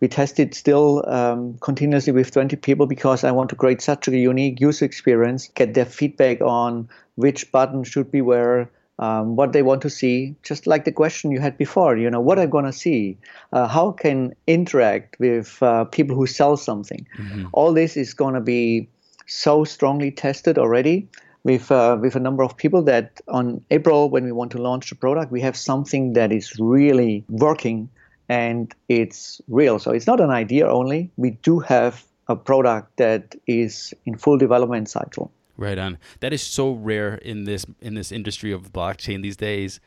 we 0.00 0.08
test 0.08 0.40
it 0.40 0.54
still 0.54 1.04
um, 1.08 1.58
continuously 1.58 2.12
with 2.12 2.30
20 2.30 2.56
people 2.56 2.86
because 2.86 3.22
I 3.24 3.32
want 3.32 3.50
to 3.50 3.56
create 3.56 3.82
such 3.82 4.08
a 4.08 4.16
unique 4.16 4.60
user 4.60 4.84
experience, 4.84 5.48
get 5.48 5.74
their 5.74 5.84
feedback 5.84 6.40
on 6.40 6.88
which 7.16 7.52
button 7.52 7.84
should 7.84 8.10
be 8.10 8.22
where. 8.22 8.70
Um, 9.00 9.34
what 9.34 9.52
they 9.52 9.62
want 9.62 9.82
to 9.82 9.90
see, 9.90 10.36
just 10.44 10.68
like 10.68 10.84
the 10.84 10.92
question 10.92 11.32
you 11.32 11.40
had 11.40 11.58
before, 11.58 11.96
you 11.96 12.08
know, 12.08 12.20
what 12.20 12.38
I'm 12.38 12.48
going 12.48 12.64
to 12.64 12.72
see, 12.72 13.18
uh, 13.52 13.66
how 13.66 13.90
can 13.90 14.34
interact 14.46 15.18
with 15.18 15.60
uh, 15.62 15.84
people 15.86 16.14
who 16.14 16.26
sell 16.28 16.56
something. 16.56 17.04
All 17.52 17.72
this 17.72 17.96
is 17.96 18.14
going 18.14 18.34
to 18.34 18.40
be 18.40 18.88
so 19.26 19.64
strongly 19.64 20.12
tested 20.12 20.58
already 20.58 21.08
with 21.44 21.70
uh, 21.70 21.98
with 22.00 22.16
a 22.16 22.20
number 22.20 22.42
of 22.42 22.56
people 22.56 22.82
that 22.82 23.20
on 23.28 23.62
April 23.70 24.10
when 24.10 24.24
we 24.24 24.32
want 24.32 24.50
to 24.52 24.58
launch 24.58 24.90
the 24.90 24.96
product, 24.96 25.30
we 25.30 25.40
have 25.40 25.56
something 25.56 26.14
that 26.14 26.32
is 26.32 26.58
really 26.58 27.24
working 27.28 27.88
and 28.28 28.74
it's 28.88 29.40
real. 29.48 29.78
So 29.78 29.90
it's 29.90 30.06
not 30.06 30.20
an 30.20 30.30
idea 30.30 30.66
only. 30.66 31.10
We 31.16 31.30
do 31.30 31.60
have 31.60 32.04
a 32.28 32.36
product 32.36 32.96
that 32.96 33.34
is 33.46 33.92
in 34.06 34.16
full 34.16 34.38
development 34.38 34.88
cycle. 34.88 35.30
Right 35.56 35.78
on. 35.78 35.98
That 36.20 36.32
is 36.32 36.42
so 36.42 36.72
rare 36.72 37.14
in 37.14 37.44
this 37.44 37.64
in 37.80 37.94
this 37.94 38.10
industry 38.10 38.52
of 38.52 38.72
blockchain 38.72 39.22
these 39.22 39.36
days. 39.36 39.80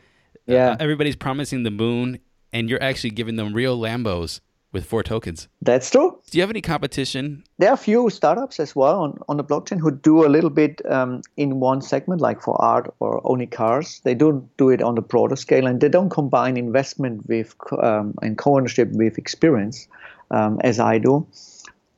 Yeah. 0.46 0.72
Uh, 0.72 0.78
everybody's 0.80 1.18
promising 1.18 1.64
the 1.64 1.72
moon, 1.72 2.20
and 2.54 2.70
you're 2.70 2.82
actually 2.82 3.10
giving 3.10 3.36
them 3.36 3.54
real 3.54 3.78
Lambos 3.78 4.40
with 4.72 4.86
four 4.86 5.02
tokens. 5.04 5.48
That's 5.62 5.90
true. 5.90 6.20
Do 6.30 6.38
you 6.38 6.42
have 6.42 6.50
any 6.50 6.62
competition? 6.62 7.44
There 7.58 7.70
are 7.70 7.74
a 7.74 7.78
few 7.78 8.10
startups 8.10 8.60
as 8.60 8.76
well 8.76 9.02
on, 9.02 9.20
on 9.28 9.38
the 9.38 9.44
blockchain 9.44 9.80
who 9.80 9.92
do 9.92 10.26
a 10.26 10.30
little 10.30 10.50
bit 10.50 10.82
um, 10.90 11.22
in 11.38 11.60
one 11.60 11.82
segment, 11.82 12.22
like 12.22 12.42
for 12.42 12.62
art 12.62 12.94
or 13.00 13.22
only 13.24 13.48
cars. 13.48 14.02
They 14.04 14.14
don't 14.14 14.46
do 14.58 14.70
it 14.70 14.82
on 14.82 14.96
the 14.96 15.02
broader 15.02 15.36
scale, 15.36 15.66
and 15.66 15.82
they 15.82 15.90
don't 15.90 16.10
combine 16.10 16.58
investment 16.58 17.28
with 17.28 17.56
um, 17.82 18.14
and 18.22 18.38
co-ownership 18.38 18.90
with 18.92 19.18
experience, 19.18 19.88
um, 20.32 20.60
as 20.64 20.80
I 20.80 20.98
do. 20.98 21.26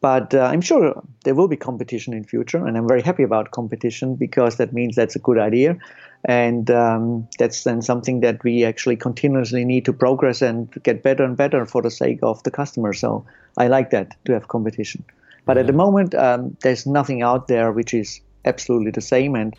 But 0.01 0.33
uh, 0.33 0.43
I'm 0.43 0.61
sure 0.61 1.01
there 1.25 1.35
will 1.35 1.49
be 1.49 1.57
competition 1.57 2.13
in 2.13 2.23
future, 2.23 2.65
and 2.65 2.77
I'm 2.77 2.87
very 2.87 3.01
happy 3.01 3.23
about 3.23 3.51
competition 3.51 4.15
because 4.15 4.55
that 4.55 4.71
means 4.71 4.95
that's 4.95 5.15
a 5.15 5.19
good 5.19 5.37
idea, 5.37 5.77
and 6.23 6.71
um, 6.71 7.27
that's 7.37 7.65
then 7.65 7.81
something 7.81 8.21
that 8.21 8.41
we 8.43 8.63
actually 8.63 8.95
continuously 8.95 9.65
need 9.65 9.83
to 9.85 9.93
progress 9.93 10.41
and 10.41 10.71
get 10.83 11.03
better 11.03 11.23
and 11.23 11.35
better 11.35 11.65
for 11.65 11.81
the 11.81 11.91
sake 11.91 12.19
of 12.23 12.41
the 12.43 12.51
customer. 12.51 12.93
So 12.93 13.25
I 13.57 13.67
like 13.67 13.89
that 13.89 14.15
to 14.25 14.33
have 14.33 14.47
competition. 14.47 15.03
But 15.45 15.57
at 15.57 15.67
the 15.67 15.73
moment, 15.73 16.15
um, 16.15 16.55
there's 16.61 16.85
nothing 16.85 17.21
out 17.21 17.47
there 17.47 17.71
which 17.71 17.93
is 17.93 18.21
absolutely 18.45 18.91
the 18.91 19.01
same, 19.01 19.35
and 19.35 19.53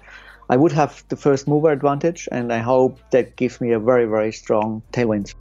I 0.49 0.57
would 0.57 0.73
have 0.73 1.05
the 1.11 1.17
first 1.17 1.49
mover 1.49 1.71
advantage, 1.71 2.29
and 2.33 2.51
I 2.51 2.59
hope 2.59 2.99
that 3.11 3.37
gives 3.37 3.61
me 3.61 3.73
a 3.73 3.79
very 3.79 4.07
very 4.07 4.33
strong 4.33 4.83
tailwind. 4.93 5.35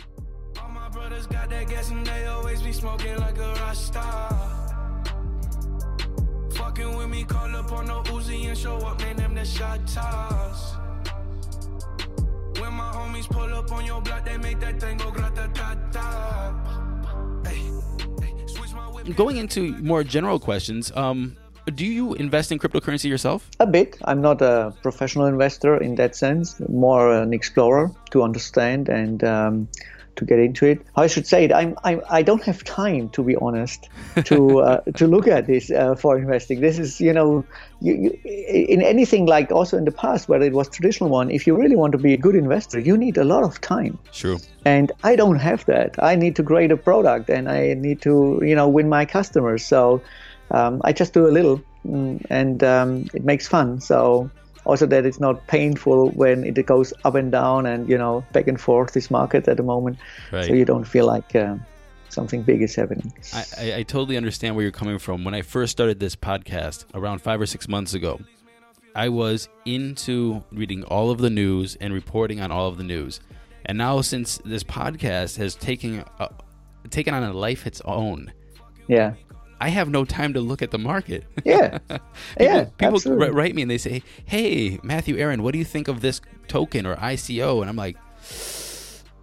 Shot 9.50 9.88
toss. 9.88 10.76
When 12.60 12.74
my 12.74 12.92
homies 12.94 13.28
pull 13.28 13.54
up 13.54 13.72
on 13.72 13.86
your 13.86 14.02
block, 14.02 14.26
they 14.26 14.38
make 14.38 14.60
that 14.60 14.80
thing 14.80 14.98
go 14.98 15.12
grata 15.12 15.50
ta 15.54 15.76
ta. 15.92 17.42
Hey, 17.46 17.60
hey, 18.22 18.34
switch 18.48 18.74
my 18.74 18.88
whip. 18.92 19.16
Going 19.16 19.38
into 19.38 19.74
more 19.82 20.04
general 20.04 20.40
questions, 20.40 20.92
um, 20.96 21.36
do 21.76 21.86
you 21.86 22.14
invest 22.16 22.52
in 22.52 22.60
cryptocurrency 22.60 23.10
yourself? 23.10 23.50
A 23.60 23.68
bit. 23.68 23.98
I'm 24.06 24.22
not 24.22 24.42
a 24.42 24.74
professional 24.82 25.26
investor 25.26 25.78
in 25.78 25.96
that 25.96 26.16
sense, 26.16 26.60
more 26.70 27.12
an 27.12 27.34
explorer 27.34 27.92
to 28.12 28.24
understand 28.24 28.90
and 28.90 29.24
um, 29.24 29.68
to 30.20 30.26
get 30.26 30.40
into 30.40 30.66
it. 30.66 30.86
I 30.96 31.08
should 31.08 31.26
say 31.26 31.46
it. 31.46 31.52
I'm, 31.52 31.76
I'm 31.84 32.02
I 32.10 32.22
don't 32.22 32.44
have 32.44 32.64
time, 32.64 33.10
to 33.10 33.24
be 33.24 33.36
honest, 33.38 33.90
to 34.26 34.60
uh, 34.70 34.82
to 34.96 35.08
look 35.08 35.28
at 35.28 35.48
this 35.48 35.72
uh, 35.72 35.96
for 35.96 36.18
investing. 36.18 36.62
This 36.62 36.78
is, 36.78 37.02
you 37.02 37.14
know, 37.14 37.46
you, 37.82 37.94
you, 38.04 38.10
in 38.26 38.82
anything 38.82 39.26
like 39.26 39.52
also 39.52 39.78
in 39.78 39.86
the 39.86 39.92
past 39.92 40.30
where 40.30 40.42
it 40.42 40.54
was 40.54 40.70
traditional 40.70 41.10
one. 41.10 41.32
If 41.32 41.48
you 41.48 41.56
really 41.56 41.76
want 41.76 41.94
to 41.94 41.98
be 41.98 42.14
a 42.14 42.18
good 42.18 42.36
investor, 42.36 42.80
you 42.80 42.98
need 42.98 43.18
a 43.18 43.24
lot 43.24 43.44
of 43.44 43.60
time. 43.62 43.98
True. 44.12 44.38
and 44.66 44.92
I 45.04 45.16
don't 45.16 45.40
have 45.40 45.66
that. 45.66 45.96
I 46.04 46.16
need 46.16 46.36
to 46.36 46.44
create 46.44 46.72
a 46.72 46.78
product, 46.78 47.30
and 47.30 47.50
I 47.50 47.74
need 47.74 48.02
to, 48.02 48.42
you 48.44 48.56
know, 48.56 48.68
win 48.68 48.90
my 48.90 49.06
customers. 49.06 49.66
So 49.66 50.02
um, 50.52 50.82
I 50.84 50.92
just 50.94 51.14
do 51.14 51.28
a 51.28 51.34
little, 51.38 51.62
mm, 51.86 52.24
and 52.30 52.64
um, 52.64 53.06
it 53.14 53.24
makes 53.24 53.48
fun. 53.48 53.80
So 53.80 54.30
also 54.66 54.86
that 54.86 55.06
it's 55.06 55.20
not 55.20 55.46
painful 55.48 56.10
when 56.12 56.44
it 56.44 56.66
goes 56.66 56.94
up 57.04 57.16
and 57.16 57.32
down 57.32 57.66
and 57.66 57.90
you 57.90 57.98
know 57.98 58.24
back 58.34 58.48
and 58.48 58.60
forth 58.60 58.94
this 58.94 59.10
market 59.10 59.48
at 59.48 59.58
the 59.58 59.64
moment. 59.64 59.98
Right. 60.32 60.46
So 60.46 60.54
you 60.54 60.66
don't 60.66 60.86
feel 60.86 61.06
like 61.06 61.36
uh, 61.36 61.56
something 62.10 62.44
big 62.44 62.62
is 62.62 62.76
happening. 62.76 63.14
I, 63.34 63.46
I, 63.58 63.76
I 63.78 63.84
totally 63.84 64.18
understand 64.18 64.56
where 64.56 64.64
you're 64.64 64.72
coming 64.72 65.00
from. 65.00 65.24
When 65.24 65.34
I 65.34 65.42
first 65.42 65.72
started 65.72 66.00
this 66.00 66.16
podcast 66.16 66.86
around 66.94 67.20
five 67.22 67.40
or 67.40 67.46
six 67.46 67.68
months 67.68 67.94
ago, 67.94 68.20
I 68.96 69.10
was 69.10 69.50
into 69.66 70.44
reading 70.52 70.84
all 70.84 71.12
of 71.12 71.20
the 71.20 71.30
news 71.30 71.76
and 71.76 71.94
reporting 71.94 72.42
on 72.42 72.52
all 72.52 72.68
of 72.68 72.78
the 72.78 72.84
news. 72.84 73.20
And 73.66 73.78
now, 73.78 74.02
since 74.02 74.40
this 74.44 74.64
podcast 74.64 75.38
has 75.38 75.56
taken 75.56 76.04
a, 76.20 76.30
taken 76.90 77.14
on 77.14 77.24
a 77.24 77.34
life 77.34 77.68
its 77.68 77.82
own, 77.86 78.34
Yeah. 78.88 79.14
I 79.60 79.70
have 79.70 79.90
no 79.90 80.06
time 80.06 80.34
to 80.34 80.42
look 80.42 80.62
at 80.62 80.72
the 80.72 80.78
market. 80.78 81.26
Yeah. 81.46 81.78
people 81.88 82.00
yeah. 82.40 82.64
people 82.78 82.96
absolutely. 82.96 83.32
write 83.32 83.56
me 83.56 83.64
and 83.64 83.72
they 83.72 83.78
say, 83.78 84.04
"Hey, 84.26 84.80
Matthew 84.84 85.18
Aaron, 85.18 85.42
what 85.42 85.54
do 85.54 85.58
you 85.58 85.66
think 85.66 85.88
of 85.88 86.02
this 86.02 86.22
token 86.48 86.86
or 86.86 86.96
ICO?" 86.98 87.62
And 87.62 87.70
I'm 87.70 87.76
like, 87.76 87.98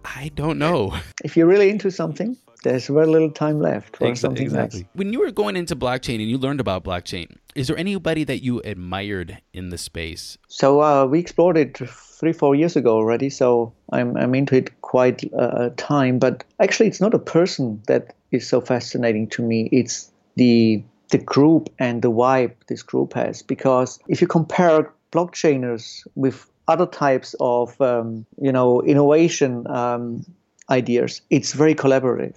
"I 0.03 0.29
don't 0.35 0.59
know." 0.59 0.97
If 1.23 1.37
you're 1.37 1.47
really 1.47 1.69
into 1.69 1.89
something, 1.89 2.35
there's 2.63 2.87
very 2.87 3.07
little 3.07 3.31
time 3.31 3.61
left 3.61 3.97
for 3.97 4.07
Exa- 4.07 4.17
something 4.17 4.55
else. 4.55 4.81
When 4.93 5.13
you 5.13 5.19
were 5.19 5.31
going 5.31 5.55
into 5.55 5.75
blockchain 5.75 6.15
and 6.15 6.29
you 6.29 6.37
learned 6.37 6.59
about 6.59 6.83
blockchain, 6.83 7.37
is 7.55 7.67
there 7.67 7.77
anybody 7.77 8.23
that 8.25 8.43
you 8.43 8.61
admired 8.61 9.39
in 9.53 9.69
the 9.69 9.77
space? 9.77 10.37
So 10.47 10.81
uh, 10.81 11.05
we 11.05 11.19
explored 11.19 11.57
it 11.57 11.77
three, 11.77 12.33
four 12.33 12.55
years 12.55 12.75
ago 12.75 12.95
already. 12.95 13.29
So 13.29 13.73
I'm, 13.91 14.17
I'm 14.17 14.35
into 14.35 14.55
it 14.55 14.81
quite 14.81 15.23
uh, 15.33 15.69
time. 15.77 16.19
But 16.19 16.43
actually, 16.59 16.87
it's 16.87 17.01
not 17.01 17.13
a 17.13 17.19
person 17.19 17.81
that 17.87 18.15
is 18.31 18.47
so 18.47 18.59
fascinating 18.59 19.29
to 19.29 19.43
me. 19.43 19.69
It's 19.71 20.11
the 20.37 20.83
the 21.09 21.17
group 21.17 21.69
and 21.79 22.01
the 22.01 22.11
vibe 22.11 22.53
this 22.67 22.83
group 22.83 23.13
has. 23.13 23.41
Because 23.41 23.99
if 24.07 24.21
you 24.21 24.27
compare 24.27 24.93
blockchainers 25.11 26.05
with 26.15 26.49
other 26.67 26.85
types 26.85 27.35
of 27.39 27.79
um, 27.81 28.25
you 28.39 28.51
know 28.51 28.81
innovation 28.83 29.67
um, 29.67 30.25
ideas, 30.69 31.21
it's 31.29 31.53
very 31.53 31.75
collaborative. 31.75 32.35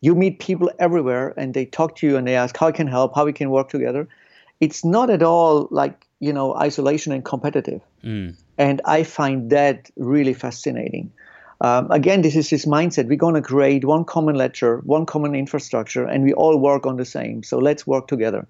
You 0.00 0.14
meet 0.16 0.40
people 0.40 0.70
everywhere, 0.80 1.32
and 1.36 1.54
they 1.54 1.66
talk 1.66 1.96
to 1.96 2.06
you 2.06 2.16
and 2.16 2.26
they 2.26 2.34
ask 2.34 2.56
how 2.56 2.68
I 2.68 2.72
can 2.72 2.88
help, 2.88 3.14
how 3.14 3.24
we 3.24 3.32
can 3.32 3.50
work 3.50 3.68
together. 3.68 4.08
It's 4.60 4.84
not 4.84 5.10
at 5.10 5.22
all 5.22 5.68
like 5.70 6.06
you 6.20 6.32
know 6.32 6.54
isolation 6.54 7.12
and 7.12 7.24
competitive. 7.24 7.80
And 8.58 8.80
I 8.84 9.02
find 9.02 9.50
that 9.50 9.90
really 9.96 10.34
fascinating. 10.34 11.12
Um, 11.62 11.90
again, 11.92 12.22
this 12.22 12.34
is 12.34 12.50
this 12.50 12.66
mindset. 12.66 13.06
We're 13.06 13.16
going 13.16 13.36
to 13.36 13.40
create 13.40 13.84
one 13.84 14.04
common 14.04 14.34
ledger, 14.34 14.78
one 14.78 15.06
common 15.06 15.36
infrastructure, 15.36 16.04
and 16.04 16.24
we 16.24 16.32
all 16.32 16.58
work 16.58 16.86
on 16.86 16.96
the 16.96 17.04
same. 17.04 17.44
So 17.44 17.58
let's 17.58 17.86
work 17.86 18.08
together. 18.08 18.48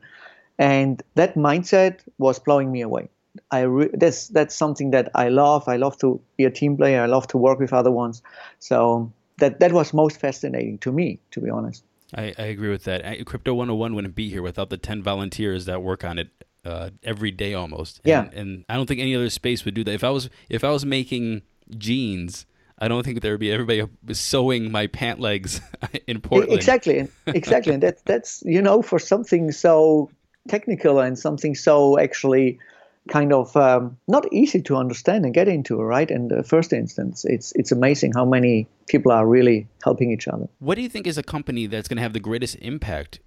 And 0.58 1.02
that 1.14 1.34
mindset 1.34 2.00
was 2.16 2.38
blowing 2.38 2.72
me 2.72 2.80
away. 2.80 3.10
I 3.50 3.60
re- 3.60 3.90
that's 3.92 4.28
that's 4.28 4.54
something 4.54 4.92
that 4.92 5.10
I 5.14 5.28
love. 5.28 5.68
I 5.68 5.76
love 5.76 5.98
to 5.98 6.20
be 6.38 6.44
a 6.44 6.50
team 6.50 6.76
player. 6.76 7.02
I 7.02 7.06
love 7.06 7.26
to 7.28 7.38
work 7.38 7.58
with 7.58 7.72
other 7.72 7.90
ones. 7.90 8.22
So 8.60 9.12
that 9.38 9.60
that 9.60 9.72
was 9.72 9.92
most 9.92 10.18
fascinating 10.18 10.78
to 10.78 10.92
me, 10.92 11.18
to 11.32 11.40
be 11.40 11.50
honest. 11.50 11.84
I, 12.14 12.34
I 12.38 12.44
agree 12.44 12.70
with 12.70 12.84
that. 12.84 13.04
I, 13.04 13.22
Crypto 13.24 13.54
101 13.54 13.94
wouldn't 13.94 14.14
be 14.14 14.28
here 14.28 14.42
without 14.42 14.68
the 14.68 14.76
10 14.76 15.02
volunteers 15.02 15.64
that 15.64 15.82
work 15.82 16.04
on 16.04 16.18
it 16.18 16.28
uh, 16.62 16.90
every 17.02 17.30
day 17.30 17.54
almost. 17.54 18.00
And, 18.04 18.08
Yeah. 18.08 18.28
And 18.38 18.64
I 18.68 18.76
don't 18.76 18.86
think 18.86 19.00
any 19.00 19.14
other 19.14 19.30
space 19.30 19.64
would 19.64 19.74
do 19.74 19.84
that. 19.84 19.92
If 19.92 20.04
I 20.04 20.10
was 20.10 20.30
if 20.48 20.64
I 20.64 20.70
was 20.70 20.84
making 20.84 21.42
jeans, 21.76 22.46
I 22.82 22.88
don't 22.88 23.04
think 23.04 23.20
there 23.20 23.30
would 23.30 23.40
be 23.40 23.52
everybody 23.52 23.84
sewing 24.10 24.72
my 24.72 24.88
pant 24.88 25.20
legs 25.20 25.60
in 26.08 26.20
Portland. 26.20 26.52
Exactly, 26.52 27.08
exactly, 27.28 27.74
and 27.74 27.80
that's 27.80 28.02
that's 28.02 28.42
you 28.44 28.60
know 28.60 28.82
for 28.82 28.98
something 28.98 29.52
so 29.52 30.10
technical 30.48 30.98
and 30.98 31.16
something 31.16 31.54
so 31.54 31.96
actually 31.96 32.58
kind 33.08 33.32
of 33.32 33.56
um, 33.56 33.96
not 34.08 34.26
easy 34.32 34.60
to 34.62 34.74
understand 34.74 35.24
and 35.24 35.32
get 35.32 35.46
into, 35.46 35.80
right? 35.80 36.10
In 36.10 36.26
the 36.26 36.42
first 36.42 36.72
instance, 36.72 37.24
it's 37.24 37.52
it's 37.52 37.70
amazing 37.70 38.14
how 38.14 38.24
many 38.24 38.66
people 38.88 39.12
are 39.12 39.28
really 39.28 39.68
helping 39.84 40.10
each 40.10 40.26
other. 40.26 40.48
What 40.58 40.74
do 40.74 40.82
you 40.82 40.88
think 40.88 41.06
is 41.06 41.16
a 41.16 41.22
company 41.22 41.68
that's 41.68 41.86
going 41.86 41.98
to 41.98 42.02
have 42.02 42.14
the 42.14 42.20
greatest 42.20 42.56
impact 42.56 43.20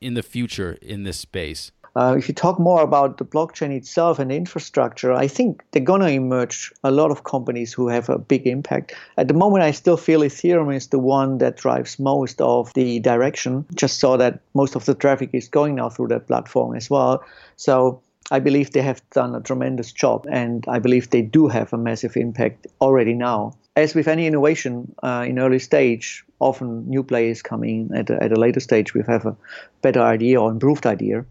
in 0.00 0.14
the 0.14 0.22
future 0.22 0.78
in 0.80 1.02
this 1.02 1.18
space? 1.18 1.72
Uh, 1.96 2.14
if 2.16 2.28
you 2.28 2.34
talk 2.34 2.58
more 2.58 2.82
about 2.82 3.18
the 3.18 3.24
blockchain 3.24 3.70
itself 3.70 4.18
and 4.18 4.30
the 4.30 4.36
infrastructure, 4.36 5.12
I 5.12 5.26
think 5.26 5.64
they're 5.70 5.82
going 5.82 6.02
to 6.02 6.08
emerge 6.08 6.72
a 6.84 6.90
lot 6.90 7.10
of 7.10 7.24
companies 7.24 7.72
who 7.72 7.88
have 7.88 8.08
a 8.08 8.18
big 8.18 8.46
impact. 8.46 8.94
At 9.16 9.28
the 9.28 9.34
moment, 9.34 9.64
I 9.64 9.72
still 9.72 9.96
feel 9.96 10.20
Ethereum 10.20 10.74
is 10.74 10.88
the 10.88 10.98
one 10.98 11.38
that 11.38 11.56
drives 11.56 11.98
most 11.98 12.40
of 12.40 12.72
the 12.74 13.00
direction. 13.00 13.66
Just 13.74 13.98
saw 13.98 14.16
that 14.18 14.40
most 14.54 14.76
of 14.76 14.84
the 14.84 14.94
traffic 14.94 15.30
is 15.32 15.48
going 15.48 15.74
now 15.74 15.88
through 15.88 16.08
that 16.08 16.26
platform 16.26 16.76
as 16.76 16.88
well. 16.88 17.24
So 17.56 18.00
I 18.30 18.38
believe 18.38 18.70
they 18.70 18.82
have 18.82 19.02
done 19.10 19.34
a 19.34 19.40
tremendous 19.40 19.90
job, 19.90 20.26
and 20.30 20.64
I 20.68 20.78
believe 20.78 21.10
they 21.10 21.22
do 21.22 21.48
have 21.48 21.72
a 21.72 21.78
massive 21.78 22.16
impact 22.16 22.68
already 22.80 23.14
now. 23.14 23.54
As 23.74 23.94
with 23.94 24.06
any 24.06 24.26
innovation 24.26 24.94
uh, 25.02 25.24
in 25.28 25.38
early 25.38 25.58
stage, 25.58 26.24
often 26.38 26.88
new 26.88 27.02
players 27.02 27.42
come 27.42 27.64
in 27.64 27.92
at 27.94 28.10
a, 28.10 28.22
at 28.22 28.32
a 28.32 28.36
later 28.36 28.60
stage. 28.60 28.94
We 28.94 29.02
have 29.08 29.26
a 29.26 29.36
better 29.82 30.00
idea 30.00 30.40
or 30.40 30.50
improved 30.50 30.86
idea. 30.86 31.24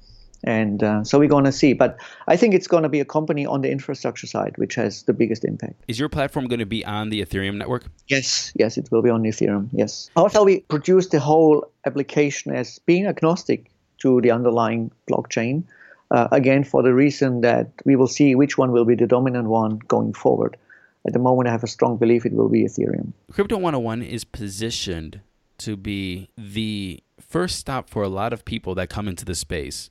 And 0.43 0.83
uh, 0.83 1.03
so 1.03 1.19
we're 1.19 1.29
going 1.29 1.43
to 1.45 1.51
see. 1.51 1.73
But 1.73 1.97
I 2.27 2.37
think 2.37 2.53
it's 2.53 2.67
going 2.67 2.83
to 2.83 2.89
be 2.89 2.99
a 2.99 3.05
company 3.05 3.45
on 3.45 3.61
the 3.61 3.69
infrastructure 3.69 4.27
side 4.27 4.53
which 4.57 4.75
has 4.75 5.03
the 5.03 5.13
biggest 5.13 5.43
impact. 5.43 5.83
Is 5.87 5.99
your 5.99 6.09
platform 6.09 6.47
going 6.47 6.59
to 6.59 6.65
be 6.65 6.85
on 6.85 7.09
the 7.09 7.21
Ethereum 7.23 7.55
network? 7.55 7.85
Yes, 8.07 8.53
yes, 8.55 8.77
it 8.77 8.89
will 8.91 9.01
be 9.01 9.09
on 9.09 9.23
Ethereum. 9.23 9.69
Yes. 9.73 10.09
Also, 10.15 10.43
we 10.43 10.61
produce 10.61 11.07
the 11.07 11.19
whole 11.19 11.69
application 11.85 12.53
as 12.55 12.79
being 12.79 13.05
agnostic 13.05 13.69
to 13.99 14.21
the 14.21 14.31
underlying 14.31 14.91
blockchain. 15.09 15.63
Uh, 16.11 16.27
again, 16.31 16.63
for 16.63 16.81
the 16.81 16.93
reason 16.93 17.41
that 17.41 17.71
we 17.85 17.95
will 17.95 18.07
see 18.07 18.33
which 18.33 18.57
one 18.57 18.71
will 18.71 18.85
be 18.85 18.95
the 18.95 19.05
dominant 19.05 19.47
one 19.47 19.77
going 19.87 20.13
forward. 20.13 20.57
At 21.05 21.13
the 21.13 21.19
moment, 21.19 21.47
I 21.47 21.51
have 21.51 21.63
a 21.63 21.67
strong 21.67 21.97
belief 21.97 22.25
it 22.25 22.33
will 22.33 22.49
be 22.49 22.63
Ethereum. 22.63 23.13
Crypto 23.31 23.55
101 23.55 24.01
is 24.01 24.23
positioned 24.23 25.21
to 25.59 25.77
be 25.77 26.29
the 26.37 27.03
first 27.19 27.57
stop 27.57 27.89
for 27.89 28.01
a 28.01 28.09
lot 28.09 28.33
of 28.33 28.43
people 28.43 28.75
that 28.75 28.89
come 28.89 29.07
into 29.07 29.23
the 29.23 29.35
space. 29.35 29.89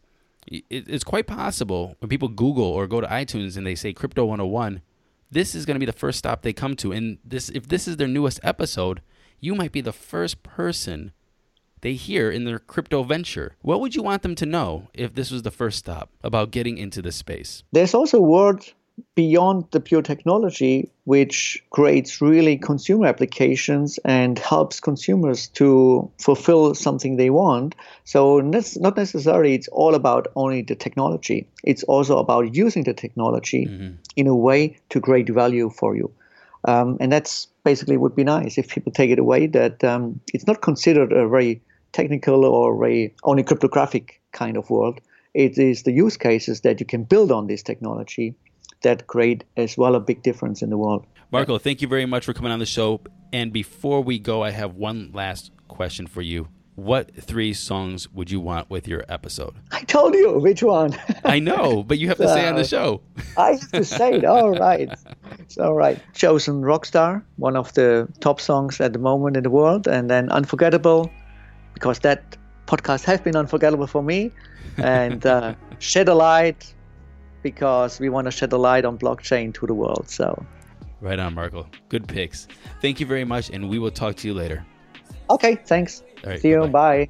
It- 0.51 0.65
It's 0.89 1.05
quite 1.05 1.27
possible 1.27 1.97
when 2.01 2.09
people 2.09 2.29
Google 2.29 2.65
or 2.65 2.87
go 2.87 3.01
to 3.01 3.07
iTunes 3.07 3.57
and 3.57 3.67
they 3.67 3.75
say 3.75 3.93
Crypto 3.93 4.25
101, 4.25 4.81
this 5.31 5.55
is 5.55 5.67
going 5.67 5.75
to 5.75 5.81
be 5.81 5.87
the 5.87 5.93
first 5.93 6.19
stop 6.19 6.43
they 6.43 6.53
come 6.53 6.75
to. 6.77 6.93
And 6.93 7.19
this, 7.25 7.49
if 7.51 7.69
this 7.69 7.87
is 7.87 7.97
their 7.99 8.09
newest 8.09 8.41
episode, 8.43 9.03
you 9.41 9.55
might 9.55 9.73
be 9.73 9.81
the 9.83 9.93
first 9.93 10.43
person 10.43 11.13
they 11.81 11.95
hear 11.95 12.29
in 12.31 12.45
their 12.45 12.59
crypto 12.59 13.03
venture. 13.05 13.55
What 13.63 13.81
would 13.81 13.95
you 13.95 14.03
want 14.03 14.23
them 14.23 14.35
to 14.37 14.47
know 14.47 14.89
if 14.95 15.15
this 15.15 15.31
was 15.31 15.43
the 15.43 15.51
first 15.53 15.79
stop 15.79 16.11
about 16.25 16.51
getting 16.51 16.77
into 16.77 17.01
this 17.03 17.15
space? 17.17 17.63
There's 17.71 17.95
also 17.95 18.19
a 18.19 18.23
world 18.23 18.73
beyond 19.15 19.65
the 19.71 19.81
pure 19.81 20.03
technology 20.03 20.91
which 21.05 21.63
creates 21.71 22.21
really 22.21 22.57
consumer 22.57 23.07
applications 23.07 23.99
and 24.05 24.39
helps 24.39 24.81
consumers 24.81 25.49
to 25.49 26.11
fulfill 26.19 26.75
something 26.75 27.17
they 27.17 27.31
want. 27.31 27.75
So 28.05 28.41
that's 28.43 28.79
not 28.79 28.97
necessarily 28.97 29.55
it's 29.55 29.69
all 29.69 29.95
about 29.95 30.29
only 30.37 30.63
the 30.63 30.75
technology. 30.75 31.49
It's 31.65 31.83
also 31.85 32.19
about 32.19 32.55
using 32.55 32.85
the 32.85 32.95
technology 32.95 33.65
in 34.17 34.27
a 34.27 34.37
way 34.37 34.77
to 34.91 35.01
create 35.01 35.29
value 35.29 35.71
for 35.71 35.97
you. 35.97 36.11
Um, 36.65 36.97
and 37.01 37.11
that's 37.11 37.47
basically 37.65 37.97
would 37.97 38.17
be 38.17 38.25
nice 38.25 38.59
if 38.59 38.69
people 38.69 38.93
take 38.93 39.11
it 39.11 39.19
away 39.19 39.47
that 39.47 39.83
um, 39.85 40.21
it's 40.35 40.47
not 40.47 40.61
considered 40.61 41.13
a 41.13 41.29
very 41.29 41.63
technical 41.93 42.45
or 42.45 42.77
very 42.79 43.15
only 43.25 43.43
cryptographic 43.43 44.21
kind 44.33 44.57
of 44.57 44.69
world. 44.69 45.01
It 45.35 45.57
is 45.59 45.85
the 45.85 45.93
use 45.93 46.17
cases 46.17 46.63
that 46.63 46.81
you 46.81 46.87
can 46.87 47.05
build 47.05 47.31
on 47.31 47.47
this 47.47 47.63
technology 47.63 48.35
that 48.83 49.07
create 49.07 49.45
as 49.57 49.77
well 49.77 49.95
a 49.95 50.01
big 50.01 50.23
difference 50.23 50.63
in 50.63 50.71
the 50.71 50.79
world. 50.79 51.07
Marco, 51.31 51.59
thank 51.59 51.83
you 51.83 51.89
very 51.89 52.07
much 52.07 52.25
for 52.25 52.33
coming 52.33 52.53
on 52.53 52.59
the 52.59 52.67
show. 52.67 53.01
And 53.33 53.53
before 53.53 54.01
we 54.03 54.19
go, 54.19 54.43
I 54.43 54.51
have 54.51 54.75
one 54.75 55.11
last 55.13 55.51
question 55.69 56.07
for 56.07 56.23
you. 56.23 56.49
What 56.75 57.13
three 57.15 57.55
songs 57.55 58.09
would 58.13 58.31
you 58.31 58.39
want 58.39 58.71
with 58.71 58.87
your 58.87 59.05
episode? 59.09 59.55
I 59.73 59.83
told 59.83 60.15
you 60.15 60.39
which 60.39 60.63
one. 60.63 60.97
I 61.25 61.41
know, 61.41 61.83
but 61.83 61.99
you 61.99 62.07
have 62.07 62.19
to 62.19 62.29
say 62.29 62.47
on 62.47 62.55
the 62.55 62.65
show. 62.77 63.03
I 63.37 63.51
have 63.51 63.73
to 63.73 63.85
say 63.85 64.13
it. 64.13 64.25
All 64.25 64.53
right. 64.53 64.89
It's 65.41 65.59
all 65.59 65.75
right. 65.75 66.01
Chosen 66.15 66.63
Rockstar, 66.63 67.23
one 67.37 67.57
of 67.57 67.75
the 67.75 68.09
top 68.21 68.41
songs 68.41 68.81
at 68.81 68.93
the 68.93 69.01
moment 69.01 69.37
in 69.37 69.43
the 69.43 69.51
world. 69.51 69.89
And 69.89 70.09
then 70.09 70.31
Unforgettable, 70.31 71.11
because 71.75 71.99
that 72.01 72.37
podcast 72.67 73.03
has 73.05 73.21
been 73.21 73.35
unforgettable 73.35 73.89
for 73.89 74.03
me. 74.03 74.31
And 74.77 75.27
uh, 75.27 75.55
Shed 75.81 76.09
a 76.09 76.15
Light, 76.15 76.73
because 77.43 78.01
we 78.01 78.09
want 78.09 78.27
to 78.27 78.31
shed 78.31 78.53
a 78.53 78.57
light 78.59 78.85
on 78.85 78.99
blockchain 78.99 79.53
to 79.55 79.67
the 79.67 79.75
world. 79.75 80.09
So, 80.09 80.45
Right 81.01 81.19
on, 81.19 81.35
Marco. 81.35 81.67
Good 81.89 82.09
picks. 82.09 82.49
Thank 82.83 82.99
you 82.99 83.07
very 83.07 83.25
much, 83.25 83.51
and 83.51 83.69
we 83.69 83.79
will 83.79 83.93
talk 83.93 84.17
to 84.17 84.27
you 84.29 84.35
later. 84.35 84.65
okay, 85.31 85.55
thanks. 85.55 86.03
Right, 86.25 86.41
See 86.41 86.49
you. 86.51 86.67
Bye. 86.67 87.09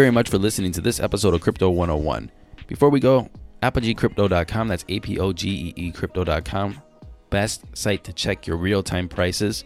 Very 0.00 0.10
much 0.10 0.30
for 0.30 0.38
listening 0.38 0.72
to 0.72 0.80
this 0.80 0.98
episode 0.98 1.34
of 1.34 1.42
Crypto 1.42 1.68
101. 1.68 2.30
Before 2.66 2.88
we 2.88 3.00
go, 3.00 3.28
ApogeeCrypto.com, 3.62 4.68
that's 4.68 4.86
A 4.88 4.98
P 4.98 5.18
O 5.18 5.30
G 5.30 5.50
E 5.50 5.74
E 5.76 5.92
Crypto.com, 5.92 6.80
best 7.28 7.66
site 7.76 8.02
to 8.04 8.12
check 8.14 8.46
your 8.46 8.56
real 8.56 8.82
time 8.82 9.10
prices. 9.10 9.64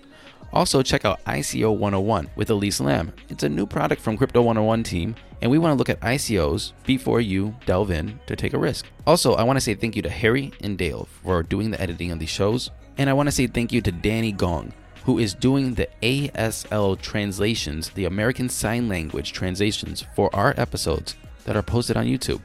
Also, 0.52 0.82
check 0.82 1.04
out 1.04 1.24
ICO 1.26 1.70
101 1.76 2.30
with 2.34 2.50
Elise 2.50 2.80
Lamb. 2.80 3.12
It's 3.28 3.44
a 3.44 3.48
new 3.48 3.64
product 3.64 4.02
from 4.02 4.16
Crypto 4.16 4.42
101 4.42 4.82
team, 4.82 5.14
and 5.40 5.52
we 5.52 5.58
want 5.58 5.72
to 5.72 5.76
look 5.76 5.88
at 5.88 6.00
ICOs 6.00 6.72
before 6.84 7.20
you 7.20 7.54
delve 7.64 7.92
in 7.92 8.18
to 8.26 8.34
take 8.34 8.54
a 8.54 8.58
risk. 8.58 8.86
Also, 9.06 9.34
I 9.34 9.44
want 9.44 9.56
to 9.56 9.60
say 9.60 9.76
thank 9.76 9.94
you 9.94 10.02
to 10.02 10.10
Harry 10.10 10.52
and 10.62 10.76
Dale 10.76 11.06
for 11.22 11.44
doing 11.44 11.70
the 11.70 11.80
editing 11.80 12.10
of 12.10 12.18
these 12.18 12.28
shows, 12.28 12.72
and 12.98 13.08
I 13.08 13.12
want 13.12 13.28
to 13.28 13.32
say 13.32 13.46
thank 13.46 13.72
you 13.72 13.80
to 13.82 13.92
Danny 13.92 14.32
Gong, 14.32 14.72
who 15.04 15.18
is 15.18 15.34
doing 15.34 15.74
the 15.74 15.88
ASL 16.02 17.00
translations, 17.00 17.90
the 17.90 18.06
American 18.06 18.48
Sign 18.48 18.88
Language 18.88 19.32
translations 19.32 20.04
for 20.14 20.34
our 20.34 20.54
episodes 20.56 21.14
that 21.44 21.56
are 21.56 21.62
posted 21.62 21.96
on 21.96 22.06
YouTube. 22.06 22.40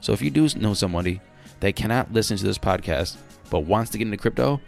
So 0.00 0.12
if 0.12 0.22
you 0.22 0.30
do 0.30 0.48
know 0.56 0.74
somebody 0.74 1.20
that 1.60 1.76
cannot 1.76 2.12
listen 2.12 2.36
to 2.36 2.44
this 2.44 2.58
podcast 2.58 3.16
but 3.50 3.60
wants 3.60 3.90
to 3.90 3.98
get 3.98 4.06
into 4.06 4.16
crypto, 4.16 4.60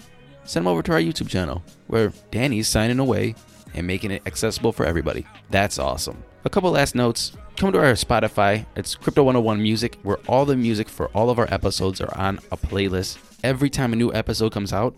send 0.45 0.67
them 0.67 0.73
over 0.73 0.83
to 0.83 0.93
our 0.93 1.01
YouTube 1.01 1.29
channel 1.29 1.63
where 1.87 2.13
Danny's 2.31 2.69
signing 2.69 2.99
away 2.99 3.35
and 3.75 3.87
making 3.87 4.11
it 4.11 4.23
accessible 4.27 4.73
for 4.73 4.85
everybody. 4.85 5.27
That's 5.51 5.79
awesome. 5.79 6.23
A 6.45 6.51
couple 6.51 6.71
last 6.71 6.95
notes. 6.95 7.37
Come 7.57 7.73
to 7.73 7.79
our 7.79 7.93
Spotify. 7.93 8.67
It's 8.77 8.95
Crypto 8.95 9.23
101 9.23 9.63
Music, 9.63 9.97
where 10.03 10.19
all 10.29 10.45
the 10.45 10.57
music 10.57 10.89
for 10.89 11.09
all 11.09 11.31
of 11.31 11.39
our 11.39 11.53
episodes 11.53 12.01
are 12.01 12.17
on 12.17 12.39
a 12.51 12.57
playlist. 12.57 13.19
Every 13.43 13.71
time 13.71 13.93
a 13.93 13.97
new 13.97 14.13
episode 14.13 14.53
comes 14.53 14.73
out, 14.73 14.95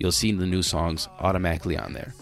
you'll 0.00 0.10
see 0.10 0.32
the 0.32 0.46
new 0.46 0.62
songs 0.62 1.08
automatically 1.20 1.78
on 1.78 1.92
there. 1.92 2.12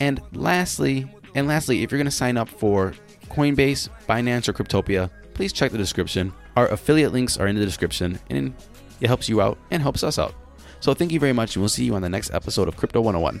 And 0.00 0.20
lastly, 0.34 1.10
and 1.34 1.48
lastly, 1.48 1.82
if 1.82 1.90
you're 1.90 1.98
going 1.98 2.04
to 2.04 2.10
sign 2.10 2.36
up 2.36 2.48
for 2.48 2.92
Coinbase, 3.28 3.88
Binance, 4.06 4.48
or 4.48 4.52
Cryptopia, 4.52 5.10
please 5.32 5.52
check 5.52 5.72
the 5.72 5.78
description. 5.78 6.32
Our 6.56 6.68
affiliate 6.68 7.12
links 7.12 7.38
are 7.38 7.46
in 7.46 7.56
the 7.56 7.64
description, 7.64 8.18
and 8.28 8.54
it 9.00 9.06
helps 9.06 9.28
you 9.28 9.40
out 9.40 9.56
and 9.70 9.80
helps 9.80 10.02
us 10.02 10.18
out. 10.18 10.34
So 10.80 10.92
thank 10.92 11.12
you 11.12 11.20
very 11.20 11.32
much, 11.32 11.56
and 11.56 11.62
we'll 11.62 11.70
see 11.70 11.84
you 11.84 11.94
on 11.94 12.02
the 12.02 12.08
next 12.08 12.32
episode 12.34 12.68
of 12.68 12.76
Crypto 12.76 13.00
101. 13.00 13.40